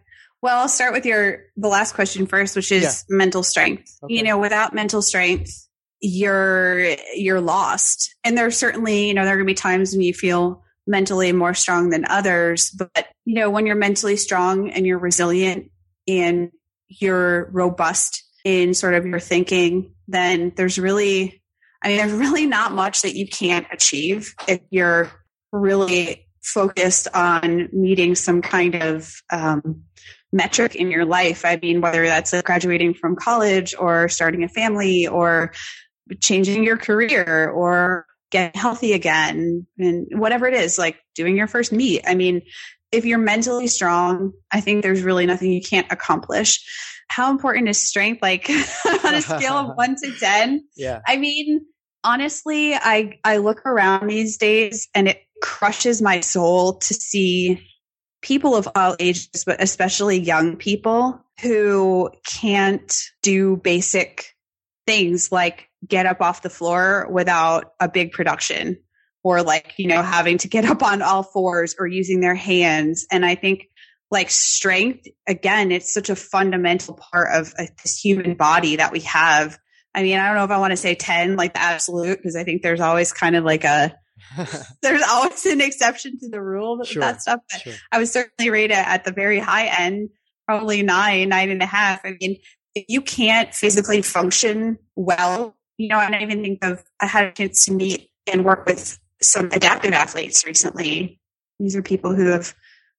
Well, 0.43 0.61
I'll 0.61 0.69
start 0.69 0.93
with 0.93 1.05
your 1.05 1.41
the 1.57 1.69
last 1.69 1.95
question 1.95 2.27
first, 2.27 2.55
which 2.55 2.71
is 2.71 2.83
yeah. 2.83 3.17
mental 3.17 3.43
strength. 3.43 3.99
Okay. 4.05 4.15
You 4.15 4.23
know, 4.23 4.39
without 4.39 4.75
mental 4.75 5.03
strength, 5.03 5.69
you're 6.01 6.97
you're 7.15 7.41
lost. 7.41 8.15
And 8.23 8.39
there's 8.39 8.57
certainly, 8.57 9.09
you 9.09 9.15
know, 9.15 9.25
there 9.25 9.35
are 9.35 9.37
going 9.37 9.47
to 9.47 9.51
be 9.51 9.55
times 9.55 9.93
when 9.93 10.03
you 10.03 10.15
feel 10.15 10.63
mentally 10.87 11.33
more 11.33 11.55
strong 11.55 11.91
than 11.91 12.05
others, 12.05 12.71
but 12.71 13.09
you 13.25 13.35
know, 13.35 13.51
when 13.51 13.67
you're 13.67 13.75
mentally 13.75 14.17
strong 14.17 14.71
and 14.71 14.87
you're 14.87 14.99
resilient 14.99 15.71
and 16.07 16.53
you're 16.89 17.51
robust 17.51 18.23
in 18.45 18.75
sort 18.75 18.95
of 18.95 19.07
your 19.07 19.21
thinking, 19.21 19.95
then 20.09 20.53
there's 20.57 20.79
really, 20.79 21.43
I 21.83 21.89
mean, 21.89 21.97
there's 21.99 22.13
really 22.13 22.47
not 22.47 22.73
much 22.73 23.03
that 23.03 23.17
you 23.17 23.27
can't 23.27 23.67
achieve 23.73 24.35
if 24.49 24.61
you're 24.71 25.11
really 25.53 26.27
focused 26.43 27.09
on 27.15 27.69
meeting 27.73 28.15
some 28.15 28.43
kind 28.43 28.75
of 28.75 29.13
um, 29.31 29.83
metric 30.33 30.75
in 30.75 30.91
your 30.91 31.05
life. 31.05 31.45
I 31.45 31.59
mean, 31.61 31.81
whether 31.81 32.05
that's 32.05 32.41
graduating 32.43 32.95
from 32.95 33.17
college 33.17 33.75
or 33.79 34.09
starting 34.09 34.43
a 34.43 34.49
family 34.49 35.07
or 35.07 35.53
changing 36.21 36.65
your 36.65 36.77
career 36.77 37.51
or 37.51 38.07
getting 38.31 38.59
healthy 38.59 38.93
again 38.93 39.67
and 39.79 40.07
whatever 40.13 40.47
it 40.47 40.55
is, 40.55 40.79
like 40.79 40.99
doing 41.15 41.37
your 41.37 41.47
first 41.47 41.71
meet. 41.71 42.03
I 42.07 42.15
mean, 42.15 42.43
if 42.91 43.05
you're 43.05 43.19
mentally 43.19 43.67
strong, 43.67 44.33
I 44.51 44.61
think 44.61 44.83
there's 44.83 45.03
really 45.03 45.27
nothing 45.27 45.53
you 45.53 45.63
can't 45.63 45.91
accomplish 45.91 46.65
how 47.14 47.31
important 47.31 47.68
is 47.68 47.79
strength 47.79 48.22
like 48.22 48.48
on 49.05 49.14
a 49.14 49.22
scale 49.22 49.55
of 49.55 49.70
1 49.77 49.96
to 50.03 50.12
10 50.18 50.64
yeah. 50.77 51.01
I 51.07 51.16
mean 51.16 51.66
honestly 52.05 52.75
i 52.75 53.18
i 53.25 53.37
look 53.37 53.64
around 53.66 54.09
these 54.09 54.37
days 54.37 54.88
and 54.94 55.09
it 55.09 55.20
crushes 55.42 56.01
my 56.01 56.20
soul 56.20 56.79
to 56.79 56.94
see 56.94 57.64
people 58.22 58.57
of 58.57 58.68
all 58.75 58.96
ages 58.98 59.44
but 59.44 59.62
especially 59.62 60.18
young 60.18 60.57
people 60.57 61.20
who 61.40 62.11
can't 62.25 62.94
do 63.22 63.57
basic 63.57 64.35
things 64.87 65.31
like 65.31 65.68
get 65.87 66.07
up 66.07 66.20
off 66.20 66.42
the 66.42 66.51
floor 66.51 67.07
without 67.11 67.72
a 67.81 67.88
big 67.88 68.12
production 68.12 68.79
or 69.25 69.42
like 69.42 69.75
you 69.77 69.87
know 69.87 70.03
having 70.03 70.38
to 70.38 70.48
get 70.48 70.64
up 70.64 70.83
on 70.83 71.03
all 71.03 71.22
fours 71.22 71.75
or 71.79 71.87
using 71.87 72.20
their 72.20 72.35
hands. 72.35 73.07
And 73.11 73.25
i 73.25 73.35
think 73.35 73.68
like 74.12 74.31
strength 74.31 75.09
again 75.27 75.72
it's 75.72 75.92
such 75.92 76.11
a 76.11 76.16
fundamental 76.16 76.94
part 76.94 77.29
of 77.35 77.53
uh, 77.59 77.64
this 77.83 77.98
human 77.98 78.35
body 78.35 78.77
that 78.77 78.92
we 78.92 79.01
have. 79.01 79.59
I 79.94 80.03
mean 80.03 80.18
i 80.18 80.27
don't 80.27 80.37
know 80.37 80.44
if 80.44 80.51
i 80.51 80.59
want 80.59 80.70
to 80.70 80.77
say 80.77 80.94
10 80.94 81.37
like 81.37 81.53
the 81.53 81.61
absolute 81.61 82.16
because 82.16 82.35
i 82.37 82.44
think 82.44 82.62
there's 82.62 82.81
always 82.81 83.12
kind 83.12 83.37
of 83.37 83.44
like 83.44 83.64
a 83.64 83.94
there's 84.83 85.03
always 85.03 85.44
an 85.44 85.61
exception 85.61 86.18
to 86.20 86.31
the 86.31 86.40
rule 86.40 86.79
with 86.79 86.88
sure, 86.88 87.01
that 87.01 87.20
stuff 87.20 87.40
but 87.51 87.61
sure. 87.61 87.75
i 87.90 87.98
would 87.98 88.09
certainly 88.09 88.48
rate 88.48 88.70
it 88.70 88.79
at 88.79 89.05
the 89.05 89.12
very 89.12 89.38
high 89.38 89.66
end 89.66 90.09
probably 90.46 90.83
nine 90.83 91.29
nine 91.29 91.51
and 91.51 91.62
a 91.62 91.66
half. 91.66 92.01
I 92.05 92.14
mean 92.20 92.38
if 92.75 92.87
you 92.88 93.03
can't 93.03 93.55
physically 93.55 94.01
function 94.01 94.79
well 94.96 95.57
you 95.77 95.88
know 95.88 95.98
and 95.98 96.14
i 96.14 96.22
even 96.22 96.42
think 96.42 96.64
of 96.64 96.83
i 97.01 97.07
had 97.07 97.25
a 97.27 97.33
chance 97.33 97.66
to 97.66 97.72
meet 97.72 98.09
and 98.27 98.46
work 98.46 98.64
with 98.64 98.98
some 99.25 99.46
adaptive 99.46 99.92
athletes 99.92 100.44
recently. 100.44 101.20
These 101.59 101.77
are 101.77 101.83
people 101.83 102.14
who 102.14 102.27
have 102.27 102.55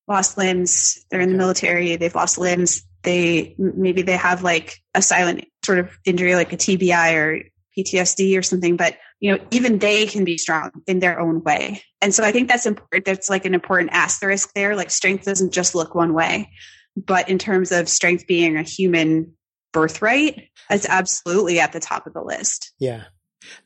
lost 0.08 0.38
limbs. 0.38 1.06
They're 1.10 1.22
in 1.22 1.32
the 1.32 1.38
military. 1.38 1.96
They've 1.96 2.14
lost 2.14 2.38
limbs. 2.38 2.84
They 3.04 3.56
maybe 3.58 4.02
they 4.02 4.18
have 4.18 4.44
like 4.44 4.80
a 4.94 5.02
silent 5.02 5.46
sort 5.66 5.80
of 5.80 5.98
injury, 6.06 6.36
like 6.36 6.54
a 6.54 6.58
TBI 6.58 7.16
or 7.16 7.44
PTSD 7.78 8.38
or 8.38 8.42
something. 8.42 8.78
But 8.78 8.98
you 9.20 9.32
know, 9.32 9.44
even 9.52 9.80
they 9.80 10.06
can 10.06 10.26
be 10.26 10.38
strong 10.38 10.72
in 10.88 11.00
their 11.00 11.20
own 11.20 11.44
way. 11.44 11.82
And 12.02 12.14
so 12.14 12.24
I 12.24 12.32
think 12.32 12.50
that's 12.50 12.66
important. 12.66 13.06
That's 13.06 13.30
like 13.30 13.46
an 13.46 13.54
important 13.54 13.92
asterisk 13.94 14.52
there. 14.54 14.76
Like 14.76 14.92
strength 14.92 15.26
doesn't 15.26 15.54
just 15.54 15.76
look 15.76 15.96
one 15.96 16.14
way, 16.14 16.52
but 16.96 17.30
in 17.30 17.38
terms 17.38 17.72
of 17.72 17.88
strength 17.90 18.28
being 18.28 18.58
a 18.58 18.64
human 18.64 19.34
birthright, 19.72 20.50
it's 20.70 20.88
absolutely 20.88 21.60
at 21.60 21.74
the 21.74 21.80
top 21.80 22.08
of 22.08 22.14
the 22.14 22.22
list. 22.22 22.74
Yeah. 22.80 23.04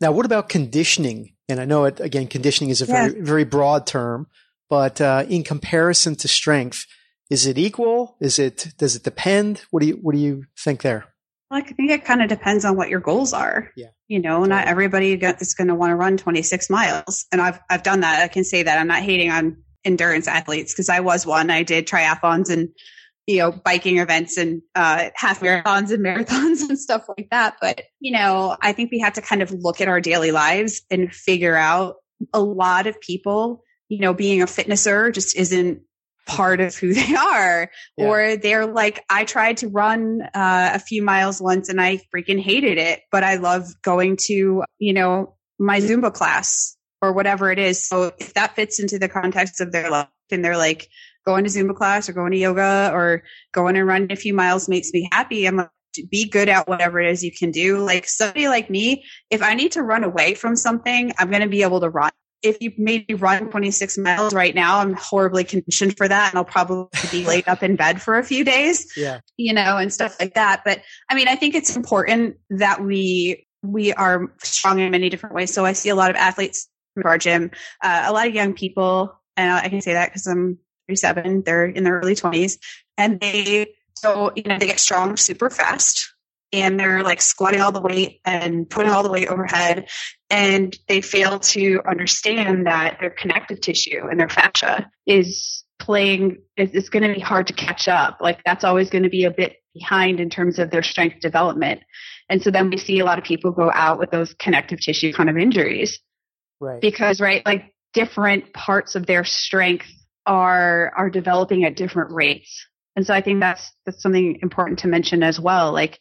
Now, 0.02 0.12
what 0.12 0.26
about 0.26 0.50
conditioning? 0.50 1.34
And 1.50 1.60
I 1.60 1.65
know 1.65 1.86
it 1.86 2.00
again, 2.00 2.28
conditioning 2.28 2.71
is 2.71 2.82
a 2.82 2.86
very, 2.86 3.15
yeah. 3.15 3.23
very 3.23 3.43
broad 3.43 3.88
term, 3.88 4.28
but 4.69 4.99
uh, 5.01 5.25
in 5.30 5.43
comparison 5.43 6.15
to 6.15 6.27
strength, 6.27 6.86
is 7.30 7.45
it 7.45 7.58
equal? 7.58 8.15
Is 8.21 8.39
it 8.39 8.73
does 8.77 8.95
it 8.95 9.03
depend? 9.03 9.63
What 9.71 9.82
do 9.82 9.88
you 9.88 9.99
what 10.01 10.15
do 10.15 10.21
you 10.21 10.45
think 10.58 10.82
there? 10.82 11.06
Well, 11.49 11.62
I 11.62 11.63
think 11.63 11.91
it 11.91 12.03
kind 12.03 12.21
of 12.21 12.30
depends 12.30 12.65
on 12.65 12.75
what 12.75 12.89
your 12.89 12.99
goals 12.99 13.34
are. 13.34 13.71
Yeah. 13.77 13.88
You 14.08 14.19
know, 14.19 14.43
not 14.45 14.67
everybody 14.67 15.13
is 15.13 15.53
going 15.53 15.69
to 15.69 15.75
want 15.75 15.91
to 15.91 15.95
run 15.95 16.17
26 16.17 16.69
miles. 16.69 17.25
And 17.32 17.41
I've, 17.41 17.60
I've 17.69 17.84
done 17.84 18.01
that. 18.01 18.21
I 18.21 18.27
can 18.27 18.43
say 18.43 18.63
that 18.63 18.77
I'm 18.77 18.88
not 18.88 19.01
hating 19.01 19.32
on 19.32 19.58
endurance 19.86 20.27
athletes 20.27 20.73
because 20.73 20.89
I 20.89 20.99
was 20.99 21.25
one. 21.25 21.49
I 21.49 21.63
did 21.63 21.88
triathlons 21.88 22.49
and, 22.49 22.69
you 23.27 23.38
know, 23.38 23.51
biking 23.51 23.99
events 23.99 24.38
and 24.38 24.62
uh, 24.75 25.10
half 25.15 25.39
marathons 25.39 25.91
and 25.91 26.06
marathons 26.06 26.67
and 26.67 26.77
stuff 26.77 27.06
like 27.08 27.30
that. 27.32 27.56
But, 27.62 27.82
you 27.99 28.12
know, 28.12 28.58
I 28.62 28.73
think 28.73 28.91
we 28.91 28.99
have 28.99 29.13
to 29.13 29.21
kind 29.21 29.41
of 29.41 29.51
look 29.51 29.80
at 29.80 29.88
our 29.88 30.01
daily 30.01 30.32
lives 30.32 30.82
and 30.91 31.13
figure 31.13 31.56
out 31.56 31.95
a 32.34 32.41
lot 32.41 32.88
of 32.88 32.99
people, 32.99 33.63
you 33.89 34.00
know, 34.00 34.13
being 34.13 34.41
a 34.41 34.45
fitnesser 34.45 35.13
just 35.13 35.36
isn't 35.36 35.82
part 36.26 36.60
of 36.60 36.76
who 36.76 36.93
they 36.93 37.15
are. 37.15 37.71
Yeah. 37.97 38.06
or 38.06 38.36
they're 38.36 38.65
like 38.65 39.04
i 39.10 39.23
tried 39.23 39.58
to 39.58 39.69
run 39.69 40.21
uh, 40.34 40.71
a 40.73 40.80
few 40.80 41.02
miles 41.02 41.41
once 41.41 41.69
and 41.69 41.80
i 41.80 42.02
freaking 42.13 42.39
hated 42.39 42.78
it 42.78 43.00
but 43.12 43.23
i 43.23 43.36
love 43.36 43.65
going 43.82 44.17
to 44.17 44.63
you 44.78 44.93
know 44.93 45.38
my 45.60 45.80
zumba 45.80 46.13
class 46.13 46.78
or 47.02 47.13
whatever 47.13 47.52
it 47.52 47.60
is. 47.60 47.88
So 47.88 48.12
if 48.17 48.34
that 48.34 48.56
fits 48.56 48.80
into 48.80 49.00
the 49.00 49.10
context 49.10 49.62
of 49.62 49.71
their 49.71 49.89
life 49.89 50.08
and 50.32 50.43
they're 50.43 50.58
like 50.58 50.89
going 51.26 51.43
to 51.43 51.50
zumba 51.50 51.76
class 51.76 52.10
or 52.10 52.13
going 52.13 52.32
to 52.32 52.38
yoga 52.38 52.91
or 52.93 53.23
going 53.54 53.78
and 53.78 53.88
running 53.88 54.12
a 54.12 54.15
few 54.15 54.34
miles 54.34 54.69
makes 54.69 54.91
me 54.93 55.10
happy 55.12 55.45
i'm 55.45 55.58
like 55.58 55.69
be 56.12 56.30
good 56.30 56.47
at 56.47 56.67
whatever 56.67 57.00
it 57.00 57.10
is 57.10 57.23
you 57.23 57.32
can 57.32 57.50
do. 57.50 57.80
Like 57.80 58.08
somebody 58.08 58.47
like 58.47 58.69
me 58.69 59.04
if 59.32 59.41
i 59.41 59.56
need 59.56 59.71
to 59.73 59.82
run 59.82 60.04
away 60.04 60.36
from 60.36 60.56
something 60.56 61.12
i'm 61.17 61.30
going 61.30 61.41
to 61.41 61.50
be 61.50 61.63
able 61.63 61.82
to 61.82 61.89
run 61.89 62.12
if 62.43 62.62
you 62.62 62.71
maybe 62.78 63.13
run 63.13 63.50
26 63.50 63.97
miles 63.97 64.34
right 64.34 64.54
now, 64.54 64.80
I'm 64.80 64.93
horribly 64.93 65.43
conditioned 65.43 65.97
for 65.97 66.08
that 66.08 66.32
and 66.32 66.38
I'll 66.38 66.45
probably 66.45 66.88
be 67.12 67.26
laid 67.26 67.47
up 67.47 67.63
in 67.63 67.76
bed 67.76 68.02
for 68.02 68.17
a 68.17 68.23
few 68.23 68.43
days. 68.43 68.91
Yeah. 68.95 69.21
You 69.38 69.54
know, 69.54 69.78
and 69.78 69.91
stuff 69.91 70.19
like 70.19 70.36
that. 70.36 70.62
But 70.63 70.82
I 71.10 71.15
mean, 71.15 71.28
I 71.28 71.36
think 71.36 71.56
it's 71.56 71.76
important 71.76 72.38
that 72.52 72.84
we, 72.84 73.47
we 73.63 73.93
are 73.93 74.28
strong 74.43 74.80
in 74.80 74.91
many 74.91 75.10
different 75.10 75.36
ways. 75.36 75.54
So 75.54 75.65
I 75.65 75.73
see 75.73 75.89
a 75.89 75.95
lot 75.95 76.10
of 76.10 76.15
athletes 76.15 76.69
in 76.95 77.04
our 77.04 77.17
gym, 77.17 77.52
uh, 77.84 78.06
a 78.08 78.13
lot 78.13 78.28
of 78.28 78.36
young 78.36 78.54
people, 78.54 79.13
and 79.36 79.52
I 79.52 79.69
can 79.69 79.82
say 79.82 79.93
that 79.93 80.10
because 80.10 80.28
I'm 80.28 80.60
37, 80.88 81.43
they're 81.43 81.65
in 81.65 81.84
their 81.84 82.00
early 82.00 82.15
20s 82.15 82.58
and 82.97 83.19
they, 83.19 83.67
so, 83.95 84.32
you 84.36 84.43
know, 84.43 84.58
they 84.60 84.67
get 84.67 84.80
strong 84.80 85.17
super 85.17 85.50
fast 85.50 86.13
and 86.53 86.79
they're 86.79 87.03
like 87.03 87.21
squatting 87.21 87.62
all 87.62 87.71
the 87.71 87.81
weight 87.81 88.21
and 88.25 88.69
putting 88.69 88.91
all 88.91 89.03
the 89.03 89.12
weight 89.12 89.27
overhead 89.27 89.88
and 90.29 90.77
they 90.88 91.01
fail 91.01 91.39
to 91.39 91.81
understand 91.88 92.67
that 92.67 92.97
their 92.99 93.10
connective 93.10 93.62
tissue 93.62 94.07
and 94.10 94.19
their 94.19 94.29
fascia 94.29 94.89
is 95.05 95.63
playing 95.79 96.38
it's 96.55 96.89
going 96.89 97.03
to 97.07 97.13
be 97.13 97.19
hard 97.19 97.47
to 97.47 97.53
catch 97.53 97.88
up. 97.88 98.17
Like 98.19 98.43
that's 98.43 98.63
always 98.63 98.89
going 98.89 99.03
to 99.03 99.10
be 99.10 99.25
a 99.25 99.31
bit 99.31 99.57
behind 99.73 100.19
in 100.19 100.29
terms 100.29 100.60
of 100.60 100.71
their 100.71 100.83
strength 100.83 101.19
development. 101.21 101.81
And 102.29 102.41
so 102.41 102.51
then 102.51 102.69
we 102.69 102.77
see 102.77 102.99
a 102.99 103.05
lot 103.05 103.19
of 103.19 103.23
people 103.23 103.51
go 103.51 103.71
out 103.71 103.99
with 103.99 104.12
those 104.12 104.33
connective 104.33 104.79
tissue 104.81 105.13
kind 105.13 105.29
of 105.29 105.38
injuries. 105.38 105.99
Right. 106.60 106.81
Because 106.81 107.21
right 107.21 107.45
like 107.45 107.73
different 107.93 108.53
parts 108.53 108.95
of 108.95 109.05
their 109.05 109.23
strength 109.23 109.88
are 110.25 110.91
are 110.97 111.10
developing 111.10 111.63
at 111.63 111.75
different 111.75 112.12
rates. 112.12 112.65
And 112.95 113.05
so 113.05 113.13
i 113.13 113.21
think 113.21 113.39
that's 113.39 113.71
that's 113.86 114.01
something 114.01 114.39
important 114.41 114.79
to 114.79 114.88
mention 114.88 115.23
as 115.23 115.39
well. 115.39 115.71
Like 115.71 115.99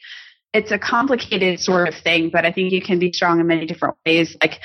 it's 0.56 0.72
a 0.72 0.78
complicated 0.78 1.60
sort 1.60 1.88
of 1.88 1.94
thing, 1.94 2.30
but 2.30 2.46
I 2.46 2.50
think 2.50 2.72
you 2.72 2.80
can 2.80 2.98
be 2.98 3.12
strong 3.12 3.40
in 3.40 3.46
many 3.46 3.66
different 3.66 3.96
ways. 4.06 4.36
Like 4.40 4.60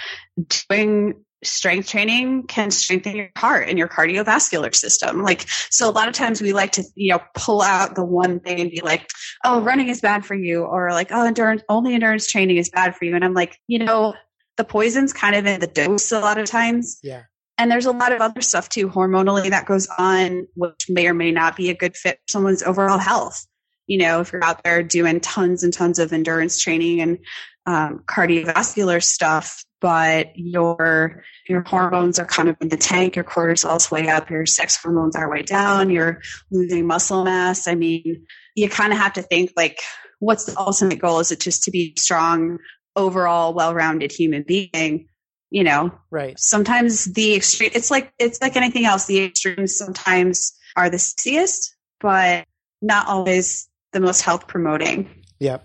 doing 0.69 1.23
strength 1.43 1.89
training 1.89 2.43
can 2.47 2.71
strengthen 2.71 3.15
your 3.15 3.29
heart 3.35 3.67
and 3.67 3.77
your 3.77 3.87
cardiovascular 3.87 4.73
system. 4.73 5.21
Like, 5.21 5.45
so 5.69 5.89
a 5.89 5.91
lot 5.91 6.07
of 6.07 6.13
times 6.13 6.41
we 6.41 6.53
like 6.53 6.73
to, 6.73 6.83
you 6.95 7.11
know, 7.11 7.21
pull 7.35 7.61
out 7.61 7.95
the 7.95 8.05
one 8.05 8.39
thing 8.39 8.59
and 8.61 8.71
be 8.71 8.81
like, 8.81 9.09
oh, 9.43 9.61
running 9.61 9.89
is 9.89 10.01
bad 10.01 10.25
for 10.25 10.35
you, 10.35 10.63
or 10.63 10.91
like, 10.91 11.11
oh, 11.11 11.25
endurance, 11.25 11.63
only 11.67 11.93
endurance 11.93 12.31
training 12.31 12.57
is 12.57 12.69
bad 12.69 12.95
for 12.95 13.05
you. 13.05 13.15
And 13.15 13.25
I'm 13.25 13.33
like, 13.33 13.57
you 13.67 13.79
know, 13.79 14.13
the 14.57 14.63
poison's 14.63 15.13
kind 15.13 15.35
of 15.35 15.45
in 15.45 15.59
the 15.59 15.67
dose 15.67 16.11
a 16.11 16.19
lot 16.19 16.37
of 16.37 16.45
times. 16.45 16.99
Yeah. 17.03 17.23
And 17.57 17.69
there's 17.71 17.85
a 17.85 17.91
lot 17.91 18.11
of 18.11 18.21
other 18.21 18.41
stuff 18.41 18.69
too, 18.69 18.87
hormonally, 18.87 19.49
that 19.49 19.65
goes 19.65 19.87
on, 19.97 20.47
which 20.55 20.89
may 20.89 21.07
or 21.07 21.13
may 21.13 21.31
not 21.31 21.57
be 21.57 21.69
a 21.69 21.75
good 21.75 21.97
fit 21.97 22.17
for 22.17 22.31
someone's 22.31 22.63
overall 22.63 22.97
health 22.97 23.45
you 23.91 23.97
know, 23.97 24.21
if 24.21 24.31
you're 24.31 24.41
out 24.41 24.63
there 24.63 24.81
doing 24.81 25.19
tons 25.19 25.63
and 25.63 25.73
tons 25.73 25.99
of 25.99 26.13
endurance 26.13 26.57
training 26.57 27.01
and 27.01 27.17
um, 27.65 28.01
cardiovascular 28.05 29.03
stuff, 29.03 29.65
but 29.81 30.31
your 30.35 31.25
your 31.49 31.61
hormones 31.63 32.17
are 32.17 32.25
kind 32.25 32.47
of 32.47 32.55
in 32.61 32.69
the 32.69 32.77
tank, 32.77 33.17
your 33.17 33.25
cortisol's 33.25 33.91
way 33.91 34.07
up, 34.07 34.29
your 34.29 34.45
sex 34.45 34.81
hormones 34.81 35.17
are 35.17 35.29
way 35.29 35.41
down, 35.41 35.89
you're 35.89 36.21
losing 36.51 36.87
muscle 36.87 37.25
mass. 37.25 37.67
I 37.67 37.75
mean, 37.75 38.25
you 38.55 38.69
kind 38.69 38.93
of 38.93 38.99
have 38.99 39.11
to 39.13 39.23
think 39.23 39.51
like, 39.57 39.77
what's 40.19 40.45
the 40.45 40.57
ultimate 40.57 40.99
goal? 40.99 41.19
Is 41.19 41.33
it 41.33 41.41
just 41.41 41.63
to 41.63 41.71
be 41.71 41.93
strong, 41.97 42.59
overall, 42.95 43.53
well-rounded 43.53 44.13
human 44.13 44.43
being? 44.47 45.09
You 45.49 45.65
know, 45.65 45.91
right. 46.11 46.39
Sometimes 46.39 47.11
the 47.11 47.35
extreme, 47.35 47.71
it's 47.73 47.91
like, 47.91 48.13
it's 48.17 48.41
like 48.41 48.55
anything 48.55 48.85
else. 48.85 49.05
The 49.05 49.25
extremes 49.25 49.75
sometimes 49.75 50.53
are 50.77 50.89
the 50.89 50.95
sexiest, 50.95 51.71
but 51.99 52.45
not 52.81 53.07
always 53.07 53.67
the 53.93 53.99
most 53.99 54.21
health 54.21 54.47
promoting. 54.47 55.09
Yeah. 55.39 55.57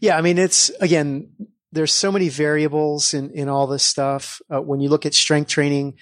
Yeah. 0.00 0.16
I 0.16 0.22
mean, 0.22 0.38
it's 0.38 0.70
again, 0.80 1.32
there's 1.72 1.92
so 1.92 2.12
many 2.12 2.28
variables 2.28 3.14
in, 3.14 3.30
in 3.30 3.48
all 3.48 3.66
this 3.66 3.82
stuff. 3.82 4.40
Uh, 4.52 4.60
when 4.60 4.80
you 4.80 4.88
look 4.88 5.06
at 5.06 5.14
strength 5.14 5.48
training, 5.48 5.94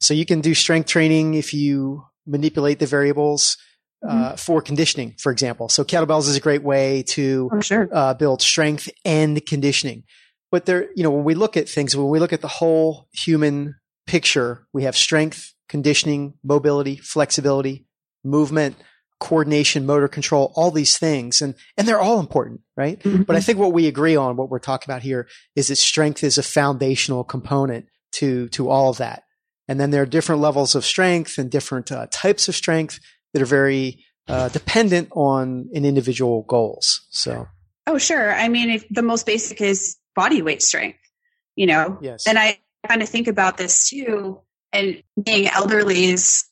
so 0.00 0.14
you 0.14 0.24
can 0.24 0.40
do 0.40 0.54
strength 0.54 0.88
training 0.88 1.34
if 1.34 1.52
you 1.52 2.04
manipulate 2.26 2.78
the 2.78 2.86
variables. 2.86 3.56
Uh, 4.00 4.28
mm-hmm. 4.28 4.36
for 4.36 4.62
conditioning, 4.62 5.12
for 5.18 5.32
example. 5.32 5.68
So 5.68 5.82
kettlebells 5.82 6.28
is 6.28 6.36
a 6.36 6.40
great 6.40 6.62
way 6.62 7.02
to 7.08 7.50
oh, 7.52 7.60
sure. 7.60 7.88
uh, 7.92 8.14
build 8.14 8.40
strength 8.40 8.88
and 9.04 9.44
conditioning. 9.44 10.04
But 10.52 10.66
there, 10.66 10.88
you 10.94 11.02
know, 11.02 11.10
when 11.10 11.24
we 11.24 11.34
look 11.34 11.56
at 11.56 11.68
things, 11.68 11.96
when 11.96 12.08
we 12.08 12.20
look 12.20 12.32
at 12.32 12.40
the 12.40 12.46
whole 12.46 13.08
human 13.12 13.74
picture, 14.06 14.66
we 14.72 14.84
have 14.84 14.96
strength, 14.96 15.52
conditioning, 15.68 16.34
mobility, 16.44 16.96
flexibility, 16.96 17.86
movement, 18.24 18.76
coordination, 19.20 19.84
motor 19.84 20.08
control, 20.08 20.52
all 20.54 20.70
these 20.70 20.96
things. 20.98 21.42
And, 21.42 21.54
and 21.76 21.88
they're 21.88 22.00
all 22.00 22.20
important, 22.20 22.60
right? 22.76 23.00
Mm-hmm. 23.00 23.22
But 23.22 23.36
I 23.36 23.40
think 23.40 23.58
what 23.58 23.72
we 23.72 23.86
agree 23.86 24.16
on, 24.16 24.36
what 24.36 24.48
we're 24.48 24.58
talking 24.58 24.90
about 24.90 25.02
here 25.02 25.28
is 25.56 25.68
that 25.68 25.76
strength 25.76 26.22
is 26.22 26.38
a 26.38 26.42
foundational 26.42 27.24
component 27.24 27.86
to, 28.12 28.48
to 28.50 28.68
all 28.68 28.90
of 28.90 28.98
that. 28.98 29.24
And 29.66 29.78
then 29.78 29.90
there 29.90 30.02
are 30.02 30.06
different 30.06 30.40
levels 30.40 30.74
of 30.74 30.84
strength 30.84 31.36
and 31.36 31.50
different 31.50 31.92
uh, 31.92 32.06
types 32.10 32.48
of 32.48 32.54
strength 32.54 33.00
that 33.32 33.42
are 33.42 33.46
very 33.46 34.04
uh, 34.28 34.48
dependent 34.48 35.08
on 35.12 35.68
an 35.74 35.84
individual 35.84 36.42
goals. 36.42 37.06
So. 37.10 37.48
Oh, 37.86 37.98
sure. 37.98 38.32
I 38.32 38.48
mean, 38.48 38.70
if 38.70 38.88
the 38.88 39.02
most 39.02 39.26
basic 39.26 39.60
is 39.60 39.96
body 40.14 40.42
weight 40.42 40.62
strength, 40.62 40.98
you 41.56 41.66
know? 41.66 41.98
Yes. 42.00 42.26
And 42.26 42.38
I 42.38 42.60
kind 42.86 43.02
of 43.02 43.08
think 43.08 43.26
about 43.26 43.56
this 43.56 43.90
too. 43.90 44.40
And 44.72 45.02
being 45.22 45.48
elderly 45.48 46.06
is 46.06 46.44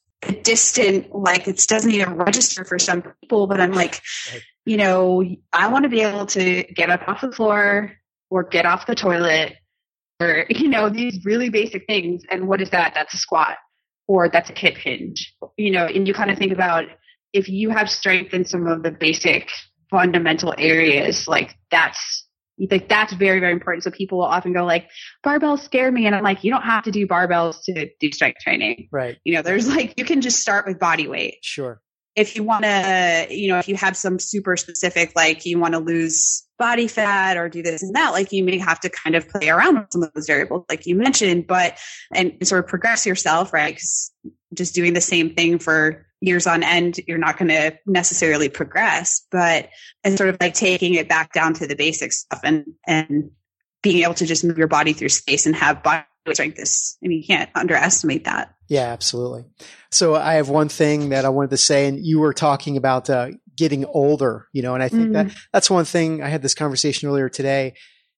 distant, 0.42 1.14
like 1.14 1.48
it 1.48 1.64
doesn't 1.68 1.90
even 1.90 2.14
register 2.14 2.64
for 2.64 2.78
some 2.78 3.02
people, 3.20 3.46
but 3.46 3.60
I'm 3.60 3.72
like, 3.72 4.00
right. 4.32 4.42
you 4.64 4.76
know, 4.76 5.24
I 5.52 5.68
want 5.68 5.84
to 5.84 5.88
be 5.88 6.00
able 6.00 6.26
to 6.26 6.62
get 6.64 6.90
up 6.90 7.08
off 7.08 7.20
the 7.20 7.32
floor 7.32 7.92
or 8.30 8.42
get 8.42 8.66
off 8.66 8.86
the 8.86 8.94
toilet 8.94 9.56
or, 10.20 10.46
you 10.50 10.68
know, 10.68 10.88
these 10.88 11.24
really 11.24 11.48
basic 11.48 11.86
things. 11.86 12.22
And 12.30 12.48
what 12.48 12.60
is 12.60 12.70
that? 12.70 12.94
That's 12.94 13.14
a 13.14 13.18
squat 13.18 13.56
or 14.08 14.28
that's 14.28 14.50
a 14.50 14.54
hip 14.54 14.76
hinge, 14.76 15.34
you 15.56 15.70
know, 15.70 15.86
and 15.86 16.06
you 16.06 16.14
kind 16.14 16.30
of 16.30 16.38
think 16.38 16.52
about 16.52 16.84
if 17.32 17.48
you 17.48 17.70
have 17.70 17.90
strength 17.90 18.32
in 18.32 18.44
some 18.44 18.66
of 18.66 18.82
the 18.82 18.90
basic 18.90 19.50
fundamental 19.90 20.54
areas, 20.56 21.28
like 21.28 21.56
that's 21.70 22.25
like 22.58 22.88
that's 22.88 23.12
very 23.12 23.40
very 23.40 23.52
important. 23.52 23.84
So 23.84 23.90
people 23.90 24.18
will 24.18 24.24
often 24.24 24.52
go 24.52 24.64
like 24.64 24.88
barbells 25.24 25.60
scare 25.60 25.90
me 25.90 26.06
and 26.06 26.14
i'm 26.14 26.24
like 26.24 26.44
you 26.44 26.50
don't 26.50 26.62
have 26.62 26.84
to 26.84 26.90
do 26.90 27.06
barbells 27.06 27.62
to 27.64 27.88
do 28.00 28.12
strength 28.12 28.40
training. 28.40 28.88
Right. 28.90 29.18
You 29.24 29.34
know 29.34 29.42
there's 29.42 29.68
like 29.68 29.94
you 29.96 30.04
can 30.04 30.20
just 30.20 30.40
start 30.40 30.66
with 30.66 30.78
body 30.78 31.08
weight. 31.08 31.38
Sure. 31.42 31.80
If 32.14 32.34
you 32.34 32.44
want 32.44 32.64
to 32.64 33.26
you 33.30 33.48
know 33.48 33.58
if 33.58 33.68
you 33.68 33.76
have 33.76 33.96
some 33.96 34.18
super 34.18 34.56
specific 34.56 35.12
like 35.14 35.44
you 35.44 35.58
want 35.58 35.74
to 35.74 35.80
lose 35.80 36.44
body 36.58 36.88
fat 36.88 37.36
or 37.36 37.50
do 37.50 37.62
this 37.62 37.82
and 37.82 37.94
that 37.94 38.12
like 38.12 38.32
you 38.32 38.42
may 38.42 38.56
have 38.56 38.80
to 38.80 38.88
kind 38.88 39.14
of 39.14 39.28
play 39.28 39.50
around 39.50 39.76
with 39.76 39.86
some 39.90 40.02
of 40.02 40.12
those 40.14 40.26
variables 40.26 40.64
like 40.70 40.86
you 40.86 40.94
mentioned 40.94 41.46
but 41.46 41.76
and 42.14 42.34
sort 42.42 42.64
of 42.64 42.68
progress 42.68 43.04
yourself 43.04 43.52
right? 43.52 43.78
Just 44.54 44.74
doing 44.74 44.94
the 44.94 45.02
same 45.02 45.34
thing 45.34 45.58
for 45.58 46.06
years 46.26 46.46
on 46.46 46.62
end, 46.62 47.00
you're 47.06 47.18
not 47.18 47.38
going 47.38 47.48
to 47.48 47.76
necessarily 47.86 48.48
progress. 48.48 49.24
But 49.30 49.68
it's 50.04 50.16
sort 50.16 50.28
of 50.30 50.36
like 50.40 50.54
taking 50.54 50.94
it 50.94 51.08
back 51.08 51.32
down 51.32 51.54
to 51.54 51.66
the 51.66 51.76
basic 51.76 52.12
stuff 52.12 52.40
and, 52.44 52.64
and 52.86 53.30
being 53.82 54.02
able 54.02 54.14
to 54.14 54.26
just 54.26 54.44
move 54.44 54.58
your 54.58 54.66
body 54.68 54.92
through 54.92 55.10
space 55.10 55.46
and 55.46 55.54
have 55.54 55.82
body 55.82 56.04
strength 56.32 56.58
is, 56.58 56.98
I 57.04 57.08
mean, 57.08 57.18
you 57.18 57.26
can't 57.26 57.48
underestimate 57.54 58.24
that. 58.24 58.52
Yeah, 58.68 58.86
absolutely. 58.92 59.44
So 59.92 60.16
I 60.16 60.34
have 60.34 60.48
one 60.48 60.68
thing 60.68 61.10
that 61.10 61.24
I 61.24 61.28
wanted 61.28 61.50
to 61.50 61.56
say, 61.56 61.86
and 61.86 62.04
you 62.04 62.18
were 62.18 62.32
talking 62.34 62.76
about 62.76 63.08
uh, 63.08 63.28
getting 63.56 63.84
older, 63.84 64.48
you 64.52 64.60
know, 64.62 64.74
and 64.74 64.82
I 64.82 64.88
think 64.88 65.10
Mm. 65.10 65.12
that 65.12 65.36
that's 65.52 65.70
one 65.70 65.84
thing 65.84 66.20
I 66.22 66.28
had 66.28 66.42
this 66.42 66.54
conversation 66.54 67.08
earlier 67.08 67.28
today 67.28 67.74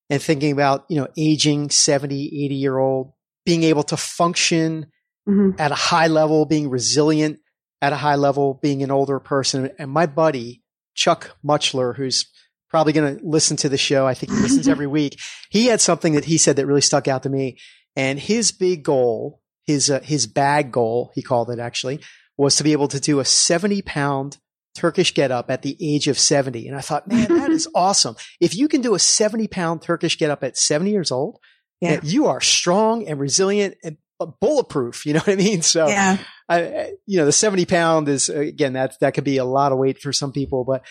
and 0.08 0.22
thinking 0.22 0.52
about, 0.52 0.86
you 0.88 0.96
know, 0.98 1.08
aging 1.18 1.68
70, 1.68 2.44
80 2.44 2.54
year 2.54 2.78
old, 2.78 3.12
being 3.44 3.62
able 3.62 3.82
to 3.84 3.96
function 3.98 4.86
Mhm. 5.28 5.60
at 5.60 5.70
a 5.70 5.74
high 5.74 6.06
level, 6.06 6.46
being 6.46 6.70
resilient 6.70 7.40
at 7.80 7.92
a 7.92 7.96
high 7.96 8.16
level, 8.16 8.58
being 8.62 8.82
an 8.82 8.90
older 8.90 9.20
person. 9.20 9.70
And 9.78 9.90
my 9.90 10.06
buddy, 10.06 10.62
Chuck 10.94 11.36
Muchler, 11.44 11.94
who's 11.96 12.26
probably 12.70 12.92
going 12.92 13.16
to 13.18 13.24
listen 13.24 13.56
to 13.58 13.68
the 13.68 13.78
show. 13.78 14.06
I 14.06 14.14
think 14.14 14.32
he 14.32 14.38
listens 14.40 14.68
every 14.68 14.86
week. 14.98 15.18
He 15.50 15.66
had 15.66 15.80
something 15.80 16.14
that 16.14 16.24
he 16.26 16.38
said 16.38 16.56
that 16.56 16.66
really 16.66 16.80
stuck 16.80 17.08
out 17.08 17.22
to 17.22 17.28
me. 17.30 17.58
And 17.96 18.18
his 18.18 18.52
big 18.52 18.82
goal, 18.84 19.40
his, 19.64 19.90
uh, 19.90 20.00
his 20.00 20.26
bag 20.26 20.70
goal, 20.72 21.10
he 21.14 21.22
called 21.22 21.50
it 21.50 21.58
actually, 21.58 22.00
was 22.36 22.56
to 22.56 22.64
be 22.64 22.72
able 22.72 22.88
to 22.88 23.00
do 23.00 23.20
a 23.20 23.24
70 23.24 23.82
pound 23.82 24.38
Turkish 24.76 25.14
get 25.14 25.30
up 25.30 25.50
at 25.50 25.62
the 25.62 25.76
age 25.80 26.06
of 26.08 26.18
70. 26.18 26.68
And 26.68 26.76
I 26.76 26.80
thought, 26.80 27.08
man, 27.08 27.28
that 27.28 27.50
is 27.50 27.68
awesome. 27.74 28.16
If 28.40 28.54
you 28.54 28.68
can 28.68 28.80
do 28.80 28.94
a 28.94 28.98
70 28.98 29.48
pound 29.48 29.82
Turkish 29.82 30.18
get 30.18 30.30
up 30.30 30.44
at 30.44 30.56
70 30.56 30.90
years 30.90 31.10
old, 31.10 31.38
Yeah. 31.80 32.00
you 32.02 32.26
are 32.26 32.40
strong 32.40 33.06
and 33.08 33.18
resilient 33.18 33.76
and 33.82 33.96
bulletproof. 34.26 35.06
You 35.06 35.14
know 35.14 35.20
what 35.20 35.28
I 35.28 35.36
mean? 35.36 35.62
So, 35.62 35.88
Yeah. 35.88 36.18
I, 36.48 36.92
you 37.06 37.18
know, 37.18 37.26
the 37.26 37.32
70 37.32 37.66
pound 37.66 38.08
is 38.08 38.28
again, 38.28 38.72
that, 38.72 38.98
that 39.00 39.14
could 39.14 39.24
be 39.24 39.36
a 39.36 39.44
lot 39.44 39.70
of 39.72 39.78
weight 39.78 40.00
for 40.00 40.12
some 40.12 40.32
people, 40.32 40.64
but 40.64 40.84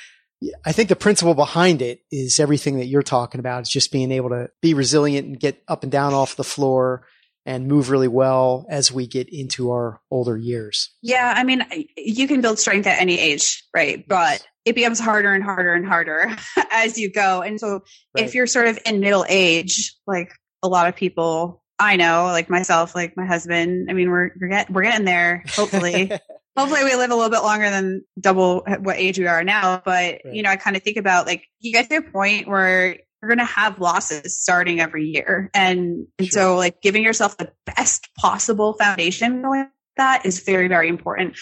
I 0.63 0.71
think 0.71 0.89
the 0.89 0.95
principle 0.95 1.33
behind 1.33 1.81
it 1.81 2.01
is 2.11 2.39
everything 2.39 2.77
that 2.77 2.85
you're 2.85 3.01
talking 3.01 3.39
about. 3.39 3.63
is 3.63 3.69
just 3.69 3.91
being 3.91 4.11
able 4.11 4.29
to 4.29 4.49
be 4.61 4.75
resilient 4.75 5.25
and 5.27 5.39
get 5.39 5.61
up 5.67 5.81
and 5.81 5.91
down 5.91 6.13
off 6.13 6.35
the 6.35 6.43
floor 6.43 7.07
and 7.47 7.67
move 7.67 7.89
really 7.89 8.07
well 8.09 8.67
as 8.69 8.91
we 8.91 9.07
get 9.07 9.29
into 9.33 9.71
our 9.71 9.99
older 10.11 10.37
years. 10.37 10.91
Yeah, 11.01 11.33
I 11.35 11.43
mean, 11.43 11.65
you 11.97 12.27
can 12.27 12.41
build 12.41 12.59
strength 12.59 12.85
at 12.85 13.01
any 13.01 13.19
age, 13.19 13.63
right? 13.73 14.05
But 14.07 14.45
it 14.65 14.75
becomes 14.75 14.99
harder 14.99 15.33
and 15.33 15.43
harder 15.43 15.73
and 15.73 15.87
harder 15.87 16.35
as 16.71 16.99
you 16.99 17.11
go. 17.11 17.41
And 17.41 17.59
so 17.59 17.81
Right. 18.15 18.25
if 18.25 18.35
you're 18.35 18.47
sort 18.47 18.67
of 18.67 18.77
in 18.85 18.99
middle 18.99 19.25
age, 19.27 19.95
like 20.05 20.33
a 20.61 20.67
lot 20.67 20.87
of 20.87 20.95
people 20.95 21.63
I 21.79 21.95
know, 21.95 22.25
like 22.25 22.49
myself, 22.49 22.95
like 22.95 23.15
my 23.15 23.25
husband, 23.25 23.87
I 23.89 23.93
mean, 23.93 24.09
we're 24.09 24.31
we're, 24.39 24.47
get, 24.47 24.69
we're 24.69 24.83
getting 24.83 25.05
there. 25.05 25.43
Hopefully, 25.55 26.11
hopefully 26.57 26.83
we 26.83 26.95
live 26.95 27.11
a 27.11 27.15
little 27.15 27.29
bit 27.29 27.43
longer 27.43 27.69
than 27.69 28.03
double 28.19 28.65
what 28.79 28.97
age 28.97 29.19
we 29.19 29.27
are 29.27 29.43
now. 29.43 29.81
But 29.85 30.21
Right. 30.25 30.33
you 30.33 30.41
know, 30.43 30.49
I 30.49 30.55
kind 30.55 30.75
of 30.75 30.81
think 30.83 30.97
about 30.97 31.27
like 31.27 31.43
you 31.59 31.71
get 31.71 31.89
to 31.89 31.97
a 31.97 32.01
point 32.01 32.47
where 32.47 32.97
you're 33.21 33.29
going 33.29 33.37
to 33.39 33.45
have 33.45 33.79
losses 33.79 34.41
starting 34.41 34.79
every 34.79 35.05
year, 35.05 35.49
and, 35.53 36.07
and 36.17 36.27
Sure. 36.27 36.41
so 36.41 36.55
like 36.55 36.81
giving 36.81 37.03
yourself 37.03 37.37
the 37.37 37.51
best 37.65 38.09
possible 38.17 38.73
foundation 38.73 39.41
going 39.41 39.59
with 39.61 39.67
that 39.97 40.25
is 40.25 40.43
very 40.43 40.67
very 40.67 40.87
important. 40.89 41.37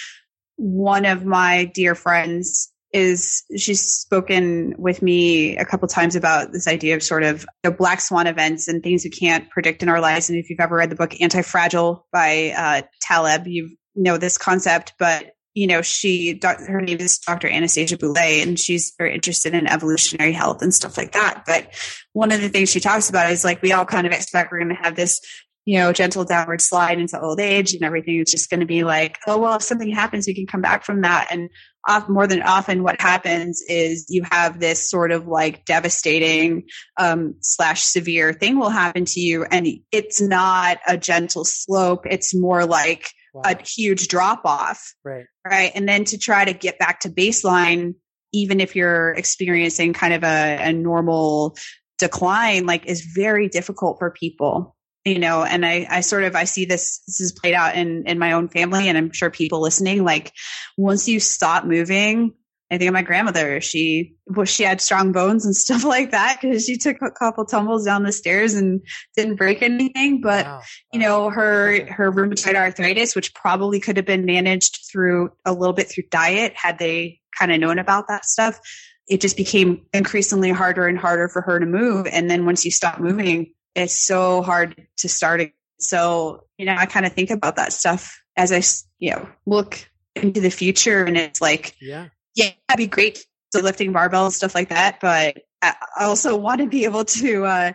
One 0.57 1.05
of 1.05 1.25
my 1.25 1.65
dear 1.73 1.95
friends 1.95 2.71
is 2.95 3.43
she's 3.57 3.83
spoken 3.91 4.73
with 4.77 5.01
me 5.01 5.57
a 5.57 5.65
couple 5.65 5.85
times 5.85 6.15
about 6.15 6.53
this 6.53 6.65
idea 6.65 6.95
of 6.95 7.03
sort 7.03 7.23
of 7.23 7.41
you 7.41 7.69
know, 7.69 7.75
black 7.75 7.99
swan 7.99 8.25
events 8.25 8.69
and 8.69 8.81
things 8.81 9.03
we 9.03 9.09
can't 9.09 9.49
predict 9.49 9.83
in 9.83 9.89
our 9.89 9.99
lives. 9.99 10.29
And 10.29 10.39
if 10.39 10.49
you've 10.49 10.61
ever 10.61 10.77
read 10.77 10.89
the 10.89 10.95
book 10.95 11.19
Anti-Fragile 11.19 12.07
by 12.13 12.53
uh, 12.57 12.81
Taleb, 13.01 13.47
you 13.47 13.75
know 13.95 14.17
this 14.17 14.37
concept. 14.37 14.93
But 14.97 15.33
you 15.53 15.67
know, 15.67 15.81
she 15.81 16.39
her 16.41 16.81
name 16.81 16.99
is 16.99 17.17
Dr. 17.17 17.49
Anastasia 17.49 17.97
Boulais, 17.97 18.41
and 18.41 18.57
she's 18.57 18.93
very 18.97 19.13
interested 19.13 19.53
in 19.53 19.67
evolutionary 19.67 20.31
health 20.31 20.61
and 20.61 20.73
stuff 20.73 20.97
like 20.97 21.11
that. 21.11 21.43
But 21.45 21.67
one 22.13 22.31
of 22.31 22.39
the 22.39 22.49
things 22.49 22.69
she 22.69 22.79
talks 22.79 23.09
about 23.09 23.29
is 23.29 23.43
like 23.43 23.61
we 23.61 23.73
all 23.73 23.85
kind 23.85 24.07
of 24.07 24.13
expect 24.13 24.53
we're 24.53 24.59
going 24.59 24.75
to 24.75 24.81
have 24.81 24.95
this 24.95 25.19
you 25.65 25.79
know, 25.79 25.91
gentle 25.91 26.23
downward 26.23 26.61
slide 26.61 26.99
into 26.99 27.19
old 27.19 27.39
age 27.39 27.73
and 27.73 27.83
everything 27.83 28.19
is 28.19 28.29
just 28.29 28.51
going 28.51 28.59
to 28.59 28.67
be 28.67 28.83
like, 28.83 29.17
oh, 29.25 29.37
well, 29.37 29.55
if 29.55 29.63
something 29.63 29.89
happens, 29.89 30.27
we 30.27 30.35
can 30.35 30.45
come 30.45 30.61
back 30.61 30.85
from 30.85 31.01
that. 31.01 31.27
And 31.31 31.49
off, 31.87 32.09
more 32.09 32.27
than 32.27 32.41
often, 32.41 32.83
what 32.83 32.99
happens 32.99 33.61
is 33.67 34.07
you 34.09 34.23
have 34.29 34.59
this 34.59 34.89
sort 34.89 35.11
of 35.11 35.27
like 35.27 35.65
devastating 35.65 36.63
um, 36.97 37.35
slash 37.41 37.83
severe 37.83 38.33
thing 38.33 38.57
will 38.59 38.69
happen 38.69 39.05
to 39.05 39.19
you. 39.19 39.43
And 39.43 39.67
it's 39.91 40.21
not 40.21 40.79
a 40.87 40.97
gentle 40.97 41.45
slope. 41.45 42.05
It's 42.09 42.35
more 42.35 42.65
like 42.65 43.09
Wow. 43.33 43.41
a 43.47 43.61
huge 43.61 44.07
drop 44.07 44.43
off 44.45 44.93
right. 45.03 45.25
right? 45.45 45.69
And 45.75 45.89
then 45.89 46.05
to 46.05 46.17
try 46.17 46.45
to 46.45 46.53
get 46.53 46.79
back 46.79 47.01
to 47.01 47.09
baseline, 47.09 47.95
even 48.31 48.61
if 48.61 48.77
you're 48.77 49.11
experiencing 49.11 49.91
kind 49.91 50.13
of 50.13 50.23
a, 50.23 50.57
a 50.61 50.71
normal 50.71 51.57
decline, 51.97 52.65
like 52.65 52.85
is 52.85 53.01
very 53.01 53.49
difficult 53.49 53.99
for 53.99 54.09
people, 54.11 54.74
you 55.05 55.19
know. 55.19 55.43
And 55.43 55.65
I, 55.65 55.87
I 55.89 56.01
sort 56.01 56.23
of 56.23 56.35
I 56.35 56.43
see 56.43 56.65
this 56.65 56.99
this 57.07 57.21
is 57.21 57.31
played 57.31 57.53
out 57.53 57.75
in 57.75 58.05
in 58.07 58.19
my 58.19 58.33
own 58.33 58.49
family, 58.49 58.89
and 58.89 58.97
I'm 58.97 59.11
sure 59.11 59.29
people 59.29 59.61
listening, 59.61 60.03
like 60.03 60.33
once 60.77 61.07
you 61.07 61.19
stop 61.19 61.65
moving. 61.65 62.33
I 62.71 62.79
think 62.79 62.89
of 62.89 62.93
my 62.95 63.03
grandmother. 63.03 63.61
She 63.61 64.15
well, 64.25 64.45
she 64.47 64.63
had 64.63 64.81
strong 64.81 65.11
bones 65.11 65.45
and 65.45 65.55
stuff 65.65 65.83
like 65.83 66.11
that 66.11 66.39
because 66.41 66.65
she 66.65 66.77
took 66.77 66.97
a 67.03 67.11
couple 67.11 67.45
tumbles 67.45 67.85
down 67.85 68.01
the 68.01 68.11
stairs 68.11 68.55
and 68.55 68.81
didn't 69.15 69.35
break 69.35 69.61
anything. 69.61 70.19
But 70.19 70.45
Wow. 70.45 70.61
you 70.91 70.99
know 70.99 71.29
her 71.29 71.85
her 71.91 72.11
rheumatoid 72.11 72.55
arthritis 72.55 73.15
which 73.15 73.35
probably 73.35 73.79
could 73.79 73.97
have 73.97 74.05
been 74.07 74.25
managed 74.25 74.79
through 74.91 75.29
a 75.45 75.53
little 75.53 75.73
bit 75.73 75.87
through 75.89 76.05
diet 76.09 76.53
had 76.55 76.79
they 76.79 77.19
kind 77.37 77.51
of 77.51 77.59
known 77.59 77.77
about 77.77 78.07
that 78.07 78.25
stuff 78.25 78.59
it 79.07 79.21
just 79.21 79.37
became 79.37 79.85
increasingly 79.93 80.49
harder 80.49 80.87
and 80.87 80.97
harder 80.97 81.27
for 81.29 81.41
her 81.43 81.59
to 81.59 81.65
move 81.67 82.07
and 82.07 82.29
then 82.31 82.45
once 82.45 82.65
you 82.65 82.71
stop 82.71 82.99
moving 82.99 83.53
it's 83.75 83.95
so 83.97 84.41
hard 84.41 84.87
to 84.97 85.09
start 85.09 85.41
again. 85.41 85.53
so 85.79 86.45
you 86.57 86.65
know 86.65 86.75
i 86.77 86.85
kind 86.85 87.05
of 87.05 87.13
think 87.13 87.29
about 87.29 87.55
that 87.57 87.73
stuff 87.73 88.21
as 88.37 88.51
I, 88.51 88.61
you 88.99 89.11
know 89.11 89.27
look 89.45 89.89
into 90.15 90.39
the 90.41 90.49
future 90.51 91.03
and 91.03 91.17
it's 91.17 91.41
like 91.41 91.75
yeah. 91.81 92.07
yeah 92.35 92.51
it'd 92.69 92.77
be 92.77 92.87
great 92.87 93.25
to 93.51 93.61
lifting 93.61 93.91
barbell 93.91 94.25
and 94.25 94.33
stuff 94.33 94.55
like 94.55 94.69
that 94.69 94.99
but 95.01 95.37
i 95.61 95.73
I 95.97 96.05
also 96.05 96.35
want 96.37 96.61
to 96.61 96.67
be 96.67 96.85
able 96.85 97.05
to 97.05 97.45
uh 97.45 97.71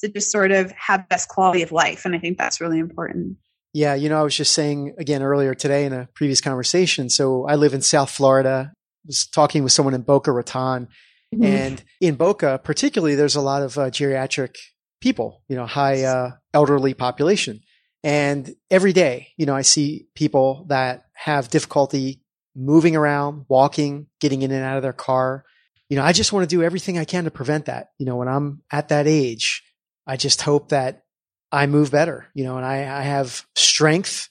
to 0.00 0.08
just 0.08 0.30
sort 0.32 0.50
of 0.52 0.70
have 0.72 1.08
best 1.08 1.28
quality 1.28 1.62
of 1.62 1.72
life 1.72 2.04
and 2.04 2.14
i 2.14 2.18
think 2.18 2.38
that's 2.38 2.60
really 2.60 2.78
important 2.78 3.36
Yeah, 3.72 3.94
you 3.94 4.08
know, 4.08 4.18
I 4.18 4.24
was 4.24 4.36
just 4.36 4.52
saying 4.52 4.94
again 4.98 5.22
earlier 5.22 5.54
today 5.54 5.84
in 5.86 5.92
a 5.92 6.08
previous 6.14 6.40
conversation. 6.40 7.08
So 7.08 7.46
I 7.46 7.54
live 7.54 7.72
in 7.72 7.82
South 7.82 8.10
Florida. 8.10 8.72
Was 9.06 9.26
talking 9.28 9.62
with 9.62 9.70
someone 9.72 9.94
in 9.94 10.02
Boca 10.02 10.32
Raton, 10.32 10.88
Mm-hmm. 11.32 11.44
and 11.44 11.84
in 12.00 12.16
Boca, 12.16 12.58
particularly, 12.64 13.14
there's 13.14 13.36
a 13.36 13.40
lot 13.40 13.62
of 13.62 13.78
uh, 13.78 13.82
geriatric 13.90 14.56
people. 15.00 15.42
You 15.48 15.56
know, 15.56 15.66
high 15.66 16.04
uh, 16.04 16.32
elderly 16.54 16.94
population, 16.94 17.60
and 18.02 18.54
every 18.70 18.92
day, 18.92 19.28
you 19.36 19.46
know, 19.46 19.54
I 19.54 19.62
see 19.62 20.06
people 20.14 20.64
that 20.68 21.04
have 21.14 21.48
difficulty 21.50 22.22
moving 22.56 22.96
around, 22.96 23.46
walking, 23.48 24.06
getting 24.20 24.42
in 24.42 24.50
and 24.50 24.64
out 24.64 24.76
of 24.76 24.82
their 24.82 24.92
car. 24.92 25.44
You 25.88 25.96
know, 25.96 26.02
I 26.04 26.12
just 26.12 26.32
want 26.32 26.48
to 26.48 26.56
do 26.56 26.62
everything 26.62 26.98
I 26.98 27.04
can 27.04 27.24
to 27.24 27.30
prevent 27.30 27.66
that. 27.66 27.90
You 27.98 28.06
know, 28.06 28.16
when 28.16 28.28
I'm 28.28 28.62
at 28.70 28.88
that 28.88 29.06
age, 29.06 29.62
I 30.06 30.16
just 30.16 30.42
hope 30.42 30.68
that 30.70 31.04
I 31.52 31.66
move 31.66 31.90
better, 31.90 32.28
you 32.34 32.44
know, 32.44 32.56
and 32.56 32.64
I, 32.64 32.76
I 32.98 33.02
have 33.02 33.44
strength 33.56 34.28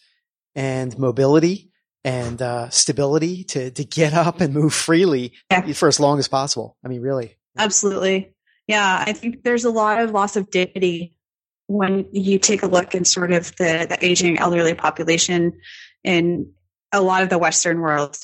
and 0.55 0.97
mobility 0.97 1.72
and 2.05 2.41
uh, 2.41 2.70
stability 2.70 3.43
to 3.43 3.72
to 3.72 3.84
get 3.84 4.13
up 4.26 4.39
and 4.41 4.53
move 4.53 4.74
freely 4.74 5.34
Yeah. 5.51 5.72
for 5.74 5.88
as 5.89 5.99
long 5.99 6.17
as 6.20 6.28
possible. 6.28 6.78
I 6.84 6.88
mean, 6.88 7.01
really. 7.01 7.36
Absolutely. 7.57 8.34
Yeah, 8.70 9.03
I 9.03 9.13
think 9.13 9.41
there's 9.43 9.65
a 9.65 9.72
lot 9.72 9.99
of 9.99 10.11
loss 10.11 10.36
of 10.36 10.51
dignity 10.51 11.15
when 11.65 12.05
you 12.11 12.38
take 12.38 12.61
a 12.61 12.67
look 12.67 12.93
in 12.93 13.03
sort 13.03 13.32
of 13.32 13.47
the, 13.55 13.88
the 13.89 13.97
aging 13.99 14.38
elderly 14.38 14.76
population 14.76 15.53
in 16.03 16.51
a 16.91 17.01
lot 17.01 17.24
of 17.24 17.30
the 17.30 17.39
Western 17.39 17.80
world. 17.80 18.15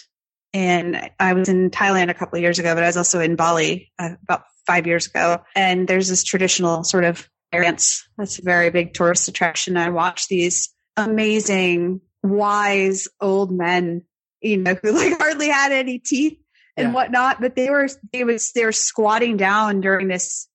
And 0.54 1.10
I 1.20 1.34
was 1.34 1.50
in 1.50 1.72
Thailand 1.72 2.12
a 2.12 2.14
couple 2.14 2.38
of 2.38 2.44
years 2.44 2.60
ago, 2.60 2.76
but 2.76 2.84
I 2.84 2.86
was 2.86 2.96
also 2.96 3.22
in 3.22 3.36
Bali 3.36 3.92
uh, 3.98 4.12
about 4.22 4.44
five 4.68 4.86
years 4.86 5.08
ago. 5.08 5.42
And 5.56 5.88
there's 5.88 6.10
this 6.10 6.24
traditional 6.24 6.84
sort 6.84 7.06
of 7.06 7.28
dance 7.52 8.08
that's 8.16 8.38
a 8.38 8.44
very 8.44 8.70
big 8.70 8.94
tourist 8.94 9.28
attraction. 9.28 9.78
I 9.78 9.90
watch 9.90 10.28
these 10.28 10.70
amazing, 10.96 12.02
wise 12.22 13.08
old 13.20 13.52
men, 13.52 14.04
you 14.42 14.58
know, 14.58 14.76
who 14.80 14.92
like 14.92 15.18
hardly 15.18 15.50
had 15.50 15.72
any 15.72 15.98
teeth 15.98 16.38
and 16.78 16.88
Yeah. 16.90 16.94
whatnot, 16.94 17.42
but 17.42 17.56
they 17.56 17.70
were 17.70 17.88
they 18.12 18.24
was 18.24 18.52
they 18.54 18.66
were 18.66 18.72
squatting 18.72 19.38
down 19.38 19.82
during 19.82 20.08
this 20.08 20.48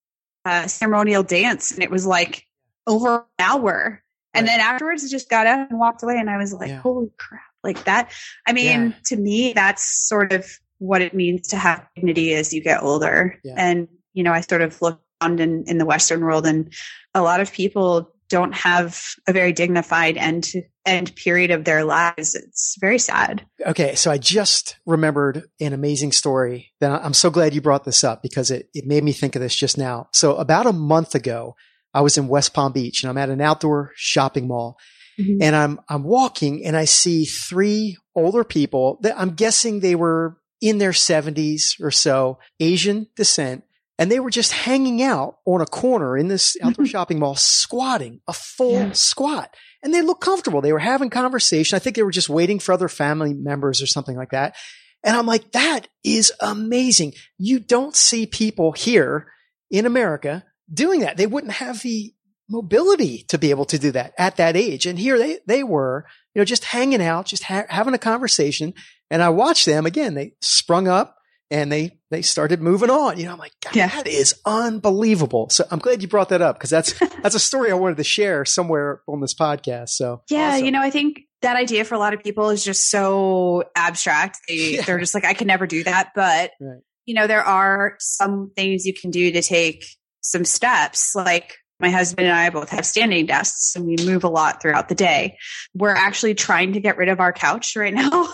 uh, 0.45 0.67
ceremonial 0.67 1.23
dance, 1.23 1.71
and 1.71 1.83
it 1.83 1.91
was 1.91 2.05
like 2.05 2.45
over 2.87 3.25
an 3.39 3.45
hour. 3.45 4.03
And 4.33 4.47
Right. 4.47 4.53
then 4.53 4.59
afterwards, 4.61 5.03
it 5.03 5.09
just 5.09 5.29
got 5.29 5.45
up 5.47 5.69
and 5.69 5.79
walked 5.79 6.03
away, 6.03 6.17
and 6.17 6.29
I 6.29 6.37
was 6.37 6.53
like, 6.53 6.69
Yeah. 6.69 6.81
"Holy 6.81 7.11
crap!" 7.17 7.41
Like 7.63 7.83
that. 7.83 8.11
I 8.47 8.53
mean, 8.53 8.87
Yeah. 8.87 8.93
to 9.05 9.17
me, 9.17 9.53
that's 9.53 9.83
sort 9.83 10.31
of 10.33 10.47
what 10.79 11.01
it 11.01 11.13
means 11.13 11.47
to 11.49 11.57
have 11.57 11.85
dignity 11.95 12.33
as 12.33 12.51
you 12.53 12.61
get 12.61 12.81
older. 12.81 13.39
And 13.55 13.87
you 14.13 14.23
know, 14.23 14.31
I 14.33 14.41
sort 14.41 14.61
of 14.61 14.81
look 14.81 14.99
around 15.21 15.39
in 15.39 15.63
in 15.67 15.77
the 15.77 15.85
Western 15.85 16.21
world, 16.21 16.45
and 16.47 16.73
a 17.13 17.21
lot 17.21 17.39
of 17.39 17.51
people 17.51 18.10
don't 18.31 18.53
have 18.53 18.99
a 19.27 19.33
very 19.33 19.53
dignified 19.53 20.17
end 20.17 20.51
end 20.85 21.15
period 21.15 21.51
of 21.51 21.63
their 21.63 21.83
lives. 21.83 22.33
It's 22.33 22.75
very 22.79 22.97
sad. 22.97 23.45
Okay, 23.65 23.93
so 23.93 24.09
I 24.09 24.17
just 24.17 24.77
remembered 24.85 25.43
an 25.59 25.73
amazing 25.73 26.11
story 26.11 26.71
that 26.79 27.03
I'm 27.03 27.13
so 27.13 27.29
glad 27.29 27.53
you 27.53 27.61
brought 27.61 27.83
this 27.83 28.03
up 28.03 28.23
because 28.23 28.49
it, 28.49 28.69
it 28.73 28.87
made 28.87 29.03
me 29.03 29.11
think 29.11 29.35
of 29.35 29.41
this 29.41 29.55
just 29.55 29.77
now. 29.77 30.07
So 30.11 30.35
about 30.37 30.65
a 30.65 30.73
month 30.73 31.13
ago, 31.13 31.55
I 31.93 32.01
was 32.01 32.17
in 32.17 32.27
West 32.27 32.53
Palm 32.53 32.71
Beach 32.71 33.03
and 33.03 33.09
I'm 33.09 33.17
at 33.17 33.29
an 33.29 33.41
outdoor 33.41 33.91
shopping 33.95 34.47
mall 34.47 34.77
mm-hmm. 35.19 35.41
and 35.41 35.55
I'm 35.55 35.79
I'm 35.89 36.03
walking 36.03 36.65
and 36.65 36.75
I 36.75 36.85
see 36.85 37.25
three 37.25 37.97
older 38.15 38.43
people 38.43 38.99
that 39.01 39.19
I'm 39.19 39.31
guessing 39.31 39.79
they 39.79 39.95
were 39.95 40.37
in 40.61 40.77
their 40.77 40.91
70s 40.91 41.81
or 41.81 41.91
so, 41.91 42.37
Asian 42.59 43.07
descent, 43.15 43.63
and 44.01 44.11
they 44.11 44.19
were 44.19 44.31
just 44.31 44.51
hanging 44.51 45.03
out 45.03 45.37
on 45.45 45.61
a 45.61 45.65
corner 45.67 46.17
in 46.17 46.27
this 46.27 46.57
outdoor 46.63 46.87
shopping 46.87 47.19
mall, 47.19 47.35
squatting, 47.35 48.19
a 48.27 48.33
full 48.33 48.71
yeah. 48.71 48.91
squat. 48.93 49.55
And 49.83 49.93
they 49.93 50.01
looked 50.01 50.23
comfortable. 50.23 50.59
They 50.59 50.73
were 50.73 50.79
having 50.79 51.11
conversation. 51.11 51.75
I 51.75 51.79
think 51.79 51.95
they 51.95 52.01
were 52.01 52.09
just 52.09 52.27
waiting 52.27 52.57
for 52.57 52.71
other 52.71 52.87
family 52.87 53.31
members 53.35 53.79
or 53.79 53.85
something 53.85 54.17
like 54.17 54.31
that. 54.31 54.55
And 55.03 55.15
I'm 55.15 55.27
like, 55.27 55.51
that 55.51 55.87
is 56.03 56.33
amazing. 56.39 57.13
You 57.37 57.59
don't 57.59 57.95
see 57.95 58.25
people 58.25 58.71
here 58.71 59.31
in 59.69 59.85
America 59.85 60.45
doing 60.73 61.01
that. 61.01 61.17
They 61.17 61.27
wouldn't 61.27 61.53
have 61.53 61.83
the 61.83 62.11
mobility 62.49 63.23
to 63.27 63.37
be 63.37 63.51
able 63.51 63.65
to 63.65 63.77
do 63.77 63.91
that 63.91 64.13
at 64.17 64.37
that 64.37 64.55
age. 64.55 64.87
And 64.87 64.97
here 64.97 65.19
they, 65.19 65.41
they 65.45 65.63
were, 65.63 66.07
you 66.33 66.39
know, 66.39 66.45
just 66.45 66.65
hanging 66.65 67.03
out, 67.03 67.27
just 67.27 67.43
ha- 67.43 67.65
having 67.69 67.93
a 67.93 67.99
conversation. 67.99 68.73
And 69.11 69.21
I 69.21 69.29
watched 69.29 69.67
them 69.67 69.85
again. 69.85 70.15
They 70.15 70.33
sprung 70.41 70.87
up 70.87 71.17
and 71.51 71.71
they, 71.71 71.99
they 72.09 72.21
started 72.21 72.61
moving 72.61 72.89
on. 72.89 73.19
You 73.19 73.25
know, 73.25 73.33
I'm 73.33 73.37
like, 73.37 73.51
God, 73.61 73.75
yeah. 73.75 73.87
that 73.89 74.07
is 74.07 74.39
unbelievable. 74.45 75.49
So 75.49 75.65
I'm 75.69 75.79
glad 75.79 76.01
you 76.01 76.07
brought 76.07 76.29
that 76.29 76.41
up 76.41 76.55
because 76.55 76.69
that's, 76.69 76.97
that's 77.21 77.35
a 77.35 77.39
story 77.39 77.69
I 77.69 77.75
wanted 77.75 77.97
to 77.97 78.03
share 78.03 78.45
somewhere 78.45 79.01
on 79.07 79.19
this 79.19 79.35
podcast. 79.35 79.89
So 79.89 80.21
yeah, 80.29 80.53
awesome. 80.53 80.65
you 80.65 80.71
know, 80.71 80.81
I 80.81 80.89
think 80.89 81.21
that 81.41 81.57
idea 81.57 81.83
for 81.83 81.95
a 81.95 81.99
lot 81.99 82.13
of 82.13 82.23
people 82.23 82.49
is 82.49 82.63
just 82.63 82.89
so 82.89 83.65
abstract. 83.75 84.39
They, 84.47 84.55
yeah. 84.75 84.81
They're 84.83 84.99
just 84.99 85.13
like, 85.13 85.25
I 85.25 85.33
could 85.33 85.47
never 85.47 85.67
do 85.67 85.83
that. 85.83 86.11
But, 86.15 86.51
right. 86.59 86.79
you 87.05 87.13
know, 87.13 87.27
there 87.27 87.43
are 87.43 87.95
some 87.99 88.51
things 88.55 88.85
you 88.85 88.93
can 88.93 89.11
do 89.11 89.31
to 89.31 89.41
take 89.41 89.83
some 90.21 90.45
steps 90.45 91.13
like 91.15 91.57
my 91.81 91.89
husband 91.89 92.27
and 92.27 92.37
I 92.37 92.49
both 92.49 92.69
have 92.69 92.85
standing 92.85 93.25
desks 93.25 93.75
and 93.75 93.85
we 93.85 93.95
move 94.05 94.23
a 94.23 94.29
lot 94.29 94.61
throughout 94.61 94.87
the 94.87 94.95
day. 94.95 95.37
We're 95.73 95.95
actually 95.95 96.35
trying 96.35 96.73
to 96.73 96.79
get 96.79 96.97
rid 96.97 97.09
of 97.09 97.19
our 97.19 97.33
couch 97.33 97.75
right 97.75 97.93
now. 97.93 98.09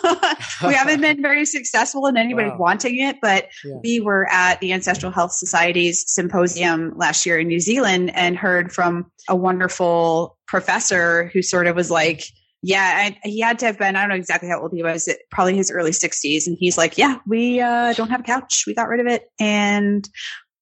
we 0.66 0.74
haven't 0.74 1.02
been 1.02 1.22
very 1.22 1.46
successful 1.46 2.06
in 2.08 2.18
anybody 2.18 2.50
wow. 2.50 2.58
wanting 2.58 3.00
it, 3.00 3.18
but 3.22 3.48
yeah. 3.64 3.76
we 3.84 4.00
were 4.00 4.28
at 4.30 4.60
the 4.60 4.74
Ancestral 4.74 5.12
Health 5.12 5.32
Society's 5.32 6.04
symposium 6.08 6.94
last 6.98 7.26
year 7.26 7.40
in 7.40 7.48
New 7.48 7.60
Zealand 7.60 8.12
and 8.14 8.38
heard 8.38 8.72
from 8.72 9.12
a 9.30 9.36
wonderful 9.36 10.38
professor 10.48 11.32
who 11.34 11.42
sort 11.42 11.68
of 11.68 11.76
was 11.76 11.90
like, 11.90 12.24
yeah, 12.64 13.12
I, 13.24 13.28
he 13.28 13.40
had 13.40 13.60
to 13.60 13.66
have 13.68 13.78
been, 13.78 13.96
I 13.96 14.02
don't 14.02 14.10
know 14.10 14.16
exactly 14.16 14.50
how 14.50 14.62
old 14.62 14.74
he 14.74 14.84
was, 14.84 15.08
probably 15.30 15.56
his 15.56 15.72
early 15.72 15.92
60s. 15.92 16.48
And 16.48 16.58
he's 16.60 16.78
like, 16.78 16.98
yeah, 16.98 17.20
we 17.28 17.62
uh, 17.62 17.94
don't 17.94 18.10
have 18.10 18.22
a 18.22 18.24
couch. 18.24 18.64
We 18.66 18.74
got 18.74 18.90
rid 18.90 19.00
of 19.00 19.08
it. 19.08 19.30
And 19.40 20.08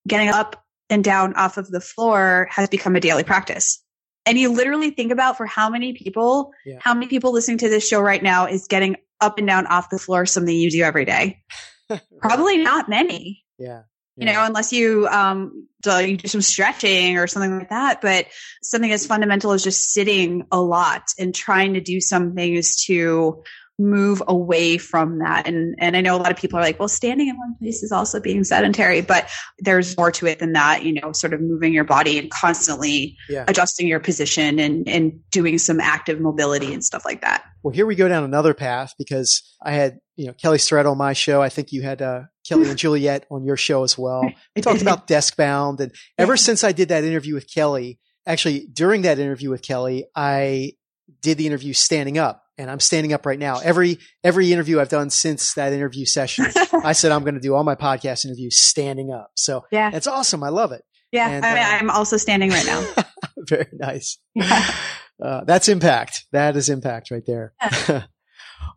getting 0.08 0.30
up 0.30 0.65
and 0.90 1.04
down 1.04 1.34
off 1.36 1.58
of 1.58 1.70
the 1.70 1.82
floor 1.82 2.48
has 2.52 2.70
become 2.70 2.96
a 2.96 3.00
daily 3.00 3.24
practice. 3.24 3.82
And 4.26 4.38
you 4.38 4.52
literally 4.52 4.90
think 4.90 5.12
about 5.12 5.38
for 5.38 5.46
how 5.46 5.70
many 5.70 5.94
people, 5.94 6.52
yeah. 6.66 6.78
how 6.80 6.94
many 6.94 7.08
people 7.08 7.32
listening 7.32 7.60
to 7.60 7.70
this 7.70 7.88
show 7.88 8.02
right 8.02 8.22
now 8.22 8.48
is 8.48 8.68
getting 8.68 8.96
up 9.22 9.38
and 9.38 9.48
down 9.48 9.68
off 9.68 9.90
the 9.90 10.00
floor 10.00 10.26
something 10.26 10.56
you 10.56 10.72
do 10.72 10.82
every 10.82 11.06
day? 11.06 11.44
Probably 12.20 12.58
not 12.58 12.90
many. 12.90 13.44
Yeah. 13.60 13.84
You 14.18 14.26
know, 14.28 14.46
unless 14.46 14.72
you 14.72 15.08
um 15.08 15.68
do, 15.82 15.92
you 15.92 16.16
do 16.16 16.30
some 16.30 16.42
stretching 16.42 17.18
or 17.18 17.28
something 17.28 17.60
like 17.60 17.70
that, 17.70 18.02
but 18.02 18.28
something 18.64 18.92
as 18.92 19.06
fundamental 19.06 19.52
as 19.52 19.62
just 19.62 19.92
sitting 19.92 20.46
a 20.54 20.62
lot 20.62 21.04
and 21.20 21.36
trying 21.36 21.74
to 21.74 21.82
do 21.82 22.00
some 22.00 22.34
things 22.34 22.86
to 22.86 23.44
move 23.78 24.24
away 24.28 24.78
from 24.78 25.20
that. 25.20 25.48
And, 25.48 25.76
and 25.80 25.98
I 25.98 26.02
know 26.02 26.16
a 26.16 26.20
lot 26.20 26.32
of 26.32 26.38
people 26.38 26.58
are 26.58 26.62
like, 26.62 26.80
well, 26.80 26.88
standing 26.88 27.28
in 27.28 27.38
one 27.38 27.56
place 27.60 27.84
is 27.84 27.92
also 27.92 28.20
being 28.20 28.44
sedentary, 28.44 29.02
but 29.02 29.30
there's 29.60 29.98
more 29.98 30.12
to 30.12 30.28
it 30.28 30.40
than 30.40 30.54
that, 30.54 30.84
you 30.84 30.94
know, 30.94 31.12
sort 31.12 31.34
of 31.34 31.42
moving 31.42 31.74
your 31.74 31.84
body 31.84 32.18
and 32.18 32.32
constantly 32.32 33.18
yeah. 33.30 33.44
adjusting 33.48 33.88
your 33.88 34.00
position 34.00 34.60
and, 34.60 34.88
and 34.88 35.20
doing 35.32 35.58
some 35.58 35.80
active 35.80 36.22
mobility 36.22 36.74
and 36.74 36.84
stuff 36.84 37.04
like 37.04 37.22
that. 37.22 37.44
Well, 37.64 37.74
here 37.74 37.86
we 37.86 37.96
go 37.96 38.08
down 38.08 38.24
another 38.24 38.54
path 38.54 38.94
because 38.98 39.42
I 39.62 39.72
had, 39.72 40.00
you 40.16 40.28
know, 40.28 40.34
Kelly 40.34 40.58
Starrett 40.58 40.86
on 40.86 40.98
my 40.98 41.14
show. 41.14 41.42
I 41.42 41.50
think 41.50 41.72
you 41.72 41.82
had, 41.82 42.02
uh, 42.02 42.24
Kelly 42.48 42.70
and 42.70 42.78
Juliet 42.78 43.26
on 43.30 43.44
your 43.44 43.58
show 43.58 43.84
as 43.84 43.98
well. 43.98 44.30
We 44.56 44.62
talked 44.62 44.82
about 44.82 45.08
desk 45.08 45.36
bound. 45.36 45.82
And 45.82 45.94
ever 46.18 46.34
yeah. 46.34 46.38
since 46.38 46.64
I 46.64 46.72
did 46.72 46.90
that 46.90 47.04
interview 47.04 47.34
with 47.34 47.52
Kelly, 47.52 48.00
actually 48.26 48.68
during 48.72 49.02
that 49.02 49.20
interview 49.20 49.50
with 49.50 49.62
Kelly, 49.62 50.06
I 50.16 50.74
did 51.22 51.38
the 51.38 51.48
interview 51.48 51.74
standing 51.74 52.18
up 52.18 52.45
and 52.58 52.70
I'm 52.72 52.80
standing 52.80 53.14
up 53.14 53.26
right 53.26 53.40
now. 53.40 53.60
Every 53.60 54.00
every 54.24 54.52
interview 54.52 54.80
I've 54.80 54.90
done 54.90 55.10
since 55.10 55.54
that 55.54 55.74
interview 55.74 56.06
session, 56.06 56.46
I 56.84 56.94
said 56.94 57.12
I'm 57.12 57.24
going 57.24 57.36
to 57.36 57.42
do 57.42 57.56
all 57.56 57.64
my 57.64 57.76
podcast 57.76 58.26
interviews 58.26 58.58
standing 58.58 59.12
up. 59.12 59.32
So 59.36 59.66
yeah, 59.72 59.92
it's 59.94 60.08
awesome. 60.08 60.44
I 60.44 60.50
love 60.50 60.72
it. 60.72 60.84
Yeah, 61.12 61.30
and, 61.30 61.46
I 61.46 61.80
uh, 61.80 61.98
also 61.98 62.18
standing 62.18 62.50
right 62.50 62.66
now. 62.66 62.86
very 63.38 63.68
nice. 63.74 64.18
Yeah. 64.34 64.66
Uh, 65.24 65.46
that's 65.46 65.70
impact. 65.70 66.26
That 66.34 66.58
is 66.58 66.68
impact 66.68 67.10
right 67.10 67.26
there. 67.26 67.54
Yeah. 67.62 68.04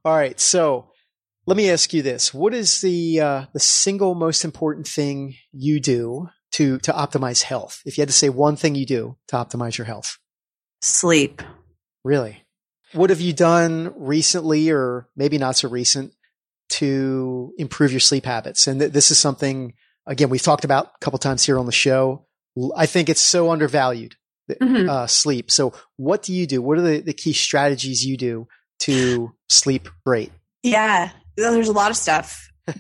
all 0.05 0.15
right, 0.15 0.39
so 0.39 0.93
let 1.49 1.57
me 1.57 1.69
ask 1.69 1.93
you 1.93 2.01
this: 2.01 2.33
What 2.33 2.55
is 2.55 2.81
the 2.81 3.21
uh, 3.21 3.47
the 3.53 3.59
single 3.59 4.15
most 4.15 4.45
important 4.45 4.87
thing 4.87 5.35
you 5.51 5.81
do 5.81 6.29
to 6.53 6.79
to 6.79 6.93
optimize 6.93 7.43
health? 7.43 7.83
If 7.85 7.99
you 7.99 8.03
had 8.03 8.09
to 8.09 8.15
say 8.15 8.29
one 8.29 8.55
thing 8.55 8.77
you 8.77 8.87
do 8.87 9.17
to 9.27 9.37
optimize 9.37 9.79
your 9.79 9.87
health, 9.87 10.17
sleep. 10.81 11.43
Really? 12.05 12.45
What 12.93 13.11
have 13.11 13.21
you 13.21 13.33
done 13.33 13.93
recently 13.97 14.71
or 14.71 15.09
maybe 15.17 15.39
not 15.39 15.57
so 15.57 15.69
recent 15.69 16.13
to 16.71 17.53
improve 17.59 17.93
your 17.93 18.01
sleep 18.01 18.25
habits? 18.25 18.67
And 18.67 18.81
th- 18.81 18.93
this 18.93 19.11
is 19.11 19.19
something, 19.19 19.75
again, 20.07 20.31
we've 20.31 20.43
talked 20.43 20.65
about 20.65 20.87
a 20.87 21.05
couple 21.05 21.19
times 21.19 21.45
here 21.45 21.59
on 21.59 21.67
the 21.67 21.73
show. 21.73 22.27
I 22.77 22.87
think 22.87 23.09
it's 23.09 23.21
so 23.21 23.51
undervalued, 23.51 24.17
mm-hmm. 24.51 24.89
uh, 24.89 25.07
sleep. 25.07 25.51
So 25.51 25.75
what 25.97 26.23
do 26.23 26.33
you 26.33 26.47
do? 26.47 26.63
What 26.63 26.79
are 26.79 26.83
the, 26.83 27.01
the 27.01 27.13
key 27.13 27.33
strategies 27.33 28.05
you 28.05 28.17
do 28.17 28.49
to 28.81 29.33
sleep 29.49 29.89
great? 30.05 30.33
Yeah, 30.63 31.11
there's 31.37 31.69
a 31.69 31.73
lot 31.73 31.91
of 31.91 31.97
stuff. 31.97 32.51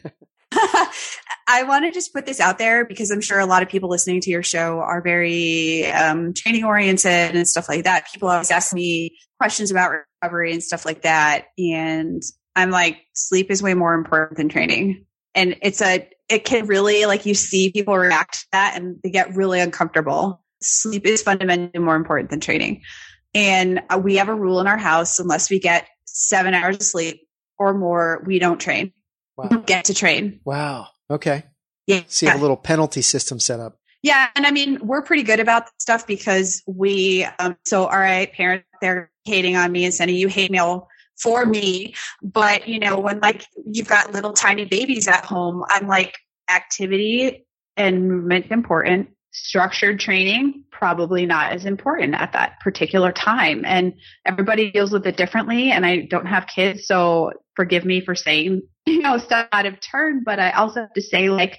I 1.50 1.62
want 1.62 1.86
to 1.86 1.90
just 1.90 2.12
put 2.12 2.26
this 2.26 2.40
out 2.40 2.58
there 2.58 2.84
because 2.84 3.10
I'm 3.10 3.22
sure 3.22 3.38
a 3.38 3.46
lot 3.46 3.62
of 3.62 3.70
people 3.70 3.88
listening 3.88 4.20
to 4.20 4.30
your 4.30 4.42
show 4.42 4.80
are 4.80 5.00
very 5.00 5.86
um, 5.86 6.34
training 6.34 6.62
oriented 6.62 7.34
and 7.34 7.48
stuff 7.48 7.70
like 7.70 7.84
that. 7.84 8.06
People 8.12 8.28
always 8.28 8.50
ask 8.50 8.74
me 8.74 9.16
questions 9.38 9.70
about 9.70 9.92
recovery 10.20 10.52
and 10.52 10.62
stuff 10.62 10.84
like 10.84 11.02
that. 11.02 11.46
And 11.56 12.22
I'm 12.54 12.70
like, 12.70 12.98
sleep 13.14 13.50
is 13.50 13.62
way 13.62 13.72
more 13.72 13.94
important 13.94 14.36
than 14.36 14.50
training. 14.50 15.06
And 15.34 15.56
it's 15.62 15.80
a, 15.80 16.06
it 16.28 16.44
can 16.44 16.66
really, 16.66 17.06
like, 17.06 17.24
you 17.24 17.34
see 17.34 17.72
people 17.72 17.96
react 17.96 18.40
to 18.40 18.46
that 18.52 18.74
and 18.76 18.98
they 19.02 19.08
get 19.08 19.34
really 19.34 19.60
uncomfortable. 19.60 20.44
Sleep 20.60 21.06
is 21.06 21.22
fundamentally 21.22 21.78
more 21.78 21.96
important 21.96 22.28
than 22.28 22.40
training. 22.40 22.82
And 23.32 23.80
we 24.00 24.16
have 24.16 24.28
a 24.28 24.34
rule 24.34 24.60
in 24.60 24.66
our 24.66 24.76
house 24.76 25.18
unless 25.18 25.48
we 25.48 25.60
get 25.60 25.88
seven 26.04 26.52
hours 26.52 26.76
of 26.76 26.82
sleep 26.82 27.26
or 27.58 27.72
more, 27.72 28.22
we 28.26 28.38
don't 28.38 28.60
train. 28.60 28.92
Wow. 29.36 29.44
We 29.44 29.48
don't 29.56 29.66
get 29.66 29.86
to 29.86 29.94
train. 29.94 30.40
Wow. 30.44 30.88
Okay. 31.10 31.44
Yeah. 31.86 32.02
So 32.06 32.26
you 32.26 32.30
have 32.30 32.40
a 32.40 32.42
little 32.42 32.56
penalty 32.56 33.02
system 33.02 33.40
set 33.40 33.60
up. 33.60 33.78
Yeah. 34.02 34.28
And 34.36 34.46
I 34.46 34.50
mean, 34.50 34.78
we're 34.86 35.02
pretty 35.02 35.22
good 35.22 35.40
about 35.40 35.64
stuff 35.80 36.06
because 36.06 36.62
we, 36.66 37.26
um, 37.38 37.56
so 37.64 37.86
all 37.86 37.98
right, 37.98 38.32
parents, 38.32 38.66
they're 38.80 39.10
hating 39.24 39.56
on 39.56 39.72
me 39.72 39.84
and 39.84 39.92
sending 39.92 40.16
you 40.16 40.28
hate 40.28 40.50
mail 40.50 40.88
for 41.20 41.44
me. 41.44 41.94
But, 42.22 42.68
you 42.68 42.78
know, 42.78 42.98
when 43.00 43.20
like 43.20 43.44
you've 43.66 43.88
got 43.88 44.12
little 44.12 44.32
tiny 44.32 44.66
babies 44.66 45.08
at 45.08 45.24
home, 45.24 45.64
I'm 45.68 45.88
like, 45.88 46.14
activity 46.50 47.46
and 47.76 48.08
movement 48.08 48.46
important. 48.50 49.08
Structured 49.32 50.00
training, 50.00 50.64
probably 50.70 51.26
not 51.26 51.52
as 51.52 51.64
important 51.64 52.14
at 52.14 52.32
that 52.32 52.58
particular 52.60 53.12
time. 53.12 53.64
And 53.64 53.92
everybody 54.24 54.70
deals 54.70 54.90
with 54.90 55.06
it 55.06 55.16
differently. 55.16 55.70
And 55.70 55.84
I 55.84 56.06
don't 56.10 56.26
have 56.26 56.46
kids, 56.46 56.86
so 56.86 57.32
forgive 57.58 57.84
me 57.84 58.00
for 58.00 58.14
saying, 58.14 58.62
you 58.86 59.00
know, 59.00 59.18
stuff 59.18 59.48
out 59.50 59.66
of 59.66 59.80
turn. 59.80 60.22
But 60.24 60.38
I 60.38 60.52
also 60.52 60.82
have 60.82 60.94
to 60.94 61.02
say, 61.02 61.28
like, 61.28 61.58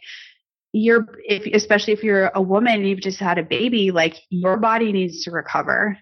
you're 0.72 1.06
if 1.26 1.46
especially 1.54 1.94
if 1.94 2.04
you're 2.04 2.32
a 2.34 2.42
woman 2.42 2.74
and 2.76 2.88
you've 2.88 3.02
just 3.02 3.20
had 3.20 3.40
a 3.40 3.44
baby 3.44 3.90
like 3.90 4.16
your 4.30 4.56
body 4.56 4.92
needs 4.92 5.24
to 5.24 5.32
recover 5.32 5.98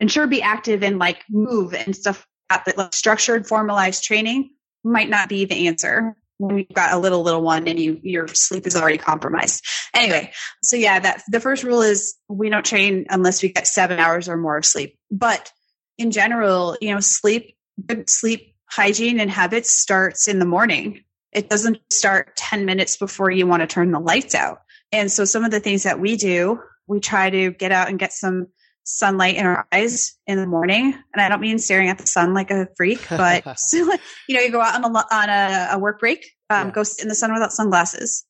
and 0.00 0.10
sure 0.10 0.26
be 0.26 0.42
active 0.42 0.82
and 0.82 0.98
like 0.98 1.22
move 1.30 1.72
and 1.72 1.94
stuff 1.94 2.26
like 2.50 2.64
that 2.64 2.76
like 2.76 2.92
structured 2.92 3.46
formalized 3.46 4.02
training 4.02 4.50
might 4.82 5.08
not 5.08 5.28
be 5.28 5.44
the 5.44 5.68
answer 5.68 6.16
when 6.38 6.58
you've 6.58 6.68
got 6.72 6.92
a 6.92 6.98
little 6.98 7.22
little 7.22 7.42
one 7.42 7.68
and 7.68 7.78
you 7.78 8.00
your 8.02 8.26
sleep 8.26 8.66
is 8.66 8.74
already 8.74 8.98
compromised 8.98 9.64
anyway 9.94 10.32
so 10.64 10.74
yeah 10.74 10.98
that 10.98 11.22
the 11.28 11.38
first 11.38 11.62
rule 11.62 11.82
is 11.82 12.16
we 12.28 12.50
don't 12.50 12.66
train 12.66 13.06
unless 13.10 13.40
we 13.40 13.52
get 13.52 13.68
seven 13.68 14.00
hours 14.00 14.28
or 14.28 14.36
more 14.36 14.56
of 14.56 14.64
sleep 14.64 14.98
but 15.12 15.52
in 15.96 16.10
general 16.10 16.76
you 16.80 16.92
know 16.92 16.98
sleep 16.98 17.56
good 17.86 18.10
sleep 18.10 18.54
hygiene 18.70 19.20
and 19.20 19.30
habits 19.30 19.70
starts 19.70 20.28
in 20.28 20.38
the 20.38 20.44
morning 20.44 21.02
it 21.32 21.50
doesn't 21.50 21.78
start 21.92 22.36
10 22.36 22.64
minutes 22.64 22.96
before 22.96 23.30
you 23.30 23.46
want 23.46 23.60
to 23.60 23.66
turn 23.66 23.90
the 23.90 24.00
lights 24.00 24.34
out. 24.34 24.62
And 24.92 25.10
so 25.10 25.24
some 25.24 25.44
of 25.44 25.50
the 25.50 25.60
things 25.60 25.82
that 25.82 26.00
we 26.00 26.16
do, 26.16 26.60
we 26.86 27.00
try 27.00 27.28
to 27.28 27.50
get 27.50 27.72
out 27.72 27.88
and 27.88 27.98
get 27.98 28.12
some 28.12 28.46
sunlight 28.84 29.36
in 29.36 29.44
our 29.44 29.66
eyes 29.70 30.16
in 30.26 30.38
the 30.38 30.46
morning. 30.46 30.94
And 31.12 31.20
I 31.20 31.28
don't 31.28 31.42
mean 31.42 31.58
staring 31.58 31.90
at 31.90 31.98
the 31.98 32.06
sun 32.06 32.32
like 32.32 32.50
a 32.50 32.68
freak, 32.76 33.06
but 33.10 33.44
you 33.72 33.86
know, 34.34 34.40
you 34.40 34.50
go 34.50 34.60
out 34.60 34.82
on 34.82 34.84
a, 34.84 35.04
on 35.12 35.28
a, 35.28 35.68
a 35.72 35.78
work 35.78 36.00
break, 36.00 36.30
um, 36.48 36.68
yeah. 36.68 36.72
go 36.72 36.84
in 37.00 37.08
the 37.08 37.14
sun 37.14 37.32
without 37.32 37.52
sunglasses 37.52 38.24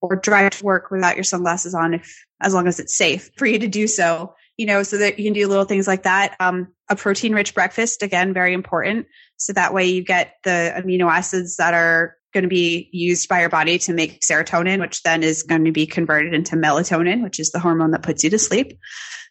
or 0.00 0.16
drive 0.16 0.50
to 0.50 0.64
work 0.64 0.90
without 0.90 1.16
your 1.16 1.24
sunglasses 1.24 1.74
on 1.74 1.94
if, 1.94 2.24
as 2.40 2.54
long 2.54 2.68
as 2.68 2.78
it's 2.78 2.96
safe 2.96 3.30
for 3.36 3.46
you 3.46 3.58
to 3.58 3.66
do 3.66 3.88
so, 3.88 4.34
you 4.56 4.66
know, 4.66 4.84
so 4.84 4.98
that 4.98 5.18
you 5.18 5.24
can 5.24 5.32
do 5.32 5.48
little 5.48 5.64
things 5.64 5.88
like 5.88 6.04
that. 6.04 6.36
Um, 6.38 6.72
a 6.88 6.96
protein 6.96 7.32
rich 7.32 7.54
breakfast, 7.54 8.02
again, 8.02 8.34
very 8.34 8.52
important. 8.52 9.06
So 9.36 9.52
that 9.52 9.74
way 9.74 9.86
you 9.86 10.02
get 10.02 10.34
the 10.44 10.72
amino 10.76 11.10
acids 11.10 11.56
that 11.56 11.74
are 11.74 12.16
going 12.32 12.42
to 12.42 12.48
be 12.48 12.88
used 12.92 13.28
by 13.28 13.40
your 13.40 13.48
body 13.48 13.78
to 13.78 13.92
make 13.94 14.20
serotonin, 14.20 14.80
which 14.80 15.02
then 15.02 15.22
is 15.22 15.44
going 15.44 15.64
to 15.64 15.72
be 15.72 15.86
converted 15.86 16.34
into 16.34 16.56
melatonin, 16.56 17.22
which 17.22 17.38
is 17.38 17.52
the 17.52 17.60
hormone 17.60 17.92
that 17.92 18.02
puts 18.02 18.24
you 18.24 18.30
to 18.30 18.38
sleep. 18.38 18.78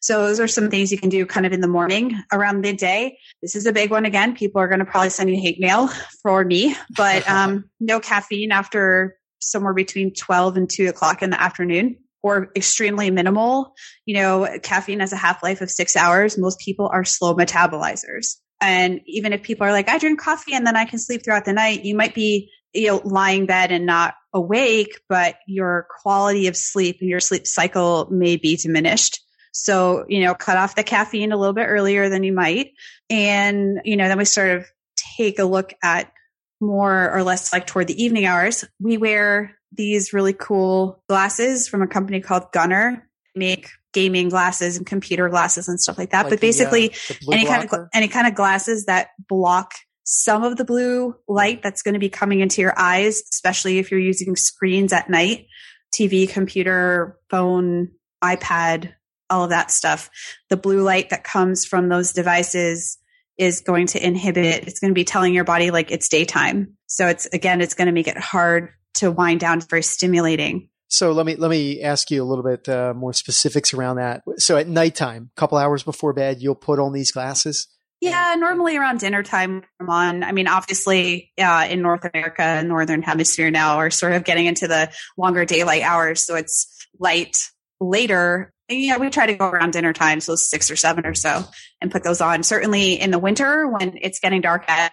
So 0.01 0.25
those 0.25 0.39
are 0.39 0.47
some 0.47 0.69
things 0.69 0.91
you 0.91 0.97
can 0.97 1.09
do 1.09 1.25
kind 1.25 1.45
of 1.45 1.51
in 1.51 1.61
the 1.61 1.67
morning 1.67 2.17
around 2.31 2.61
midday. 2.61 3.17
This 3.41 3.55
is 3.55 3.65
a 3.65 3.73
big 3.73 3.91
one 3.91 4.05
again. 4.05 4.35
People 4.35 4.61
are 4.61 4.67
going 4.67 4.79
to 4.79 4.85
probably 4.85 5.09
send 5.09 5.29
you 5.29 5.39
hate 5.39 5.59
mail 5.59 5.89
for 6.21 6.43
me, 6.43 6.75
but 6.95 7.29
um, 7.29 7.69
no 7.79 7.99
caffeine 7.99 8.51
after 8.51 9.17
somewhere 9.39 9.73
between 9.73 10.13
12 10.13 10.57
and 10.57 10.69
2 10.69 10.87
o'clock 10.87 11.21
in 11.21 11.29
the 11.29 11.41
afternoon 11.41 11.97
or 12.23 12.49
extremely 12.55 13.11
minimal. 13.11 13.75
You 14.05 14.15
know, 14.15 14.57
caffeine 14.63 15.01
has 15.01 15.13
a 15.13 15.17
half 15.17 15.43
life 15.43 15.61
of 15.61 15.69
six 15.69 15.95
hours. 15.95 16.37
Most 16.37 16.59
people 16.59 16.89
are 16.91 17.03
slow 17.03 17.35
metabolizers. 17.35 18.37
And 18.61 19.01
even 19.05 19.33
if 19.33 19.43
people 19.43 19.67
are 19.67 19.71
like, 19.71 19.89
I 19.89 19.97
drink 19.97 20.21
coffee 20.21 20.53
and 20.53 20.65
then 20.65 20.77
I 20.77 20.85
can 20.85 20.97
sleep 20.97 21.23
throughout 21.23 21.43
the 21.45 21.53
night, 21.53 21.83
you 21.83 21.95
might 21.95 22.15
be, 22.15 22.49
you 22.73 22.87
know, 22.87 23.01
lying 23.03 23.45
bed 23.45 23.71
and 23.71 23.85
not 23.85 24.15
awake, 24.33 24.99
but 25.09 25.35
your 25.47 25.85
quality 26.01 26.47
of 26.47 26.55
sleep 26.55 26.97
and 27.01 27.09
your 27.09 27.19
sleep 27.19 27.45
cycle 27.45 28.07
may 28.09 28.37
be 28.37 28.55
diminished. 28.55 29.19
So, 29.51 30.05
you 30.07 30.21
know, 30.21 30.33
cut 30.33 30.57
off 30.57 30.75
the 30.75 30.83
caffeine 30.83 31.31
a 31.31 31.37
little 31.37 31.53
bit 31.53 31.67
earlier 31.67 32.09
than 32.09 32.23
you 32.23 32.33
might. 32.33 32.71
And, 33.09 33.81
you 33.83 33.97
know, 33.97 34.07
then 34.07 34.17
we 34.17 34.25
sort 34.25 34.49
of 34.49 34.65
take 35.17 35.39
a 35.39 35.43
look 35.43 35.73
at 35.83 36.11
more 36.61 37.11
or 37.11 37.21
less 37.21 37.51
like 37.51 37.67
toward 37.67 37.87
the 37.87 38.01
evening 38.01 38.25
hours. 38.25 38.63
We 38.79 38.97
wear 38.97 39.57
these 39.75 40.13
really 40.13 40.33
cool 40.33 41.03
glasses 41.07 41.67
from 41.67 41.81
a 41.81 41.87
company 41.87 42.19
called 42.19 42.51
Gunnar, 42.51 43.07
make 43.35 43.69
gaming 43.93 44.29
glasses 44.29 44.77
and 44.77 44.85
computer 44.85 45.29
glasses 45.29 45.67
and 45.67 45.79
stuff 45.79 45.97
like 45.97 46.11
that. 46.11 46.23
Like 46.23 46.31
but 46.31 46.41
basically, 46.41 46.89
the, 46.89 47.27
uh, 47.27 47.31
any 47.33 47.45
blocker? 47.45 47.67
kind 47.67 47.73
of 47.73 47.89
any 47.93 48.07
kind 48.07 48.27
of 48.27 48.35
glasses 48.35 48.85
that 48.85 49.09
block 49.29 49.73
some 50.05 50.43
of 50.43 50.57
the 50.57 50.65
blue 50.65 51.15
light 51.27 51.63
that's 51.63 51.81
going 51.81 51.93
to 51.93 51.99
be 51.99 52.09
coming 52.09 52.41
into 52.41 52.61
your 52.61 52.73
eyes, 52.77 53.23
especially 53.31 53.79
if 53.79 53.89
you're 53.89 53.99
using 53.99 54.35
screens 54.35 54.91
at 54.91 55.09
night, 55.09 55.47
TV, 55.95 56.29
computer, 56.29 57.17
phone, 57.29 57.89
iPad, 58.23 58.93
all 59.29 59.45
of 59.45 59.49
that 59.51 59.71
stuff. 59.71 60.09
The 60.49 60.57
blue 60.57 60.81
light 60.81 61.09
that 61.11 61.23
comes 61.23 61.65
from 61.65 61.87
those 61.87 62.11
devices 62.11 62.97
is 63.37 63.61
going 63.61 63.87
to 63.87 64.05
inhibit, 64.05 64.67
it's 64.67 64.79
going 64.79 64.91
to 64.91 64.95
be 64.95 65.05
telling 65.05 65.33
your 65.33 65.43
body 65.43 65.71
like 65.71 65.89
it's 65.91 66.09
daytime. 66.09 66.77
So 66.87 67.07
it's 67.07 67.25
again, 67.27 67.61
it's 67.61 67.73
going 67.73 67.87
to 67.87 67.93
make 67.93 68.07
it 68.07 68.17
hard 68.17 68.69
to 68.95 69.11
wind 69.11 69.39
down. 69.39 69.61
Very 69.61 69.83
stimulating. 69.83 70.69
So 70.87 71.11
let 71.11 71.25
me 71.25 71.35
let 71.35 71.49
me 71.49 71.81
ask 71.81 72.11
you 72.11 72.21
a 72.21 72.25
little 72.25 72.43
bit 72.43 72.69
uh, 72.69 72.93
more 72.93 73.13
specifics 73.13 73.73
around 73.73 73.95
that. 73.95 74.21
So 74.37 74.57
at 74.57 74.67
nighttime, 74.67 75.31
a 75.35 75.39
couple 75.39 75.57
hours 75.57 75.81
before 75.81 76.13
bed, 76.13 76.39
you'll 76.39 76.53
put 76.53 76.77
on 76.77 76.93
these 76.93 77.11
glasses. 77.11 77.67
Yeah, 77.99 78.35
normally 78.37 78.77
around 78.77 78.99
dinner 78.99 79.23
time. 79.23 79.63
I'm 79.79 79.89
on. 79.89 80.23
I 80.23 80.33
mean, 80.33 80.47
obviously, 80.47 81.31
uh, 81.39 81.67
in 81.69 81.81
North 81.81 82.05
America, 82.13 82.61
Northern 82.61 83.01
Hemisphere 83.01 83.49
now, 83.49 83.77
are 83.77 83.89
sort 83.89 84.11
of 84.11 84.23
getting 84.23 84.45
into 84.45 84.67
the 84.67 84.91
longer 85.17 85.45
daylight 85.45 85.83
hours, 85.83 86.25
so 86.25 86.35
it's 86.35 86.67
light 86.99 87.37
later. 87.79 88.51
Yeah, 88.69 88.97
we 88.97 89.09
try 89.09 89.25
to 89.25 89.33
go 89.35 89.47
around 89.47 89.71
dinner 89.71 89.93
time, 89.93 90.19
so 90.19 90.35
six 90.35 90.69
or 90.69 90.75
seven 90.75 91.05
or 91.05 91.13
so, 91.15 91.45
and 91.81 91.91
put 91.91 92.03
those 92.03 92.21
on. 92.21 92.43
Certainly 92.43 92.99
in 92.99 93.09
the 93.09 93.19
winter 93.19 93.67
when 93.67 93.97
it's 94.01 94.19
getting 94.19 94.41
dark 94.41 94.69
at 94.69 94.91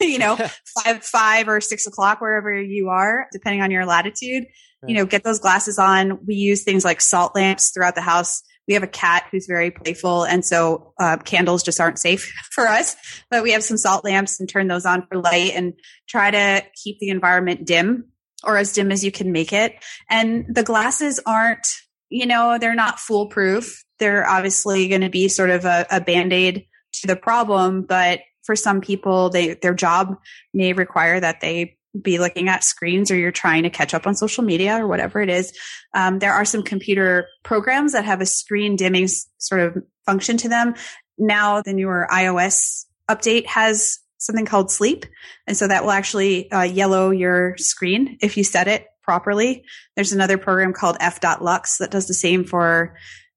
you 0.06 0.18
know 0.18 0.36
five 0.82 1.04
five 1.04 1.48
or 1.48 1.60
six 1.60 1.86
o'clock 1.86 2.20
wherever 2.20 2.52
you 2.60 2.88
are, 2.88 3.26
depending 3.32 3.62
on 3.62 3.70
your 3.70 3.86
latitude 3.86 4.46
you 4.86 4.94
know, 4.94 5.06
get 5.06 5.24
those 5.24 5.40
glasses 5.40 5.78
on. 5.78 6.24
We 6.26 6.34
use 6.34 6.64
things 6.64 6.84
like 6.84 7.00
salt 7.00 7.34
lamps 7.34 7.70
throughout 7.70 7.94
the 7.94 8.00
house. 8.00 8.42
We 8.66 8.74
have 8.74 8.82
a 8.82 8.88
cat 8.88 9.26
who's 9.30 9.46
very 9.46 9.70
playful, 9.70 10.24
and 10.24 10.44
so 10.44 10.92
uh, 10.98 11.16
candles 11.18 11.62
just 11.62 11.80
aren't 11.80 11.98
safe 11.98 12.32
for 12.52 12.66
us. 12.66 12.96
But 13.30 13.42
we 13.42 13.52
have 13.52 13.64
some 13.64 13.76
salt 13.76 14.04
lamps 14.04 14.38
and 14.40 14.48
turn 14.48 14.68
those 14.68 14.86
on 14.86 15.06
for 15.06 15.18
light 15.18 15.52
and 15.54 15.74
try 16.08 16.30
to 16.30 16.64
keep 16.82 16.98
the 17.00 17.08
environment 17.08 17.66
dim 17.66 18.06
or 18.44 18.56
as 18.56 18.72
dim 18.72 18.90
as 18.90 19.04
you 19.04 19.12
can 19.12 19.32
make 19.32 19.52
it. 19.52 19.74
And 20.08 20.46
the 20.48 20.62
glasses 20.62 21.20
aren't, 21.26 21.66
you 22.08 22.26
know, 22.26 22.58
they're 22.58 22.74
not 22.74 22.98
foolproof. 22.98 23.84
They're 23.98 24.26
obviously 24.26 24.88
going 24.88 25.02
to 25.02 25.10
be 25.10 25.28
sort 25.28 25.50
of 25.50 25.66
a, 25.66 25.86
a 25.90 26.00
band 26.00 26.32
aid 26.32 26.66
to 26.92 27.06
the 27.06 27.16
problem, 27.16 27.82
but 27.82 28.20
for 28.42 28.56
some 28.56 28.80
people, 28.80 29.30
they 29.30 29.54
their 29.54 29.74
job 29.74 30.16
may 30.52 30.72
require 30.72 31.20
that 31.20 31.40
they 31.40 31.76
be 32.00 32.18
looking 32.18 32.48
at 32.48 32.64
screens 32.64 33.10
or 33.10 33.16
you're 33.16 33.32
trying 33.32 33.64
to 33.64 33.70
catch 33.70 33.94
up 33.94 34.06
on 34.06 34.14
social 34.14 34.44
media 34.44 34.76
or 34.76 34.86
whatever 34.86 35.20
it 35.20 35.28
is. 35.28 35.52
Um, 35.94 36.18
there 36.20 36.32
are 36.32 36.44
some 36.44 36.62
computer 36.62 37.26
programs 37.42 37.92
that 37.92 38.04
have 38.04 38.20
a 38.20 38.26
screen 38.26 38.76
dimming 38.76 39.08
sort 39.38 39.60
of 39.60 39.82
function 40.06 40.36
to 40.38 40.48
them. 40.48 40.74
Now 41.18 41.62
the 41.62 41.72
newer 41.72 42.06
iOS 42.10 42.84
update 43.10 43.46
has 43.46 43.98
something 44.18 44.46
called 44.46 44.70
sleep. 44.70 45.06
And 45.46 45.56
so 45.56 45.66
that 45.66 45.82
will 45.82 45.90
actually 45.90 46.50
uh, 46.52 46.62
yellow 46.62 47.10
your 47.10 47.56
screen 47.56 48.18
if 48.20 48.36
you 48.36 48.44
set 48.44 48.68
it 48.68 48.86
properly. 49.02 49.64
There's 49.96 50.12
another 50.12 50.38
program 50.38 50.72
called 50.72 50.96
f.lux 51.00 51.78
that 51.78 51.90
does 51.90 52.06
the 52.06 52.14
same 52.14 52.44
for, 52.44 52.94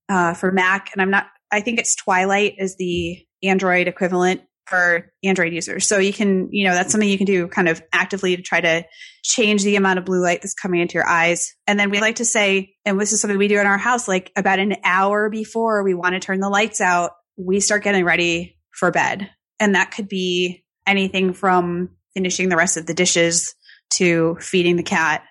uh, 0.10 0.34
for 0.34 0.52
Mac. 0.52 0.92
And 0.94 1.02
I'm 1.02 1.10
not, 1.10 1.28
I 1.52 1.62
think 1.62 1.80
it's 1.80 1.96
Twilight 1.96 2.56
is 2.60 2.76
the 2.76 3.26
Android 3.42 3.88
equivalent 3.88 4.42
for 4.66 5.12
Android 5.24 5.54
users. 5.54 5.88
So 5.88 5.98
you 5.98 6.14
can, 6.14 6.50
you 6.52 6.68
know, 6.68 6.74
that's 6.74 6.92
something 6.92 7.10
you 7.10 7.18
can 7.18 7.26
do 7.26 7.48
kind 7.48 7.68
of 7.68 7.82
actively 7.92 8.36
to 8.36 8.42
try 8.42 8.62
to 8.62 8.84
change 9.24 9.64
the 9.64 9.76
amount 9.76 10.00
of 10.00 10.06
blue 10.06 10.22
light 10.22 10.42
that's 10.42 10.54
coming 10.54 10.82
into 10.82 10.96
your 10.96 11.08
eyes. 11.08 11.54
And 11.68 11.80
then 11.80 11.90
we 11.90 12.00
like 12.00 12.16
to 12.16 12.26
say, 12.26 12.76
and 12.86 13.00
this 13.00 13.12
is 13.12 13.22
something 13.22 13.38
we 13.38 13.48
do 13.48 13.60
in 13.60 13.68
our 13.68 13.78
house, 13.78 14.08
like 14.08 14.32
about 14.36 14.60
an 14.60 14.76
hour 14.84 15.30
before 15.30 15.84
we 15.84 15.94
want 15.94 16.14
to 16.14 16.20
turn 16.20 16.40
the 16.40 16.50
lights 16.50 16.82
out, 16.82 17.12
we 17.38 17.60
start 17.60 17.84
getting 17.84 18.06
ready 18.06 18.58
for 18.72 18.92
bed. 18.92 19.30
And 19.60 19.76
that 19.76 19.92
could 19.92 20.08
be 20.08 20.64
anything 20.88 21.34
from 21.34 21.90
finishing 22.14 22.50
the 22.50 22.58
rest 22.58 22.78
of 22.78 22.86
the 22.86 22.94
dishes 22.94 23.56
to 23.92 24.38
feeding 24.40 24.76
the 24.76 24.84
cat 24.84 25.24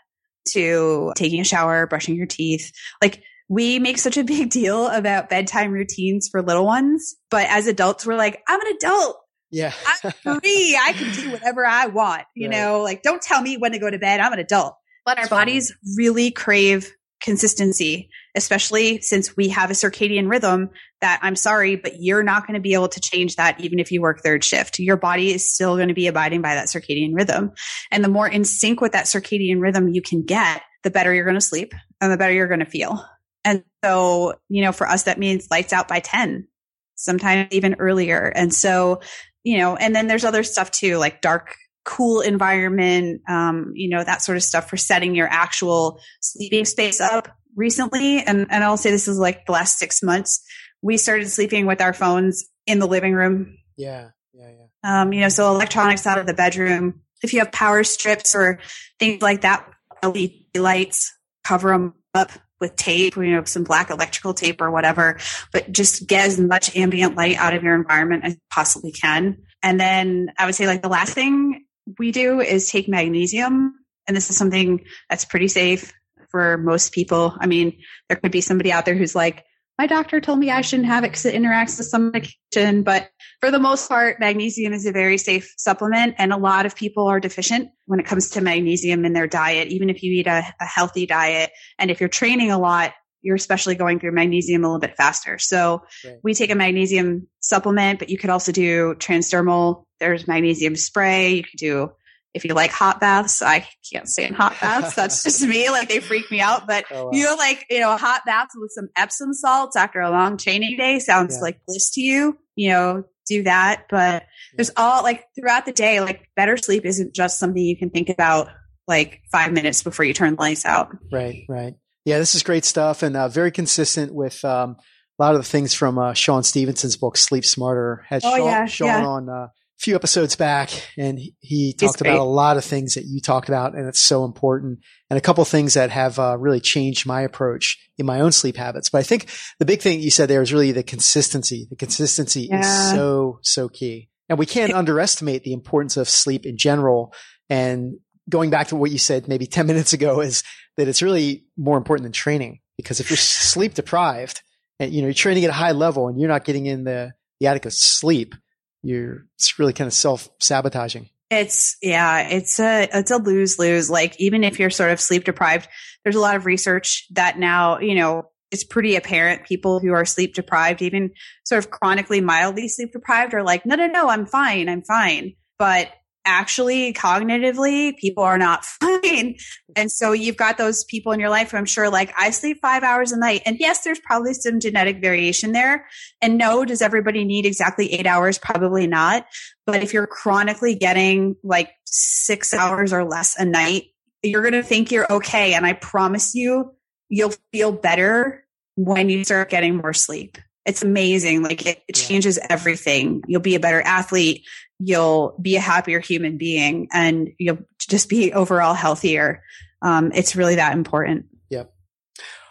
to 0.48 1.12
taking 1.16 1.40
a 1.40 1.44
shower, 1.44 1.86
brushing 1.86 2.16
your 2.16 2.26
teeth. 2.26 2.72
Like 3.00 3.22
we 3.48 3.78
make 3.78 3.98
such 3.98 4.16
a 4.16 4.24
big 4.24 4.50
deal 4.50 4.88
about 4.88 5.28
bedtime 5.28 5.72
routines 5.72 6.28
for 6.30 6.42
little 6.42 6.64
ones, 6.64 7.16
but 7.30 7.46
as 7.48 7.66
adults, 7.66 8.06
we're 8.06 8.16
like, 8.16 8.42
I'm 8.48 8.60
an 8.60 8.76
adult. 8.76 9.16
Yeah. 9.52 9.72
I'm 10.02 10.40
free. 10.40 10.78
I 10.82 10.92
can 10.94 11.12
do 11.12 11.30
whatever 11.30 11.64
I 11.64 11.86
want. 11.86 12.24
You 12.34 12.48
right. 12.48 12.56
know, 12.56 12.80
like 12.80 13.02
don't 13.02 13.22
tell 13.22 13.40
me 13.40 13.56
when 13.56 13.72
to 13.72 13.78
go 13.78 13.88
to 13.88 13.98
bed. 13.98 14.18
I'm 14.18 14.32
an 14.32 14.40
adult. 14.40 14.74
But 15.04 15.18
our 15.18 15.28
bodies 15.28 15.74
really 15.96 16.30
crave 16.30 16.92
consistency, 17.22 18.10
especially 18.34 19.00
since 19.00 19.36
we 19.36 19.48
have 19.48 19.70
a 19.70 19.74
circadian 19.74 20.28
rhythm 20.28 20.70
that 21.00 21.20
I'm 21.22 21.36
sorry, 21.36 21.76
but 21.76 22.00
you're 22.00 22.22
not 22.22 22.46
going 22.46 22.54
to 22.54 22.60
be 22.60 22.74
able 22.74 22.88
to 22.88 23.00
change 23.00 23.36
that 23.36 23.60
even 23.60 23.78
if 23.78 23.92
you 23.92 24.00
work 24.00 24.20
third 24.20 24.44
shift. 24.44 24.78
Your 24.78 24.96
body 24.96 25.32
is 25.32 25.52
still 25.52 25.76
going 25.76 25.88
to 25.88 25.94
be 25.94 26.08
abiding 26.08 26.42
by 26.42 26.54
that 26.54 26.66
circadian 26.66 27.14
rhythm. 27.14 27.52
And 27.90 28.04
the 28.04 28.08
more 28.08 28.28
in 28.28 28.44
sync 28.44 28.80
with 28.80 28.92
that 28.92 29.06
circadian 29.06 29.60
rhythm 29.60 29.88
you 29.88 30.02
can 30.02 30.22
get, 30.22 30.62
the 30.82 30.90
better 30.90 31.14
you're 31.14 31.24
going 31.24 31.34
to 31.34 31.40
sleep 31.40 31.72
and 32.00 32.12
the 32.12 32.16
better 32.16 32.32
you're 32.32 32.48
going 32.48 32.60
to 32.60 32.66
feel. 32.66 33.04
And 33.44 33.64
so, 33.84 34.34
you 34.48 34.62
know, 34.62 34.72
for 34.72 34.88
us, 34.88 35.04
that 35.04 35.18
means 35.18 35.48
lights 35.50 35.72
out 35.72 35.88
by 35.88 36.00
10, 36.00 36.46
sometimes 36.94 37.48
even 37.50 37.76
earlier. 37.78 38.32
And 38.34 38.52
so, 38.54 39.00
you 39.44 39.58
know, 39.58 39.76
and 39.76 39.94
then 39.94 40.06
there's 40.06 40.24
other 40.24 40.42
stuff 40.42 40.70
too, 40.70 40.98
like 40.98 41.20
dark, 41.20 41.56
cool 41.84 42.20
environment, 42.20 43.22
um, 43.28 43.72
you 43.74 43.88
know, 43.88 44.02
that 44.02 44.22
sort 44.22 44.36
of 44.36 44.42
stuff 44.42 44.70
for 44.70 44.76
setting 44.76 45.14
your 45.14 45.28
actual 45.28 46.00
sleeping 46.20 46.64
space 46.64 47.00
up 47.00 47.28
recently. 47.56 48.22
And, 48.22 48.46
and 48.50 48.64
I'll 48.64 48.76
say 48.76 48.90
this 48.90 49.08
is 49.08 49.18
like 49.18 49.46
the 49.46 49.52
last 49.52 49.78
six 49.78 50.02
months. 50.02 50.44
We 50.80 50.96
started 50.96 51.28
sleeping 51.28 51.66
with 51.66 51.80
our 51.80 51.92
phones 51.92 52.44
in 52.66 52.78
the 52.78 52.86
living 52.86 53.14
room. 53.14 53.58
Yeah. 53.76 54.10
Yeah. 54.32 54.50
Yeah. 54.50 55.02
Um, 55.02 55.12
you 55.12 55.20
know, 55.20 55.28
so 55.28 55.50
electronics 55.50 56.06
out 56.06 56.18
of 56.18 56.26
the 56.26 56.34
bedroom. 56.34 57.02
If 57.22 57.32
you 57.32 57.40
have 57.40 57.52
power 57.52 57.84
strips 57.84 58.34
or 58.34 58.58
things 58.98 59.22
like 59.22 59.42
that, 59.42 59.68
LED 60.02 60.32
lights, 60.56 61.12
cover 61.44 61.70
them 61.70 61.94
up 62.14 62.30
with 62.62 62.76
tape, 62.76 63.16
you 63.16 63.32
know, 63.32 63.44
some 63.44 63.64
black 63.64 63.90
electrical 63.90 64.32
tape 64.32 64.62
or 64.62 64.70
whatever, 64.70 65.18
but 65.52 65.70
just 65.70 66.06
get 66.06 66.26
as 66.26 66.40
much 66.40 66.74
ambient 66.74 67.16
light 67.16 67.36
out 67.36 67.54
of 67.54 67.62
your 67.62 67.74
environment 67.74 68.24
as 68.24 68.38
possibly 68.50 68.92
can. 68.92 69.36
And 69.62 69.78
then 69.78 70.32
I 70.38 70.46
would 70.46 70.54
say 70.54 70.66
like 70.66 70.80
the 70.80 70.88
last 70.88 71.12
thing 71.12 71.66
we 71.98 72.12
do 72.12 72.40
is 72.40 72.70
take 72.70 72.88
magnesium. 72.88 73.74
And 74.08 74.16
this 74.16 74.30
is 74.30 74.36
something 74.36 74.84
that's 75.10 75.26
pretty 75.26 75.48
safe 75.48 75.92
for 76.30 76.56
most 76.56 76.92
people. 76.92 77.36
I 77.38 77.46
mean, 77.46 77.78
there 78.08 78.16
could 78.16 78.32
be 78.32 78.40
somebody 78.40 78.72
out 78.72 78.86
there 78.86 78.94
who's 78.94 79.14
like, 79.14 79.44
my 79.78 79.86
doctor 79.86 80.20
told 80.20 80.38
me 80.38 80.50
I 80.50 80.60
shouldn't 80.60 80.88
have 80.88 81.04
it 81.04 81.08
because 81.08 81.24
it 81.24 81.34
interacts 81.34 81.78
with 81.78 81.86
some 81.86 82.10
medication. 82.10 82.82
But 82.82 83.10
for 83.40 83.50
the 83.50 83.58
most 83.58 83.88
part, 83.88 84.20
magnesium 84.20 84.72
is 84.72 84.86
a 84.86 84.92
very 84.92 85.18
safe 85.18 85.52
supplement. 85.56 86.14
And 86.18 86.32
a 86.32 86.36
lot 86.36 86.66
of 86.66 86.76
people 86.76 87.06
are 87.08 87.20
deficient 87.20 87.70
when 87.86 87.98
it 87.98 88.06
comes 88.06 88.30
to 88.30 88.40
magnesium 88.40 89.04
in 89.04 89.12
their 89.12 89.26
diet, 89.26 89.68
even 89.68 89.88
if 89.88 90.02
you 90.02 90.12
eat 90.12 90.26
a, 90.26 90.44
a 90.60 90.64
healthy 90.64 91.06
diet. 91.06 91.50
And 91.78 91.90
if 91.90 92.00
you're 92.00 92.08
training 92.08 92.50
a 92.50 92.58
lot, 92.58 92.92
you're 93.22 93.36
especially 93.36 93.74
going 93.74 93.98
through 93.98 94.12
magnesium 94.12 94.64
a 94.64 94.66
little 94.66 94.80
bit 94.80 94.96
faster. 94.96 95.38
So 95.38 95.82
right. 96.04 96.18
we 96.22 96.34
take 96.34 96.50
a 96.50 96.56
magnesium 96.56 97.28
supplement, 97.40 97.98
but 97.98 98.10
you 98.10 98.18
could 98.18 98.30
also 98.30 98.52
do 98.52 98.94
transdermal. 98.96 99.84
There's 100.00 100.28
magnesium 100.28 100.76
spray. 100.76 101.34
You 101.34 101.44
could 101.44 101.58
do 101.58 101.92
if 102.34 102.44
you 102.44 102.54
like 102.54 102.70
hot 102.70 103.00
baths, 103.00 103.42
I 103.42 103.66
can't 103.90 104.08
stand 104.08 104.34
hot 104.36 104.56
baths. 104.60 104.94
That's 104.94 105.22
just 105.24 105.42
me. 105.42 105.68
Like 105.70 105.88
they 105.88 106.00
freak 106.00 106.30
me 106.30 106.40
out. 106.40 106.66
But 106.66 106.84
oh, 106.90 107.04
wow. 107.04 107.10
you 107.12 107.24
know, 107.24 107.34
like, 107.34 107.66
you 107.68 107.80
know, 107.80 107.96
hot 107.96 108.22
baths 108.24 108.54
with 108.56 108.70
some 108.74 108.88
Epsom 108.96 109.34
salts 109.34 109.76
after 109.76 110.00
a 110.00 110.10
long 110.10 110.36
training 110.36 110.76
day 110.76 110.98
sounds 110.98 111.36
yeah. 111.36 111.42
like 111.42 111.60
bliss 111.66 111.90
to 111.92 112.00
you. 112.00 112.38
You 112.56 112.70
know, 112.70 113.04
do 113.26 113.42
that. 113.44 113.84
But 113.90 114.24
there's 114.56 114.70
all 114.76 115.02
like 115.02 115.24
throughout 115.34 115.66
the 115.66 115.72
day, 115.72 116.00
like 116.00 116.28
better 116.36 116.56
sleep 116.56 116.84
isn't 116.86 117.14
just 117.14 117.38
something 117.38 117.62
you 117.62 117.76
can 117.76 117.90
think 117.90 118.08
about 118.08 118.48
like 118.88 119.22
five 119.30 119.52
minutes 119.52 119.82
before 119.82 120.04
you 120.04 120.14
turn 120.14 120.36
the 120.36 120.40
lights 120.40 120.64
out. 120.64 120.96
Right, 121.10 121.44
right. 121.48 121.74
Yeah, 122.04 122.18
this 122.18 122.34
is 122.34 122.42
great 122.42 122.64
stuff 122.64 123.02
and 123.02 123.16
uh, 123.16 123.28
very 123.28 123.52
consistent 123.52 124.12
with 124.12 124.44
um, 124.44 124.76
a 125.18 125.22
lot 125.22 125.34
of 125.34 125.40
the 125.40 125.48
things 125.48 125.72
from 125.72 125.98
uh, 125.98 126.14
Shawn 126.14 126.42
Stevenson's 126.42 126.96
book 126.96 127.16
Sleep 127.16 127.44
Smarter. 127.44 128.04
Had 128.08 128.22
oh, 128.24 128.36
Shawn, 128.36 128.46
yeah, 128.46 128.66
Shawn 128.66 128.88
yeah. 128.88 129.06
on 129.06 129.28
uh, 129.28 129.48
few 129.82 129.96
episodes 129.96 130.36
back, 130.36 130.70
and 130.96 131.18
he, 131.40 131.74
talked 131.76 132.00
about 132.00 132.18
a 132.18 132.22
lot 132.22 132.56
of 132.56 132.64
things 132.64 132.94
that 132.94 133.04
you 133.04 133.20
talked 133.20 133.48
about, 133.48 133.74
and 133.74 133.88
it's 133.88 134.00
so 134.00 134.24
important. 134.24 134.78
And 135.10 135.18
a 135.18 135.20
couple 135.20 135.44
things 135.44 135.74
that 135.74 135.90
have 135.90 136.18
uh, 136.18 136.38
really 136.38 136.60
changed 136.60 137.04
my 137.04 137.22
approach 137.22 137.78
in 137.98 138.06
my 138.06 138.20
own 138.20 138.30
sleep 138.30 138.56
habits. 138.56 138.90
But 138.90 138.98
I 138.98 139.02
think 139.02 139.28
the 139.58 139.64
big 139.64 139.80
thing 139.80 140.00
you 140.00 140.10
said 140.10 140.28
there 140.28 140.40
is 140.40 140.52
really 140.52 140.70
the 140.70 140.84
consistency. 140.84 141.66
The 141.68 141.76
consistency 141.76 142.48
Yeah. 142.50 142.60
is 142.60 142.90
so 142.92 143.40
so 143.42 143.68
key, 143.68 144.08
and 144.28 144.38
we 144.38 144.46
can't 144.46 144.72
underestimate 144.72 145.42
the 145.42 145.52
importance 145.52 145.96
of 145.96 146.08
sleep 146.08 146.46
in 146.46 146.56
general. 146.56 147.12
And 147.50 147.96
going 148.30 148.50
back 148.50 148.68
to 148.68 148.76
what 148.76 148.92
you 148.92 148.98
said 148.98 149.26
maybe 149.26 149.46
10 149.58 149.66
minutes 149.66 149.92
ago 149.92 150.20
is 150.20 150.44
that 150.76 150.86
it's 150.88 151.02
really 151.02 151.44
more 151.56 151.76
important 151.76 152.04
than 152.04 152.12
training 152.12 152.60
because 152.76 153.00
if 153.00 153.10
you're 153.10 153.16
sleep 153.16 153.74
deprived 153.74 154.42
and 154.78 154.92
you 154.92 155.02
know 155.02 155.08
you're 155.08 155.14
training 155.14 155.44
at 155.44 155.50
a 155.50 155.54
high 155.54 155.72
level 155.72 156.06
and 156.08 156.20
you're 156.20 156.28
not 156.30 156.44
getting 156.44 156.66
in 156.66 156.84
the, 156.84 157.12
the 157.40 157.48
adequate 157.48 157.72
sleep 157.74 158.34
you're 158.82 159.26
it's 159.36 159.58
really 159.58 159.72
kind 159.72 159.86
of 159.86 159.94
self 159.94 160.28
sabotaging 160.40 161.08
It's 161.30 161.76
yeah, 161.80 162.28
it's 162.28 162.60
a 162.60 162.88
it's 162.92 163.10
a 163.10 163.16
lose 163.16 163.58
lose. 163.58 163.88
Like 163.88 164.20
even 164.20 164.44
if 164.44 164.58
you're 164.58 164.70
sort 164.70 164.90
of 164.90 165.00
sleep 165.00 165.24
deprived, 165.24 165.66
there's 166.04 166.16
a 166.16 166.20
lot 166.20 166.36
of 166.36 166.44
research 166.44 167.06
that 167.12 167.38
now 167.38 167.78
you 167.78 167.94
know 167.94 168.28
it's 168.50 168.64
pretty 168.64 168.96
apparent 168.96 169.46
people 169.46 169.80
who 169.80 169.92
are 169.92 170.04
sleep 170.04 170.34
deprived, 170.34 170.82
even 170.82 171.10
sort 171.44 171.64
of 171.64 171.70
chronically 171.70 172.20
mildly 172.20 172.68
sleep 172.68 172.92
deprived, 172.92 173.32
are 173.32 173.42
like, 173.42 173.64
no, 173.64 173.76
no, 173.76 173.86
no, 173.86 174.10
I'm 174.10 174.26
fine, 174.26 174.68
I'm 174.68 174.82
fine. 174.82 175.36
But 175.58 175.88
actually, 176.24 176.92
cognitively, 176.92 177.96
people 177.96 178.22
are 178.22 178.38
not 178.38 178.64
fine. 178.80 179.36
And 179.76 179.90
so 179.90 180.12
you've 180.12 180.36
got 180.36 180.58
those 180.58 180.84
people 180.84 181.12
in 181.12 181.20
your 181.20 181.30
life 181.30 181.50
who 181.50 181.56
I'm 181.56 181.64
sure, 181.64 181.90
like, 181.90 182.12
I 182.18 182.30
sleep 182.30 182.58
five 182.60 182.82
hours 182.82 183.12
a 183.12 183.18
night. 183.18 183.42
And 183.46 183.56
yes, 183.58 183.82
there's 183.84 184.00
probably 184.00 184.34
some 184.34 184.60
genetic 184.60 185.00
variation 185.00 185.52
there. 185.52 185.86
And 186.20 186.38
no, 186.38 186.64
does 186.64 186.82
everybody 186.82 187.24
need 187.24 187.46
exactly 187.46 187.92
eight 187.92 188.06
hours? 188.06 188.38
Probably 188.38 188.86
not. 188.86 189.26
But 189.66 189.82
if 189.82 189.92
you're 189.92 190.06
chronically 190.06 190.74
getting 190.74 191.36
like 191.42 191.70
six 191.86 192.52
hours 192.52 192.92
or 192.92 193.04
less 193.04 193.38
a 193.38 193.44
night, 193.44 193.84
you're 194.22 194.42
going 194.42 194.52
to 194.52 194.62
think 194.62 194.90
you're 194.90 195.10
okay. 195.10 195.54
And 195.54 195.66
I 195.66 195.72
promise 195.72 196.34
you, 196.34 196.72
you'll 197.08 197.34
feel 197.52 197.72
better 197.72 198.44
when 198.76 199.08
you 199.08 199.24
start 199.24 199.50
getting 199.50 199.76
more 199.76 199.92
sleep. 199.92 200.38
It's 200.64 200.82
amazing. 200.82 201.42
Like 201.42 201.66
it, 201.66 201.82
it 201.88 201.94
changes 201.94 202.38
everything. 202.48 203.22
You'll 203.26 203.40
be 203.40 203.56
a 203.56 203.60
better 203.60 203.82
athlete. 203.82 204.46
You'll 204.84 205.36
be 205.40 205.56
a 205.56 205.60
happier 205.60 206.00
human 206.00 206.38
being 206.38 206.88
and 206.92 207.28
you'll 207.38 207.58
just 207.78 208.08
be 208.08 208.32
overall 208.32 208.74
healthier. 208.74 209.42
Um, 209.80 210.12
it's 210.14 210.34
really 210.36 210.56
that 210.56 210.72
important. 210.74 211.26
Yep. 211.50 211.72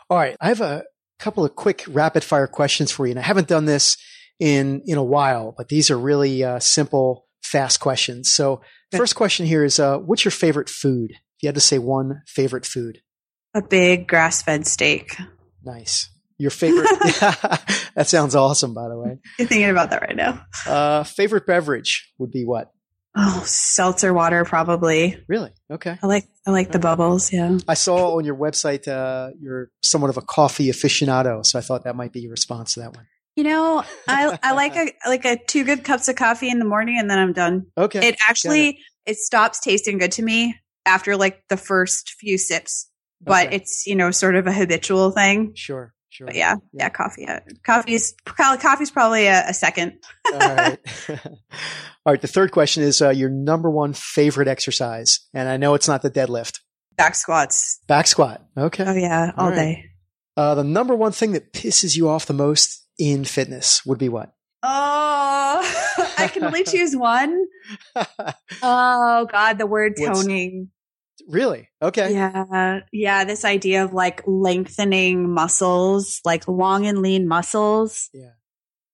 All 0.10 0.18
right 0.18 0.36
i 0.42 0.50
have 0.50 0.60
a 0.60 0.84
couple 1.20 1.46
of 1.46 1.56
quick 1.56 1.86
rapid 1.88 2.22
fire 2.24 2.48
questions 2.48 2.92
for 2.92 3.06
you 3.06 3.12
and 3.12 3.20
i 3.20 3.24
haven't 3.24 3.48
done 3.48 3.64
this 3.66 3.96
in 4.40 4.82
in 4.86 4.98
a 4.98 5.04
while 5.04 5.54
but 5.56 5.70
these 5.70 5.90
are 5.90 5.98
really 5.98 6.44
uh, 6.44 6.60
simple 6.60 7.28
fast 7.44 7.80
questions 7.80 8.30
so 8.30 8.62
first 8.92 9.16
question 9.16 9.46
here 9.46 9.64
is 9.64 9.80
uh, 9.80 9.98
what's 10.00 10.26
your 10.26 10.32
favorite 10.32 10.68
food 10.70 11.12
if 11.12 11.44
you 11.44 11.48
had 11.48 11.56
to 11.56 11.62
say 11.62 11.78
one 11.80 12.24
favorite 12.28 12.66
food 12.66 13.00
A 13.54 13.62
big 13.62 14.08
grass 14.08 14.42
fed 14.42 14.68
steak. 14.68 15.16
nice 15.64 16.10
your 16.42 16.52
favorite 16.52 16.88
that 17.96 18.08
sounds 18.08 18.36
awesome 18.36 18.74
by 18.74 18.88
the 18.90 18.98
way 18.98 19.18
You're 19.38 19.48
thinking 19.48 19.70
about 19.70 19.90
that 19.92 20.02
right 20.02 20.16
now. 20.16 20.44
uh, 20.68 21.04
favorite 21.04 21.46
beverage 21.46 22.12
would 22.18 22.32
be 22.32 22.44
what 22.46 22.72
Oh, 23.14 23.44
seltzer 23.46 24.14
water, 24.14 24.46
probably. 24.46 25.22
really 25.28 25.52
okay 25.70 25.98
I 26.02 26.08
like, 26.08 26.26
I 26.48 26.52
like 26.52 26.72
the 26.72 26.80
bubbles. 26.80 27.32
Yeah. 27.34 27.58
I 27.68 27.74
saw 27.74 28.16
on 28.18 28.24
your 28.24 28.36
website 28.38 28.88
uh, 28.88 29.32
you're 29.40 29.70
somewhat 29.84 30.10
of 30.10 30.18
a 30.18 30.22
coffee 30.22 30.70
aficionado, 30.72 31.46
so 31.46 31.60
I 31.60 31.62
thought 31.62 31.84
that 31.84 31.96
might 31.98 32.14
be 32.14 32.22
your 32.22 32.32
response 32.32 32.76
to 32.76 32.80
that 32.82 32.96
one. 32.96 33.06
You 33.36 33.44
know, 33.44 33.84
I 34.08 34.38
I 34.42 34.54
like 34.54 34.76
a 34.78 34.92
like 35.08 35.26
a 35.26 35.36
two 35.46 35.66
good 35.66 35.84
cups 35.84 36.08
of 36.08 36.16
coffee 36.16 36.50
in 36.50 36.60
the 36.60 36.66
morning 36.66 36.98
and 37.00 37.10
then 37.10 37.20
I'm 37.20 37.34
done. 37.34 37.66
Okay. 37.78 38.00
It 38.08 38.16
actually 38.30 38.80
it 39.06 39.18
stops 39.18 39.60
tasting 39.60 39.98
good 39.98 40.14
to 40.14 40.22
me 40.24 40.56
after 40.86 41.18
like 41.18 41.44
the 41.50 41.58
first 41.58 42.12
few 42.20 42.38
sips. 42.38 42.88
But 43.24 43.48
Okay. 43.48 43.56
it's, 43.58 43.86
you 43.86 43.96
know, 43.96 44.10
sort 44.12 44.36
of 44.36 44.48
a 44.48 44.52
habitual 44.54 45.12
thing. 45.12 45.52
sure, 45.56 45.94
sure. 46.12 46.28
But 46.28 46.36
yeah, 46.36 46.56
yeah, 46.74 46.90
coffee. 46.90 47.26
Uh, 47.28 47.40
coffee's 47.66 48.14
coffee's 48.26 48.92
probably 48.92 49.26
a, 49.28 49.50
a 49.50 49.54
second. 49.54 50.00
All 50.32 50.40
right. 50.40 50.78
All 52.06 52.14
right. 52.14 52.22
The 52.22 52.28
third 52.28 52.52
question 52.52 52.84
is 52.84 53.02
uh, 53.02 53.10
your 53.10 53.30
number 53.30 53.70
one 53.70 53.94
favorite 53.94 54.48
exercise, 54.48 55.22
and 55.34 55.50
I 55.50 55.58
know 55.58 55.74
it's 55.74 55.88
not 55.88 56.02
the 56.04 56.12
deadlift, 56.12 56.60
Back 56.98 57.16
squats. 57.16 57.80
back 57.88 58.06
squat. 58.08 58.46
Okay. 58.58 58.84
Oh 58.86 58.94
yeah, 58.96 59.32
all 59.38 59.46
All 59.46 59.50
right. 59.52 59.56
day. 59.56 59.86
Uh, 60.38 60.56
the 60.56 60.64
number 60.64 60.96
one 60.96 61.12
thing 61.12 61.32
that 61.34 61.52
pisses 61.54 61.98
you 61.98 62.08
off 62.08 62.26
the 62.26 62.34
most 62.34 62.86
in 63.00 63.26
fitness 63.26 63.86
would 63.86 63.98
be 63.98 64.08
what? 64.10 64.32
Oh, 64.64 66.08
I 66.18 66.28
can 66.28 66.44
only 66.44 66.64
choose 66.64 66.96
one. 66.96 67.46
Oh 68.64 69.26
God, 69.32 69.58
the 69.58 69.66
word 69.66 69.94
toning. 69.98 70.70
Really? 71.30 71.70
Okay. 71.82 72.14
Yeah. 72.14 72.80
Yeah. 72.92 73.24
This 73.26 73.46
idea 73.46 73.84
of 73.84 73.94
like 73.94 74.22
lengthening 74.26 75.30
muscles, 75.34 76.22
like 76.26 76.48
long 76.48 76.86
and 76.86 77.02
lean 77.02 77.28
muscles 77.28 78.10
Yeah. 78.14 78.32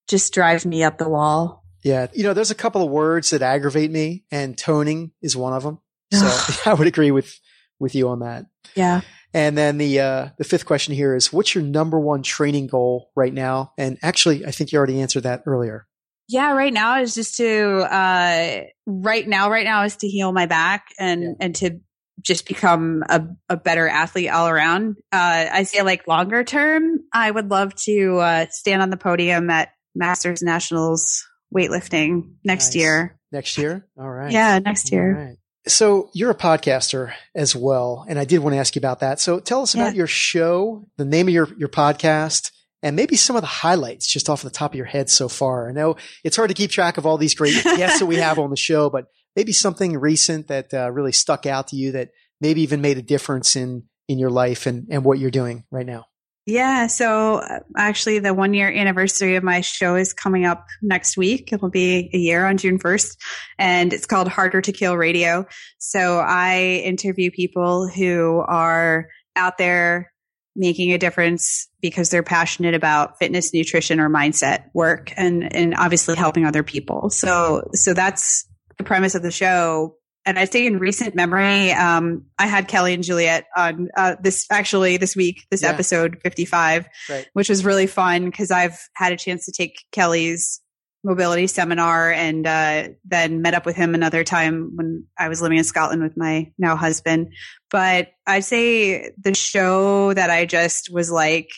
just 0.08 0.32
drives 0.34 0.64
me 0.66 0.82
up 0.82 0.98
the 0.98 1.08
wall. 1.08 1.64
Yeah. 1.84 2.08
You 2.12 2.24
know, 2.24 2.34
there's 2.34 2.50
a 2.50 2.54
couple 2.56 2.82
of 2.82 2.90
words 2.90 3.30
that 3.30 3.42
aggravate 3.42 3.90
me, 3.90 4.24
and 4.30 4.56
toning 4.58 5.12
is 5.22 5.36
one 5.36 5.52
of 5.52 5.62
them. 5.62 5.78
So 6.12 6.26
I 6.70 6.74
would 6.74 6.86
agree 6.88 7.10
with 7.10 7.38
with 7.78 7.94
you 7.94 8.08
on 8.08 8.20
that. 8.20 8.46
Yeah. 8.74 9.02
And 9.34 9.56
then 9.58 9.78
the 9.78 10.00
uh, 10.00 10.28
the 10.38 10.44
fifth 10.44 10.64
question 10.66 10.94
here 10.94 11.14
is, 11.14 11.32
what's 11.32 11.54
your 11.54 11.62
number 11.62 12.00
one 12.00 12.22
training 12.22 12.66
goal 12.66 13.10
right 13.14 13.32
now? 13.32 13.72
And 13.78 13.98
actually, 14.02 14.44
I 14.46 14.50
think 14.50 14.72
you 14.72 14.78
already 14.78 15.00
answered 15.00 15.24
that 15.24 15.42
earlier. 15.46 15.86
Yeah. 16.30 16.52
Right 16.52 16.72
now 16.72 17.00
is 17.00 17.14
just 17.14 17.36
to, 17.38 17.78
uh, 17.90 18.60
right 18.86 19.26
now, 19.26 19.50
right 19.50 19.64
now 19.64 19.84
is 19.84 19.96
to 19.96 20.08
heal 20.08 20.30
my 20.32 20.44
back 20.46 20.86
and, 20.98 21.22
Yeah. 21.22 21.28
and 21.40 21.54
to 21.56 21.80
just 22.20 22.46
become 22.48 23.02
a, 23.08 23.24
a 23.48 23.56
better 23.56 23.88
athlete 23.88 24.30
all 24.30 24.48
around. 24.48 24.96
Uh, 25.12 25.46
I 25.52 25.62
say 25.64 25.82
like 25.82 26.06
longer 26.08 26.44
term, 26.44 26.98
I 27.12 27.30
would 27.30 27.50
love 27.50 27.74
to, 27.84 28.18
uh, 28.18 28.46
stand 28.50 28.82
on 28.82 28.90
the 28.90 28.96
podium 28.96 29.48
at 29.50 29.70
Masters 29.94 30.42
Nationals 30.42 31.24
weightlifting 31.54 32.32
next 32.44 32.68
Nice. 32.68 32.76
year. 32.76 33.18
Next 33.32 33.58
year, 33.58 33.86
all 33.98 34.08
right. 34.10 34.32
Yeah. 34.32 34.58
Next 34.58 34.90
year. 34.90 35.16
All 35.18 35.24
right. 35.26 35.36
So 35.66 36.08
you're 36.14 36.30
a 36.30 36.34
podcaster 36.34 37.12
as 37.34 37.54
well, 37.54 38.06
and 38.08 38.18
I 38.18 38.24
did 38.24 38.38
want 38.38 38.54
to 38.54 38.58
ask 38.58 38.74
you 38.74 38.80
about 38.80 39.00
that. 39.00 39.20
So 39.20 39.38
tell 39.38 39.60
us 39.60 39.74
about 39.74 39.92
Yeah. 39.92 39.98
your 39.98 40.06
show, 40.06 40.86
the 40.96 41.04
name 41.04 41.28
of 41.28 41.34
your 41.34 41.46
your 41.58 41.68
podcast, 41.68 42.52
and 42.82 42.96
maybe 42.96 43.16
some 43.16 43.36
of 43.36 43.42
the 43.42 43.48
highlights 43.48 44.06
just 44.10 44.30
off 44.30 44.40
the 44.42 44.48
top 44.50 44.72
of 44.72 44.76
your 44.76 44.86
head 44.86 45.10
so 45.10 45.28
far. 45.28 45.68
I 45.68 45.72
know 45.72 45.96
it's 46.24 46.36
hard 46.36 46.48
to 46.48 46.54
keep 46.54 46.70
track 46.70 46.96
of 46.96 47.04
all 47.04 47.18
these 47.18 47.34
great 47.34 47.62
guests 47.64 47.98
that 47.98 48.06
we 48.06 48.16
have 48.16 48.38
on 48.38 48.48
the 48.48 48.56
show, 48.56 48.88
but 48.88 49.06
maybe 49.38 49.52
something 49.52 49.96
recent 49.96 50.48
that 50.48 50.74
uh, 50.74 50.90
really 50.90 51.12
stuck 51.12 51.46
out 51.46 51.68
to 51.68 51.76
you 51.76 51.92
that 51.92 52.10
maybe 52.40 52.60
even 52.62 52.80
made 52.80 52.98
a 52.98 53.02
difference 53.02 53.54
in 53.54 53.84
in 54.08 54.18
your 54.18 54.30
life 54.30 54.66
and 54.66 54.88
and 54.90 55.04
what 55.04 55.20
you're 55.20 55.30
doing 55.30 55.64
right 55.70 55.86
now. 55.86 56.06
Yeah. 56.44 56.88
So 56.88 57.36
uh, 57.36 57.60
actually, 57.76 58.18
the 58.18 58.34
one 58.34 58.52
year 58.52 58.68
anniversary 58.68 59.36
of 59.36 59.44
my 59.44 59.60
show 59.60 59.94
is 59.94 60.12
coming 60.12 60.44
up 60.44 60.66
next 60.82 61.16
week. 61.16 61.52
It'll 61.52 61.70
be 61.70 62.10
a 62.12 62.18
year 62.18 62.46
on 62.46 62.56
June 62.56 62.80
1st, 62.80 63.16
and 63.58 63.92
it's 63.92 64.06
called 64.06 64.26
Harder 64.26 64.60
to 64.62 64.72
Kill 64.72 64.96
Radio. 64.96 65.46
So 65.78 66.18
I 66.18 66.82
interview 66.84 67.30
people 67.30 67.86
who 67.86 68.42
are 68.48 69.06
out 69.36 69.56
there 69.58 70.10
making 70.56 70.92
a 70.92 70.98
difference 70.98 71.68
because 71.80 72.10
they're 72.10 72.24
passionate 72.24 72.74
about 72.74 73.18
fitness, 73.18 73.54
nutrition, 73.54 74.00
or 74.00 74.10
mindset 74.10 74.64
work 74.74 75.12
and, 75.16 75.54
and 75.54 75.74
obviously 75.76 76.16
helping 76.16 76.44
other 76.44 76.64
people. 76.64 77.10
So, 77.10 77.68
so 77.74 77.94
that's 77.94 78.47
the 78.78 78.84
premise 78.84 79.14
of 79.14 79.22
the 79.22 79.30
show. 79.30 79.96
And 80.26 80.38
I 80.38 80.44
say 80.44 80.66
in 80.66 80.78
recent 80.78 81.14
memory, 81.14 81.72
um, 81.72 82.26
I 82.38 82.46
had 82.46 82.68
Kelly 82.68 82.92
and 82.94 83.02
Juliet 83.02 83.46
on 83.56 83.88
uh, 83.96 84.16
this 84.22 84.46
actually 84.50 84.96
this 84.98 85.16
week, 85.16 85.46
this 85.50 85.62
Yeah. 85.62 85.70
episode 85.70 86.18
55, 86.22 86.86
Right. 87.08 87.26
which 87.32 87.48
was 87.48 87.64
really 87.64 87.86
fun 87.86 88.26
because 88.26 88.50
I've 88.50 88.78
had 88.94 89.12
a 89.12 89.16
chance 89.16 89.46
to 89.46 89.52
take 89.52 89.78
Kelly's 89.92 90.60
mobility 91.04 91.46
seminar 91.46 92.10
and 92.10 92.46
uh, 92.46 92.88
then 93.04 93.40
met 93.40 93.54
up 93.54 93.64
with 93.64 93.76
him 93.76 93.94
another 93.94 94.24
time 94.24 94.72
when 94.74 95.04
I 95.16 95.28
was 95.28 95.40
living 95.40 95.56
in 95.58 95.64
Scotland 95.64 96.02
with 96.02 96.16
my 96.16 96.52
now 96.58 96.76
husband. 96.76 97.32
But 97.70 98.08
I'd 98.26 98.44
say 98.44 99.12
the 99.22 99.32
show 99.34 100.12
that 100.12 100.28
I 100.28 100.44
just 100.44 100.92
was 100.92 101.10
like, 101.10 101.48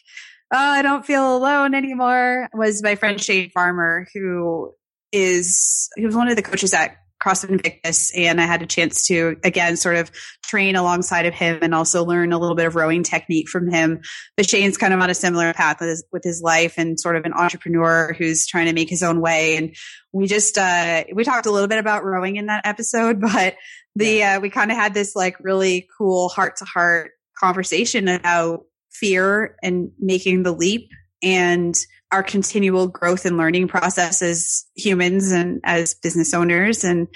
oh, 0.53 0.59
I 0.59 0.83
don't 0.83 1.05
feel 1.07 1.37
alone 1.37 1.75
anymore 1.75 2.49
was 2.53 2.83
my 2.83 2.95
friend 2.95 3.21
Shane 3.21 3.51
Farmer, 3.51 4.07
who 4.15 4.73
is 5.11 5.89
he 5.97 6.07
was 6.07 6.15
one 6.15 6.29
of 6.29 6.37
the 6.37 6.43
coaches 6.43 6.73
at 6.75 6.97
CrossFit 7.23 7.51
Invictus, 7.51 8.13
and 8.17 8.41
I 8.41 8.47
had 8.47 8.63
a 8.63 8.67
chance 8.67 9.07
to 9.07 9.37
again 9.45 9.77
sort 9.77 9.97
of 9.97 10.11
train 10.45 10.77
alongside 10.77 11.27
of 11.27 11.35
him 11.35 11.59
and 11.63 11.75
also 11.75 12.05
learn 12.05 12.33
a 12.33 12.39
little 12.39 12.57
bit 12.57 12.67
of 12.67 12.75
rowing 12.75 13.03
technique 13.03 13.49
from 13.49 13.71
him. 13.71 14.01
But 14.37 14.49
Shane's 14.49 14.77
kind 14.77 14.95
of 14.95 15.01
on 15.01 15.11
a 15.11 15.15
similar 15.15 15.53
path 15.53 15.81
with 15.81 15.91
his, 15.91 16.05
with 16.13 16.25
his 16.25 16.43
life 16.43 16.75
and 16.77 16.99
sort 16.99 17.17
of 17.17 17.25
an 17.25 17.33
entrepreneur 17.33 18.15
who's 18.17 18.47
trying 18.47 18.67
to 18.67 18.73
make 18.73 18.89
his 18.89 19.03
own 19.03 19.21
way. 19.21 19.57
And 19.57 19.77
we 20.13 20.27
just 20.27 20.59
uh, 20.59 21.05
we 21.13 21.25
talked 21.25 21.47
a 21.47 21.51
little 21.51 21.69
bit 21.69 21.79
about 21.79 22.05
rowing 22.05 22.37
in 22.37 22.47
that 22.47 22.67
episode, 22.67 23.21
but 23.33 23.57
the 23.95 24.23
uh, 24.23 24.41
we 24.41 24.51
kind 24.51 24.71
of 24.71 24.77
had 24.77 24.95
this 24.95 25.15
like 25.15 25.37
really 25.41 25.89
cool 25.97 26.29
heart 26.29 26.57
to 26.57 26.65
heart 26.65 27.13
conversation 27.39 28.09
about 28.09 28.65
fear 28.91 29.57
and 29.63 29.91
making 29.99 30.43
the 30.43 30.53
leap 30.53 30.91
and 31.23 31.79
our 32.13 32.23
continual 32.23 32.89
growth 32.89 33.25
and 33.25 33.37
learning 33.37 33.69
process 33.69 34.21
as 34.23 34.65
humans 34.75 35.31
and 35.31 35.61
as 35.65 35.95
business 35.95 36.35
owners. 36.35 36.85
And 36.85 37.09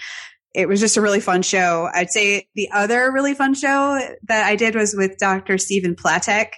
it 0.54 0.68
was 0.68 0.80
just 0.80 0.96
a 0.96 1.00
really 1.00 1.20
fun 1.20 1.42
show. 1.42 1.88
I'd 1.92 2.10
say 2.10 2.48
the 2.54 2.70
other 2.72 3.10
really 3.10 3.34
fun 3.34 3.54
show 3.54 3.98
that 4.28 4.46
I 4.46 4.54
did 4.54 4.76
was 4.76 4.94
with 4.94 5.18
Dr. 5.18 5.58
Steven 5.58 5.96
Platek, 5.96 6.52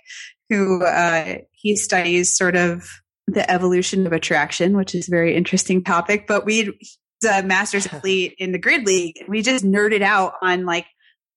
who 0.50 0.84
uh, 0.84 1.36
he 1.52 1.76
studies 1.76 2.36
sort 2.36 2.56
of 2.56 2.86
the 3.26 3.50
evolution 3.50 4.06
of 4.06 4.12
attraction, 4.12 4.76
which 4.76 4.94
is 4.94 5.08
a 5.08 5.10
very 5.10 5.34
interesting 5.34 5.82
topic. 5.82 6.26
But 6.26 6.44
we, 6.44 6.78
the 7.22 7.42
masters 7.42 7.86
athlete 7.92 8.34
in 8.38 8.52
the 8.52 8.58
grid 8.58 8.86
league, 8.86 9.16
we 9.28 9.40
just 9.40 9.64
nerded 9.64 10.02
out 10.02 10.34
on 10.42 10.66
like 10.66 10.86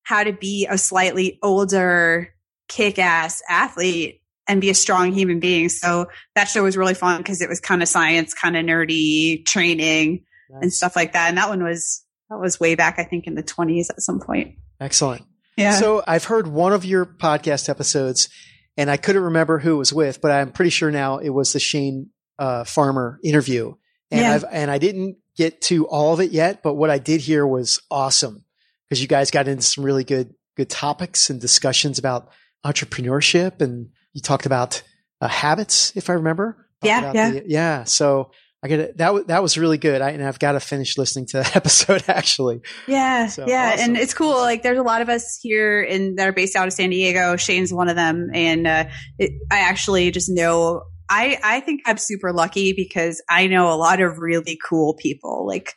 how 0.04 0.24
to 0.24 0.34
be 0.34 0.68
a 0.70 0.78
slightly 0.78 1.40
older 1.42 2.34
kick 2.68 3.00
ass 3.00 3.42
athlete 3.50 4.19
and 4.50 4.60
be 4.60 4.70
a 4.70 4.74
strong 4.74 5.14
human 5.14 5.40
being. 5.40 5.70
So 5.70 6.08
that 6.36 6.46
show 6.46 6.64
was 6.64 6.76
really 6.76 6.96
fun 6.96 7.20
because 7.20 7.42
it 7.42 7.48
was 7.48 7.62
kind 7.62 7.82
of 7.82 7.88
science, 7.88 8.34
kind 8.34 8.58
of 8.58 8.66
nerdy 8.66 9.46
training 9.46 10.26
nice. 10.50 10.64
and 10.64 10.74
stuff 10.74 10.96
like 10.96 11.14
that. 11.14 11.30
And 11.30 11.38
that 11.38 11.48
one 11.48 11.64
was, 11.64 12.04
that 12.30 12.40
was 12.40 12.60
way 12.60 12.76
back, 12.76 12.96
I 12.98 13.04
think 13.04 13.28
in 13.28 13.36
the 13.36 13.44
twenties 13.44 13.90
at 13.90 14.02
some 14.02 14.20
point. 14.20 14.56
Excellent. 14.82 15.24
Yeah. 15.56 15.74
So 15.74 16.04
I've 16.08 16.24
heard 16.24 16.48
one 16.48 16.74
of 16.74 16.84
your 16.84 17.06
podcast 17.06 17.70
episodes 17.70 18.28
and 18.76 18.90
I 18.90 18.98
couldn't 18.98 19.22
remember 19.22 19.60
who 19.60 19.76
it 19.76 19.78
was 19.78 19.94
with, 19.94 20.20
but 20.20 20.32
I'm 20.32 20.52
pretty 20.52 20.72
sure 20.72 20.90
now 20.90 21.20
it 21.20 21.30
was 21.30 21.54
the 21.54 21.60
Shane 21.60 22.10
uh, 22.40 22.64
Farmer 22.64 23.20
interview. 23.24 23.76
And 24.10 24.22
yeah. 24.22 24.34
I've, 24.34 24.46
and 24.52 24.72
I 24.72 24.80
didn't 24.80 25.18
get 25.38 25.62
to 25.64 25.86
all 25.88 26.14
of 26.14 26.22
it 26.22 26.32
yet, 26.32 26.64
but 26.64 26.74
what 26.74 26.90
I 26.90 26.98
did 26.98 27.22
hear 27.22 27.46
was 27.46 27.80
awesome 27.92 28.46
because 28.88 29.02
you 29.02 29.08
guys 29.08 29.30
got 29.30 29.48
into 29.48 29.62
some 29.62 29.84
really 29.84 30.04
good, 30.04 30.34
good 30.58 30.70
topics 30.70 31.30
and 31.30 31.40
discussions 31.40 32.00
about 32.00 32.30
entrepreneurship 32.66 33.62
and 33.62 33.90
you 34.14 34.22
talked 34.22 34.46
about 34.46 34.82
uh, 35.22 35.28
habits, 35.28 35.96
if 35.96 36.10
I 36.10 36.14
remember. 36.14 36.68
Yeah, 36.84 37.12
yeah, 37.14 37.32
the, 37.32 37.44
yeah. 37.46 37.84
So 37.84 38.32
I 38.62 38.68
get 38.68 38.98
that. 38.98 39.28
That 39.28 39.42
was 39.42 39.58
really 39.58 39.78
good. 39.78 40.02
I, 40.02 40.12
and 40.12 40.24
I've 40.24 40.40
got 40.40 40.54
to 40.54 40.60
finish 40.60 40.98
listening 40.98 41.28
to 41.28 41.38
that 41.38 41.56
episode 41.56 42.04
actually. 42.08 42.62
Yeah, 42.88 43.28
so, 43.28 43.46
yeah, 43.48 43.74
awesome. 43.74 43.90
and 43.90 43.98
it's 43.98 44.14
cool. 44.14 44.38
Like, 44.38 44.64
there's 44.64 44.80
a 44.80 44.84
lot 44.84 45.02
of 45.02 45.10
us 45.10 45.40
here 45.42 45.82
in 45.82 46.16
that 46.16 46.28
are 46.28 46.34
based 46.34 46.56
out 46.56 46.68
of 46.68 46.74
San 46.74 46.90
Diego. 46.90 47.36
Shane's 47.38 47.74
one 47.74 47.90
of 47.90 47.96
them, 47.96 48.30
and 48.34 48.68
uh, 48.68 48.86
it, 49.18 49.32
I 49.52 49.60
actually 49.60 50.12
just 50.12 50.30
know. 50.30 50.84
I 51.10 51.40
I 51.44 51.60
think 51.62 51.82
I'm 51.86 51.98
super 51.98 52.32
lucky 52.34 52.74
because 52.74 53.22
I 53.30 53.48
know 53.48 53.74
a 53.74 53.76
lot 53.76 54.02
of 54.02 54.20
really 54.20 54.60
cool 54.64 54.94
people. 54.94 55.48
Like 55.48 55.74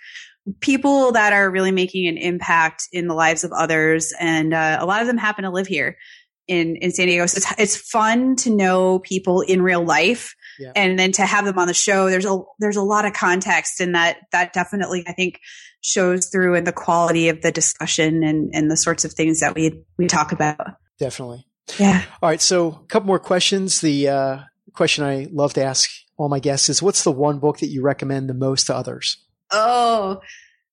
people 0.61 1.13
that 1.13 1.33
are 1.33 1.51
really 1.51 1.71
making 1.71 2.09
an 2.09 2.19
impact 2.19 2.89
in 2.93 3.07
the 3.07 3.15
lives 3.15 3.45
of 3.45 3.53
others, 3.53 4.13
and 4.19 4.53
uh, 4.53 4.79
a 4.81 4.87
lot 4.87 5.01
of 5.01 5.07
them 5.07 5.19
happen 5.19 5.45
to 5.45 5.51
live 5.51 5.69
here 5.69 5.97
in 6.49 6.77
in 6.77 6.91
San 6.91 7.07
Diego. 7.07 7.27
So 7.27 7.39
it's 7.39 7.53
it's 7.59 7.77
fun 7.77 8.37
to 8.37 8.51
know 8.51 8.99
people 9.01 9.41
in 9.41 9.63
real 9.63 9.85
life. 9.85 10.35
Yeah. 10.59 10.73
And 10.77 10.99
then 10.99 11.13
to 11.13 11.27
have 11.27 11.45
them 11.45 11.59
on 11.59 11.67
the 11.67 11.75
show, 11.75 12.11
there's 12.11 12.27
a 12.27 12.39
there's 12.59 12.77
a 12.77 12.83
lot 12.83 13.05
of 13.05 13.13
context, 13.13 13.81
and 13.81 13.95
that 13.95 14.19
that 14.33 14.53
definitely 14.53 15.05
I 15.07 15.13
think 15.13 15.41
shows 15.81 16.27
through 16.27 16.55
in 16.55 16.65
the 16.65 16.73
quality 16.73 17.29
of 17.29 17.43
the 17.43 17.53
discussion 17.53 18.23
and 18.23 18.51
and 18.55 18.71
the 18.71 18.77
sorts 18.77 19.05
of 19.05 19.13
things 19.13 19.41
that 19.41 19.55
we 19.55 19.83
we 19.99 20.07
talk 20.07 20.33
about. 20.33 20.59
Definitely. 20.99 21.47
Yeah. 21.79 22.03
All 22.23 22.29
right. 22.29 22.41
So 22.41 22.69
a 22.69 22.87
couple 22.87 23.07
more 23.07 23.19
questions. 23.19 23.81
The 23.81 24.09
uh, 24.09 24.39
question 24.75 25.05
I 25.05 25.29
love 25.33 25.55
to 25.55 25.65
ask 25.65 25.91
all 26.17 26.29
my 26.29 26.39
guests 26.39 26.69
is, 26.69 26.83
what's 26.83 27.05
the 27.05 27.13
one 27.13 27.39
book 27.39 27.59
that 27.59 27.69
you 27.69 27.83
recommend 27.83 28.29
the 28.29 28.35
most 28.35 28.67
to 28.67 28.77
others? 28.77 29.17
Oh, 29.51 30.21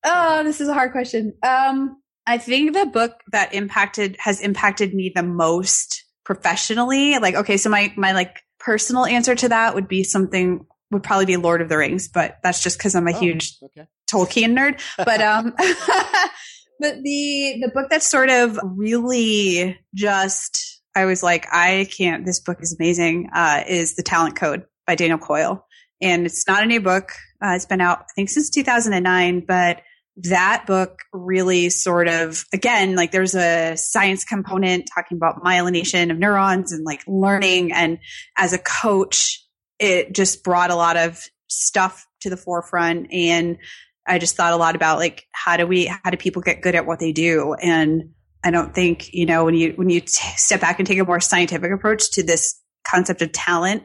oh, 0.04 0.44
this 0.44 0.60
is 0.60 0.68
a 0.68 0.74
hard 0.74 0.92
question. 0.92 1.34
Um, 1.42 1.99
I 2.30 2.38
think 2.38 2.74
the 2.74 2.86
book 2.86 3.20
that 3.32 3.52
impacted 3.54 4.16
has 4.20 4.40
impacted 4.40 4.94
me 4.94 5.10
the 5.12 5.24
most 5.24 6.04
professionally. 6.24 7.18
Like, 7.18 7.34
okay, 7.34 7.56
so 7.56 7.70
my 7.70 7.92
my 7.96 8.12
like 8.12 8.44
personal 8.60 9.04
answer 9.04 9.34
to 9.34 9.48
that 9.48 9.74
would 9.74 9.88
be 9.88 10.04
something 10.04 10.64
would 10.92 11.02
probably 11.02 11.26
be 11.26 11.36
Lord 11.36 11.60
of 11.60 11.68
the 11.68 11.76
Rings, 11.76 12.06
but 12.06 12.38
that's 12.44 12.62
just 12.62 12.78
because 12.78 12.94
I'm 12.94 13.08
a 13.08 13.12
oh, 13.12 13.18
huge 13.18 13.56
okay. 13.60 13.88
Tolkien 14.08 14.56
nerd. 14.56 14.80
But 14.96 15.20
um, 15.20 15.54
but 16.78 17.02
the 17.02 17.58
the 17.62 17.70
book 17.74 17.90
that 17.90 18.04
sort 18.04 18.30
of 18.30 18.60
really 18.62 19.76
just 19.92 20.82
I 20.94 21.06
was 21.06 21.24
like, 21.24 21.48
I 21.50 21.88
can't. 21.90 22.24
This 22.24 22.38
book 22.38 22.58
is 22.60 22.76
amazing. 22.78 23.30
Uh, 23.34 23.64
is 23.66 23.96
the 23.96 24.04
Talent 24.04 24.36
Code 24.36 24.66
by 24.86 24.94
Daniel 24.94 25.18
Coyle, 25.18 25.66
and 26.00 26.26
it's 26.26 26.46
not 26.46 26.62
a 26.62 26.66
new 26.66 26.80
book. 26.80 27.10
Uh, 27.44 27.54
it's 27.56 27.66
been 27.66 27.80
out 27.80 28.02
I 28.02 28.12
think 28.14 28.30
since 28.30 28.50
2009, 28.50 29.46
but 29.48 29.82
that 30.16 30.64
book 30.66 30.98
really 31.12 31.70
sort 31.70 32.08
of 32.08 32.44
again 32.52 32.94
like 32.94 33.12
there's 33.12 33.34
a 33.34 33.76
science 33.76 34.24
component 34.24 34.88
talking 34.94 35.16
about 35.16 35.42
myelination 35.42 36.10
of 36.10 36.18
neurons 36.18 36.72
and 36.72 36.84
like 36.84 37.02
learning. 37.06 37.72
And 37.72 37.98
as 38.36 38.52
a 38.52 38.58
coach 38.58 39.46
it 39.78 40.12
just 40.12 40.44
brought 40.44 40.70
a 40.70 40.74
lot 40.74 40.96
of 40.96 41.24
stuff 41.48 42.06
to 42.20 42.30
the 42.30 42.36
forefront. 42.36 43.12
And 43.12 43.58
i 44.06 44.18
just 44.18 44.36
thought 44.36 44.52
a 44.52 44.56
lot 44.56 44.74
about 44.74 44.98
like 44.98 45.26
how 45.32 45.56
do 45.56 45.66
we 45.66 45.86
how 45.86 46.10
do 46.10 46.16
people 46.16 46.42
get 46.42 46.62
good 46.62 46.74
at 46.74 46.86
what 46.86 46.98
they 46.98 47.12
do? 47.12 47.54
And 47.54 48.10
i 48.44 48.50
don't 48.50 48.74
think 48.74 49.12
you 49.12 49.26
know 49.26 49.44
when 49.44 49.54
you 49.54 49.72
when 49.76 49.90
you 49.90 50.00
t- 50.00 50.08
step 50.36 50.60
back 50.60 50.78
and 50.80 50.86
take 50.86 50.98
a 50.98 51.04
more 51.04 51.20
scientific 51.20 51.70
approach 51.70 52.10
to 52.12 52.22
this 52.22 52.60
concept 52.86 53.22
of 53.22 53.32
talent 53.32 53.84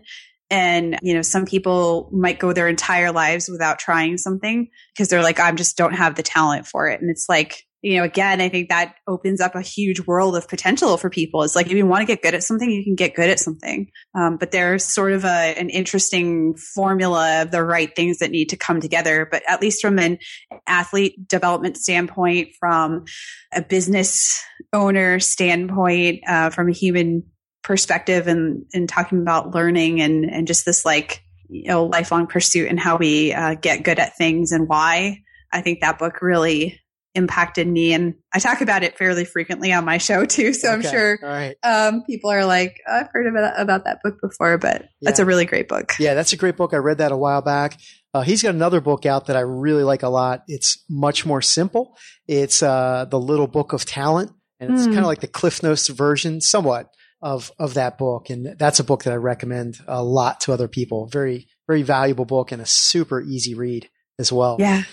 and, 0.50 0.98
you 1.02 1.14
know, 1.14 1.22
some 1.22 1.46
people 1.46 2.10
might 2.12 2.40
go 2.40 2.54
their 2.54 2.68
entire 2.68 3.12
lives 3.12 3.50
without 3.50 3.80
trying 3.80 4.18
something 4.18 4.70
because 4.94 5.10
they're 5.10 5.24
like, 5.24 5.40
I 5.40 5.52
just 5.54 5.78
don't 5.78 5.96
have 5.96 6.16
the 6.16 6.24
talent 6.24 6.68
for 6.68 6.88
it. 6.88 7.02
And 7.02 7.10
it's 7.10 7.28
like, 7.28 7.64
you 7.82 7.98
know, 7.98 8.04
again, 8.04 8.42
I 8.42 8.50
think 8.50 8.70
that 8.70 8.96
opens 9.08 9.40
up 9.40 9.54
a 9.54 9.62
huge 9.62 10.00
world 10.08 10.36
of 10.36 10.48
potential 10.48 10.98
for 10.98 11.12
people. 11.12 11.44
It's 11.44 11.56
like 11.56 11.68
if 11.68 11.74
you 11.74 11.86
want 11.86 12.02
to 12.02 12.08
get 12.08 12.24
good 12.24 12.34
at 12.34 12.44
something, 12.44 12.68
you 12.70 12.84
can 12.84 12.96
get 12.96 13.14
good 13.14 13.30
at 13.30 13.40
something. 13.40 13.92
Um, 14.18 14.38
but 14.38 14.50
there's 14.50 14.84
sort 14.84 15.14
of 15.14 15.24
a, 15.24 15.54
an 15.56 15.70
interesting 15.70 16.56
formula 16.58 17.44
of 17.44 17.52
the 17.52 17.64
right 17.64 17.96
things 17.96 18.20
that 18.20 18.32
need 18.32 18.50
to 18.50 18.58
come 18.58 18.80
together. 18.80 19.28
But 19.30 19.44
at 19.48 19.62
least 19.62 19.82
from 19.82 20.00
an 20.00 20.18
athlete 20.66 21.28
development 21.28 21.78
standpoint, 21.78 22.50
from 22.60 23.06
a 23.54 23.62
business 23.62 24.44
owner 24.74 25.20
standpoint, 25.20 26.22
uh, 26.28 26.50
from 26.50 26.70
a 26.70 26.74
human 26.74 27.24
perspective 27.66 28.28
and 28.28 28.64
and 28.76 28.88
talking 28.88 29.20
about 29.20 29.56
learning 29.56 30.00
and 30.00 30.24
and 30.24 30.46
just 30.46 30.66
this 30.66 30.86
like 30.86 31.24
you 31.50 31.68
know 31.68 31.86
lifelong 31.86 32.28
pursuit 32.28 32.70
and 32.70 32.80
how 32.80 32.96
we 32.96 33.34
uh, 33.34 33.56
get 33.56 33.82
good 33.82 33.98
at 33.98 34.16
things 34.16 34.52
and 34.52 34.70
why 34.70 35.20
i 35.52 35.62
think 35.62 35.82
that 35.82 35.98
book 35.98 36.22
really 36.22 36.80
impacted 37.16 37.68
me 37.68 37.92
and 37.94 38.14
i 38.36 38.38
talk 38.38 38.62
about 38.62 38.84
it 38.84 38.96
fairly 39.00 39.26
frequently 39.26 39.74
on 39.74 39.84
my 39.84 39.98
show 39.98 40.26
too 40.26 40.54
so 40.54 40.68
okay. 40.68 40.76
i'm 40.76 40.94
sure 40.94 41.20
right. 41.24 41.56
um, 41.64 42.04
people 42.04 42.30
are 42.30 42.46
like 42.46 42.80
oh, 42.88 43.00
i've 43.00 43.08
heard 43.12 43.26
about, 43.26 43.60
about 43.60 43.84
that 43.86 43.98
book 44.04 44.22
before 44.22 44.60
but 44.60 44.82
yeah. 44.82 44.88
that's 45.02 45.20
a 45.20 45.26
really 45.26 45.46
great 45.46 45.68
book 45.68 45.94
yeah 45.98 46.14
that's 46.14 46.34
a 46.34 46.38
great 46.38 46.56
book 46.56 46.72
i 46.72 46.78
read 46.78 47.00
that 47.00 47.12
a 47.12 47.18
while 47.18 47.42
back 47.42 47.80
uh, 48.14 48.22
he's 48.22 48.44
got 48.44 48.54
another 48.54 48.80
book 48.80 49.08
out 49.08 49.26
that 49.26 49.36
i 49.36 49.42
really 49.42 49.84
like 49.84 50.04
a 50.04 50.10
lot 50.10 50.44
it's 50.48 50.84
much 50.88 51.26
more 51.26 51.42
simple 51.42 51.98
it's 52.28 52.62
uh, 52.62 53.06
the 53.10 53.20
little 53.20 53.48
book 53.48 53.74
of 53.74 53.86
talent 53.86 54.32
and 54.60 54.72
it's 54.72 54.84
mm. 54.84 54.94
kind 54.94 55.00
of 55.00 55.06
like 55.06 55.22
the 55.22 55.28
cliff 55.28 55.64
notes 55.64 55.88
version 55.88 56.40
somewhat 56.40 56.92
of 57.26 57.52
of 57.58 57.74
that 57.74 57.98
book, 57.98 58.30
and 58.30 58.56
that's 58.60 58.80
a 58.80 58.84
book 58.84 59.04
that 59.04 59.14
I 59.14 59.18
recommend 59.18 59.80
a 59.88 60.04
lot 60.04 60.42
to 60.42 60.54
other 60.54 60.68
people. 60.68 61.08
Very 61.08 61.48
very 61.68 61.82
valuable 61.82 62.26
book 62.26 62.52
and 62.52 62.62
a 62.62 62.68
super 62.68 63.20
easy 63.20 63.56
read 63.56 63.90
as 64.20 64.32
well. 64.32 64.58
Yeah. 64.60 64.84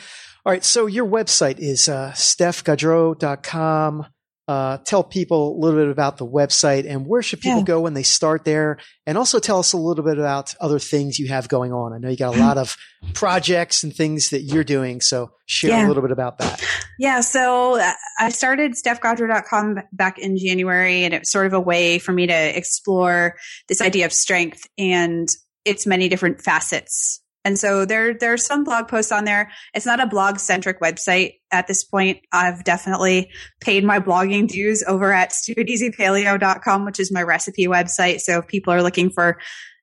All 0.45 0.53
right. 0.53 0.65
So 0.65 0.87
your 0.87 1.07
website 1.07 1.59
is 1.59 1.91
uh, 1.91 2.13
stephgaudreau.com 2.15 4.07
uh, 4.53 4.77
tell 4.85 5.03
people 5.03 5.57
a 5.57 5.59
little 5.59 5.81
bit 5.81 5.89
about 5.89 6.19
the 6.19 6.27
website 6.27 6.87
and 6.87 7.07
where 7.07 7.23
should 7.23 7.41
people 7.41 7.61
yeah. 7.61 7.65
go 7.65 7.81
when 7.81 7.95
they 7.95 8.03
start 8.03 8.45
there 8.45 8.77
and 9.07 9.17
also 9.17 9.39
tell 9.39 9.59
us 9.59 9.73
a 9.73 9.79
little 9.79 10.05
bit 10.05 10.19
about 10.19 10.55
other 10.61 10.79
things 10.79 11.19
you 11.19 11.27
have 11.29 11.49
going 11.49 11.73
on 11.73 11.95
i 11.95 11.99
know 11.99 12.11
you 12.11 12.19
got 12.19 12.37
a 12.37 12.39
lot 12.39 12.59
of 12.59 12.77
projects 13.15 13.83
and 13.83 13.95
things 13.95 14.29
that 14.29 14.43
you're 14.43 14.63
doing 14.63 15.01
so 15.01 15.31
share 15.47 15.71
yeah. 15.71 15.87
a 15.87 15.89
little 15.89 16.03
bit 16.03 16.11
about 16.11 16.37
that 16.37 16.63
yeah 16.99 17.21
so 17.21 17.81
uh, 17.81 17.93
i 18.19 18.29
started 18.29 18.73
stephgaudreau.com 18.73 19.79
back 19.93 20.19
in 20.19 20.37
january 20.37 21.05
and 21.05 21.15
it's 21.15 21.33
sort 21.33 21.47
of 21.47 21.55
a 21.55 21.61
way 21.61 21.99
for 21.99 22.13
me 22.13 22.27
to 22.27 22.59
explore 22.59 23.35
this 23.69 23.81
idea 23.81 24.05
of 24.05 24.13
strength 24.13 24.69
and 24.77 25.29
its 25.65 25.87
many 25.87 26.11
different 26.11 26.43
facets 26.43 27.22
and 27.45 27.59
so 27.59 27.85
there, 27.85 28.15
there 28.15 28.33
are 28.33 28.39
some 28.39 28.63
blog 28.65 28.89
posts 28.89 29.11
on 29.11 29.25
there. 29.25 29.51
It's 29.75 29.87
not 29.87 30.01
a 30.01 30.07
blog 30.07 30.39
centric 30.39 30.81
website 30.81 31.41
at 31.51 31.67
this 31.67 31.83
point. 31.83 32.21
I've 32.33 32.63
definitely 32.63 33.31
paid 33.61 33.85
my 33.85 33.99
blogging 33.99 34.47
dues 34.47 34.85
over 34.87 35.13
at 35.13 35.33
stupideasypaleo.com, 35.33 36.85
which 36.85 37.01
is 37.01 37.11
my 37.11 37.23
recipe 37.23 37.67
website. 37.67 38.21
So 38.21 38.39
if 38.39 38.47
people 38.47 38.73
are 38.73 38.83
looking 38.83 39.11
for, 39.11 39.39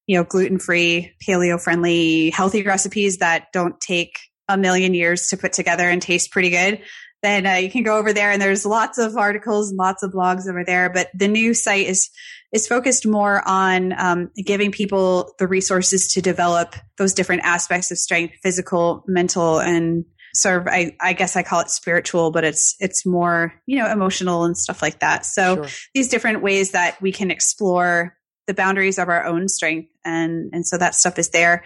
you 0.07 0.17
know, 0.17 0.23
gluten 0.23 0.57
free, 0.57 1.13
paleo 1.27 1.61
friendly, 1.61 2.29
healthy 2.29 2.63
recipes 2.63 3.17
that 3.17 3.47
don't 3.51 3.79
take 3.79 4.17
a 4.47 4.57
million 4.57 4.93
years 4.93 5.27
to 5.27 5.37
put 5.37 5.53
together 5.53 5.87
and 5.87 6.01
taste 6.01 6.31
pretty 6.31 6.49
good, 6.49 6.81
then 7.21 7.45
uh, 7.45 7.55
you 7.55 7.69
can 7.69 7.83
go 7.83 7.97
over 7.97 8.13
there 8.13 8.31
and 8.31 8.41
there's 8.41 8.65
lots 8.65 8.97
of 8.97 9.17
articles 9.17 9.69
and 9.69 9.77
lots 9.77 10.01
of 10.01 10.11
blogs 10.11 10.47
over 10.47 10.63
there. 10.63 10.89
But 10.89 11.09
the 11.13 11.27
new 11.27 11.53
site 11.53 11.87
is 11.87 12.09
is 12.51 12.67
focused 12.67 13.05
more 13.05 13.47
on 13.47 13.93
um, 13.99 14.31
giving 14.43 14.71
people 14.71 15.33
the 15.37 15.47
resources 15.47 16.07
to 16.13 16.21
develop 16.21 16.75
those 16.97 17.13
different 17.13 17.43
aspects 17.43 17.91
of 17.91 17.97
strength, 17.97 18.35
physical, 18.41 19.03
mental, 19.07 19.59
and 19.59 20.05
sort 20.33 20.61
of 20.61 20.67
I, 20.67 20.95
I 20.99 21.13
guess 21.13 21.35
I 21.35 21.43
call 21.43 21.61
it 21.61 21.69
spiritual, 21.69 22.31
but 22.31 22.43
it's 22.43 22.75
it's 22.79 23.05
more 23.05 23.53
you 23.65 23.77
know 23.77 23.91
emotional 23.91 24.45
and 24.45 24.57
stuff 24.57 24.81
like 24.81 24.99
that. 24.99 25.25
So 25.25 25.55
sure. 25.55 25.67
these 25.93 26.09
different 26.09 26.41
ways 26.41 26.71
that 26.71 27.01
we 27.01 27.11
can 27.11 27.31
explore 27.31 28.15
the 28.47 28.53
boundaries 28.53 28.97
of 28.97 29.09
our 29.09 29.25
own 29.25 29.47
strength, 29.47 29.89
and 30.03 30.49
and 30.53 30.65
so 30.65 30.77
that 30.77 30.95
stuff 30.95 31.19
is 31.19 31.29
there. 31.29 31.63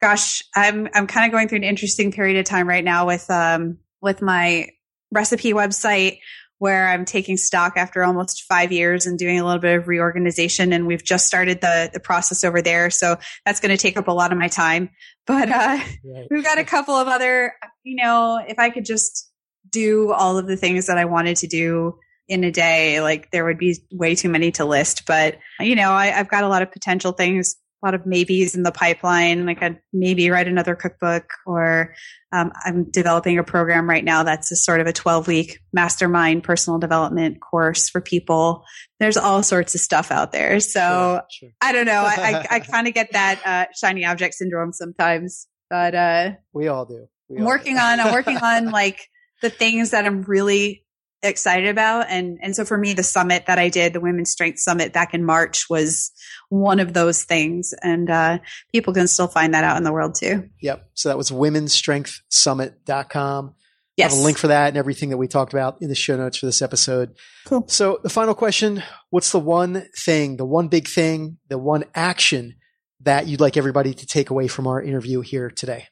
Gosh, 0.00 0.42
I'm 0.54 0.88
I'm 0.94 1.06
kind 1.06 1.26
of 1.26 1.32
going 1.32 1.48
through 1.48 1.58
an 1.58 1.64
interesting 1.64 2.10
period 2.10 2.38
of 2.38 2.44
time 2.44 2.68
right 2.68 2.84
now 2.84 3.06
with 3.06 3.30
um 3.30 3.78
with 4.00 4.22
my 4.22 4.68
recipe 5.12 5.52
website 5.52 6.18
where 6.62 6.86
I'm 6.86 7.04
taking 7.04 7.36
stock 7.36 7.72
after 7.74 8.04
almost 8.04 8.44
five 8.44 8.70
years 8.70 9.04
and 9.04 9.18
doing 9.18 9.40
a 9.40 9.44
little 9.44 9.58
bit 9.58 9.78
of 9.78 9.88
reorganization. 9.88 10.72
And 10.72 10.86
we've 10.86 11.02
just 11.02 11.26
started 11.26 11.60
the, 11.60 11.90
the 11.92 11.98
process 11.98 12.44
over 12.44 12.62
there. 12.62 12.88
So 12.88 13.16
that's 13.44 13.58
going 13.58 13.76
to 13.76 13.82
take 13.82 13.96
up 13.96 14.06
a 14.06 14.12
lot 14.12 14.30
of 14.30 14.38
my 14.38 14.46
time. 14.46 14.90
But 15.26 15.50
uh, 15.50 15.80
right. 16.04 16.28
we've 16.30 16.44
got 16.44 16.58
a 16.58 16.64
couple 16.64 16.94
of 16.94 17.08
other, 17.08 17.52
you 17.82 17.96
know, 17.96 18.40
if 18.46 18.60
I 18.60 18.70
could 18.70 18.84
just 18.84 19.28
do 19.70 20.12
all 20.12 20.38
of 20.38 20.46
the 20.46 20.56
things 20.56 20.86
that 20.86 20.98
I 20.98 21.04
wanted 21.04 21.38
to 21.38 21.48
do 21.48 21.98
in 22.28 22.44
a 22.44 22.52
day, 22.52 23.00
like 23.00 23.32
there 23.32 23.44
would 23.44 23.58
be 23.58 23.78
way 23.90 24.14
too 24.14 24.28
many 24.28 24.52
to 24.52 24.64
list. 24.64 25.04
But, 25.04 25.38
you 25.58 25.74
know, 25.74 25.90
I, 25.90 26.16
I've 26.16 26.30
got 26.30 26.44
a 26.44 26.48
lot 26.48 26.62
of 26.62 26.70
potential 26.70 27.10
things 27.10 27.56
a 27.82 27.86
lot 27.86 27.94
of 27.94 28.06
maybes 28.06 28.54
in 28.54 28.62
the 28.62 28.70
pipeline. 28.70 29.44
Like 29.44 29.62
I'd 29.62 29.80
maybe 29.92 30.30
write 30.30 30.46
another 30.46 30.74
cookbook 30.74 31.24
or 31.46 31.94
um, 32.32 32.52
I'm 32.64 32.90
developing 32.90 33.38
a 33.38 33.44
program 33.44 33.88
right 33.88 34.04
now 34.04 34.22
that's 34.22 34.52
a 34.52 34.56
sort 34.56 34.80
of 34.80 34.86
a 34.86 34.92
12 34.92 35.26
week 35.26 35.58
mastermind 35.72 36.44
personal 36.44 36.78
development 36.78 37.40
course 37.40 37.88
for 37.88 38.00
people. 38.00 38.64
There's 39.00 39.16
all 39.16 39.42
sorts 39.42 39.74
of 39.74 39.80
stuff 39.80 40.10
out 40.10 40.32
there. 40.32 40.60
So 40.60 41.22
sure, 41.28 41.48
sure. 41.48 41.54
I 41.60 41.72
don't 41.72 41.86
know. 41.86 42.04
I, 42.04 42.46
I, 42.50 42.56
I 42.56 42.60
kind 42.60 42.86
of 42.86 42.94
get 42.94 43.12
that 43.12 43.40
uh, 43.44 43.72
shiny 43.74 44.04
object 44.04 44.34
syndrome 44.34 44.72
sometimes, 44.72 45.48
but 45.68 45.94
uh, 45.94 46.30
we 46.52 46.68
all 46.68 46.86
do. 46.86 47.08
We 47.28 47.38
I'm 47.38 47.44
working 47.44 47.74
do. 47.74 47.80
on, 47.80 48.00
I'm 48.00 48.12
working 48.12 48.36
on 48.36 48.70
like 48.70 49.08
the 49.42 49.50
things 49.50 49.90
that 49.90 50.06
I'm 50.06 50.22
really 50.22 50.84
excited 51.22 51.68
about. 51.68 52.06
And, 52.08 52.38
and 52.42 52.56
so 52.56 52.64
for 52.64 52.76
me, 52.76 52.94
the 52.94 53.02
summit 53.02 53.46
that 53.46 53.58
I 53.58 53.68
did, 53.68 53.92
the 53.92 54.00
Women's 54.00 54.30
Strength 54.30 54.60
Summit 54.60 54.92
back 54.92 55.14
in 55.14 55.24
March 55.24 55.70
was 55.70 56.12
one 56.48 56.80
of 56.80 56.94
those 56.94 57.24
things. 57.24 57.74
And, 57.82 58.10
uh, 58.10 58.38
people 58.72 58.92
can 58.92 59.06
still 59.06 59.28
find 59.28 59.54
that 59.54 59.64
out 59.64 59.76
in 59.76 59.84
the 59.84 59.92
world 59.92 60.14
too. 60.14 60.48
Yep. 60.60 60.90
So 60.94 61.08
that 61.08 61.18
was 61.18 61.30
womensstrengthsummit.com. 61.30 63.54
Yes. 63.96 64.10
I 64.10 64.14
have 64.14 64.22
a 64.22 64.24
link 64.24 64.38
for 64.38 64.48
that 64.48 64.68
and 64.68 64.78
everything 64.78 65.10
that 65.10 65.18
we 65.18 65.28
talked 65.28 65.52
about 65.52 65.82
in 65.82 65.88
the 65.88 65.94
show 65.94 66.16
notes 66.16 66.38
for 66.38 66.46
this 66.46 66.62
episode. 66.62 67.14
Cool. 67.44 67.64
So 67.68 68.00
the 68.02 68.08
final 68.08 68.34
question, 68.34 68.82
what's 69.10 69.32
the 69.32 69.38
one 69.38 69.86
thing, 69.98 70.38
the 70.38 70.46
one 70.46 70.68
big 70.68 70.88
thing, 70.88 71.36
the 71.48 71.58
one 71.58 71.84
action 71.94 72.54
that 73.00 73.26
you'd 73.26 73.40
like 73.40 73.56
everybody 73.56 73.92
to 73.92 74.06
take 74.06 74.30
away 74.30 74.48
from 74.48 74.66
our 74.66 74.82
interview 74.82 75.20
here 75.20 75.50
today? 75.50 75.88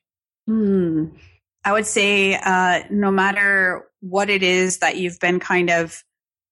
Hmm. 0.47 1.07
I 1.63 1.73
would 1.73 1.87
say, 1.87 2.35
uh, 2.35 2.85
no 2.91 3.11
matter 3.11 3.90
what 4.01 4.31
it 4.31 4.43
is 4.43 4.79
that 4.79 4.97
you've 4.97 5.21
been 5.21 5.41
kind 5.41 5.71
of 5.71 6.03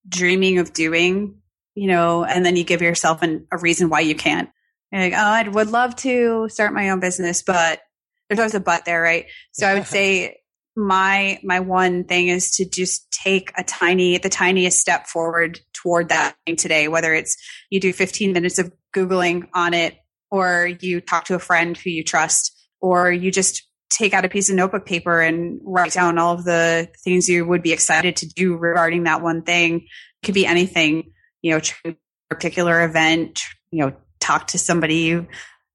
dreaming 0.08 0.58
of 0.58 0.72
doing, 0.72 1.40
you 1.74 1.86
know, 1.86 2.24
and 2.24 2.44
then 2.44 2.56
you 2.56 2.64
give 2.64 2.82
yourself 2.82 3.22
an, 3.22 3.46
a 3.52 3.58
reason 3.58 3.88
why 3.88 4.00
you 4.00 4.14
can't. 4.14 4.50
You're 4.92 5.02
like, 5.02 5.12
oh, 5.12 5.16
I 5.16 5.48
would 5.48 5.70
love 5.70 5.96
to 5.96 6.48
start 6.48 6.72
my 6.72 6.90
own 6.90 7.00
business, 7.00 7.42
but 7.42 7.80
there's 8.28 8.38
always 8.38 8.54
a 8.54 8.60
but 8.60 8.84
there, 8.84 9.02
right? 9.02 9.26
So 9.52 9.66
I 9.66 9.74
would 9.74 9.86
say 9.88 10.38
my 10.78 11.40
my 11.42 11.58
one 11.60 12.04
thing 12.04 12.28
is 12.28 12.52
to 12.52 12.64
just 12.64 13.10
take 13.10 13.50
a 13.58 13.64
tiny 13.64 14.16
the 14.16 14.28
tiniest 14.28 14.78
step 14.78 15.08
forward 15.08 15.58
toward 15.72 16.08
that 16.10 16.36
today 16.56 16.86
whether 16.86 17.12
it's 17.12 17.36
you 17.68 17.80
do 17.80 17.92
15 17.92 18.32
minutes 18.32 18.60
of 18.60 18.72
googling 18.94 19.48
on 19.54 19.74
it 19.74 19.96
or 20.30 20.70
you 20.80 21.00
talk 21.00 21.24
to 21.24 21.34
a 21.34 21.40
friend 21.40 21.76
who 21.76 21.90
you 21.90 22.04
trust 22.04 22.56
or 22.80 23.10
you 23.10 23.32
just 23.32 23.67
take 23.90 24.14
out 24.14 24.24
a 24.24 24.28
piece 24.28 24.50
of 24.50 24.56
notebook 24.56 24.86
paper 24.86 25.20
and 25.20 25.60
write 25.64 25.92
down 25.92 26.18
all 26.18 26.34
of 26.34 26.44
the 26.44 26.88
things 27.04 27.28
you 27.28 27.46
would 27.46 27.62
be 27.62 27.72
excited 27.72 28.16
to 28.16 28.28
do 28.28 28.56
regarding 28.56 29.04
that 29.04 29.22
one 29.22 29.42
thing. 29.42 29.80
It 30.22 30.26
could 30.26 30.34
be 30.34 30.46
anything, 30.46 31.12
you 31.42 31.52
know, 31.52 31.60
a 31.84 31.96
particular 32.28 32.84
event, 32.84 33.40
you 33.70 33.84
know, 33.84 33.96
talk 34.20 34.48
to 34.48 34.58
somebody 34.58 34.96
you 34.96 35.26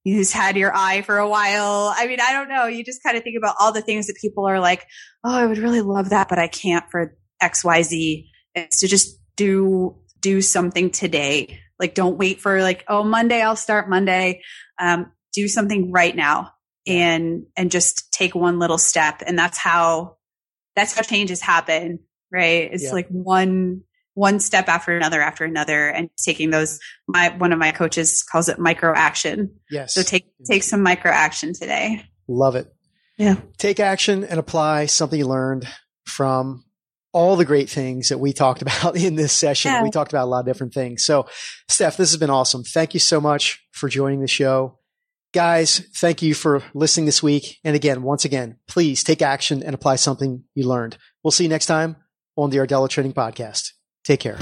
who's 0.05 0.33
had 0.33 0.57
your 0.57 0.75
eye 0.75 1.01
for 1.01 1.17
a 1.17 1.29
while. 1.29 1.93
I 1.95 2.07
mean, 2.07 2.19
I 2.21 2.33
don't 2.33 2.49
know. 2.49 2.65
You 2.65 2.83
just 2.83 3.01
kind 3.03 3.17
of 3.17 3.23
think 3.23 3.37
about 3.37 3.55
all 3.59 3.71
the 3.71 3.81
things 3.81 4.07
that 4.07 4.17
people 4.19 4.45
are 4.47 4.59
like, 4.59 4.85
oh, 5.23 5.33
I 5.33 5.45
would 5.45 5.57
really 5.57 5.81
love 5.81 6.09
that, 6.09 6.27
but 6.27 6.39
I 6.39 6.47
can't 6.47 6.83
for 6.91 7.15
X, 7.41 7.63
Y, 7.63 7.81
Z. 7.83 8.29
It's 8.53 8.81
to 8.81 8.87
just 8.87 9.17
do, 9.37 9.95
do 10.19 10.41
something 10.41 10.89
today. 10.91 11.59
Like, 11.79 11.95
don't 11.95 12.17
wait 12.17 12.41
for 12.41 12.61
like, 12.61 12.83
oh, 12.87 13.03
Monday, 13.03 13.41
I'll 13.41 13.55
start 13.55 13.89
Monday. 13.89 14.41
Um, 14.79 15.11
do 15.33 15.47
something 15.47 15.91
right 15.91 16.15
now 16.15 16.51
and 16.85 17.45
and 17.55 17.71
just 17.71 18.11
take 18.11 18.35
one 18.35 18.59
little 18.59 18.77
step 18.77 19.21
and 19.25 19.37
that's 19.37 19.57
how 19.57 20.17
that's 20.75 20.93
how 20.93 21.01
changes 21.01 21.41
happen 21.41 21.99
right 22.31 22.69
it's 22.71 22.85
yeah. 22.85 22.91
like 22.91 23.07
one 23.07 23.81
one 24.15 24.39
step 24.39 24.67
after 24.67 24.95
another 24.95 25.21
after 25.21 25.45
another 25.45 25.87
and 25.87 26.09
taking 26.17 26.49
those 26.49 26.79
my 27.07 27.29
one 27.37 27.53
of 27.53 27.59
my 27.59 27.71
coaches 27.71 28.23
calls 28.23 28.49
it 28.49 28.59
micro 28.59 28.93
action 28.93 29.49
yes 29.69 29.93
so 29.93 30.03
take 30.03 30.25
take 30.45 30.63
some 30.63 30.83
micro 30.83 31.11
action 31.11 31.53
today 31.53 32.03
love 32.27 32.55
it 32.55 32.73
yeah 33.17 33.35
take 33.57 33.79
action 33.79 34.23
and 34.23 34.39
apply 34.39 34.85
something 34.85 35.19
you 35.19 35.27
learned 35.27 35.67
from 36.05 36.63
all 37.13 37.35
the 37.35 37.45
great 37.45 37.69
things 37.69 38.09
that 38.09 38.17
we 38.17 38.33
talked 38.33 38.61
about 38.63 38.97
in 38.97 39.15
this 39.15 39.31
session. 39.31 39.71
Yeah. 39.71 39.83
We 39.83 39.91
talked 39.91 40.11
about 40.11 40.25
a 40.25 40.29
lot 40.29 40.39
of 40.41 40.45
different 40.45 40.73
things. 40.73 41.05
So, 41.05 41.27
Steph, 41.69 41.95
this 41.95 42.11
has 42.11 42.17
been 42.17 42.31
awesome. 42.31 42.63
Thank 42.63 42.93
you 42.93 42.99
so 42.99 43.21
much 43.21 43.63
for 43.71 43.87
joining 43.87 44.19
the 44.19 44.27
show. 44.27 44.79
Guys, 45.33 45.79
thank 45.95 46.21
you 46.21 46.35
for 46.35 46.61
listening 46.75 47.07
this 47.07 47.23
week. 47.23 47.57
And 47.63 47.75
again, 47.75 48.03
once 48.03 48.23
again, 48.23 48.57
please 48.67 49.03
take 49.03 49.23
action 49.23 49.63
and 49.63 49.73
apply 49.73 49.95
something 49.95 50.43
you 50.53 50.67
learned. 50.67 50.95
We'll 51.23 51.31
see 51.31 51.45
you 51.45 51.49
next 51.49 51.65
time 51.65 51.95
on 52.37 52.51
the 52.51 52.57
Rdella 52.57 52.87
Training 52.87 53.13
Podcast. 53.13 53.71
Take 54.03 54.19
care. 54.19 54.37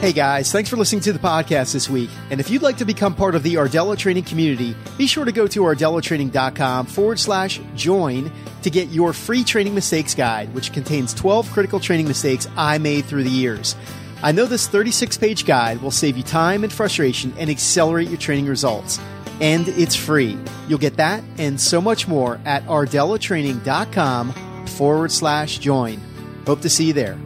Hey 0.00 0.12
guys, 0.12 0.50
thanks 0.50 0.68
for 0.68 0.76
listening 0.76 1.02
to 1.02 1.12
the 1.12 1.20
podcast 1.20 1.72
this 1.72 1.88
week. 1.88 2.10
And 2.30 2.40
if 2.40 2.50
you'd 2.50 2.62
like 2.62 2.78
to 2.78 2.84
become 2.84 3.14
part 3.14 3.36
of 3.36 3.44
the 3.44 3.54
Rdella 3.54 3.96
Training 3.96 4.24
community, 4.24 4.74
be 4.98 5.06
sure 5.06 5.24
to 5.24 5.30
go 5.30 5.46
to 5.46 5.60
rdellatraining.com 5.60 6.86
forward 6.86 7.20
slash 7.20 7.60
join 7.76 8.30
to 8.62 8.70
get 8.70 8.88
your 8.88 9.12
free 9.12 9.44
training 9.44 9.72
mistakes 9.72 10.16
guide, 10.16 10.52
which 10.52 10.72
contains 10.72 11.14
12 11.14 11.48
critical 11.52 11.78
training 11.78 12.08
mistakes 12.08 12.48
I 12.56 12.78
made 12.78 13.04
through 13.04 13.22
the 13.22 13.30
years. 13.30 13.76
I 14.20 14.32
know 14.32 14.46
this 14.46 14.66
36 14.66 15.16
page 15.16 15.46
guide 15.46 15.80
will 15.80 15.92
save 15.92 16.16
you 16.16 16.24
time 16.24 16.64
and 16.64 16.72
frustration 16.72 17.32
and 17.38 17.48
accelerate 17.48 18.08
your 18.08 18.18
training 18.18 18.46
results 18.46 18.98
and 19.40 19.68
it's 19.68 19.94
free. 19.94 20.38
You'll 20.68 20.78
get 20.78 20.96
that 20.96 21.22
and 21.38 21.60
so 21.60 21.80
much 21.80 22.08
more 22.08 22.40
at 22.44 22.64
rdellatraining.com 22.66 24.32
forward 24.66 25.12
slash 25.12 25.58
join. 25.58 26.00
Hope 26.46 26.60
to 26.62 26.70
see 26.70 26.86
you 26.86 26.92
there. 26.92 27.18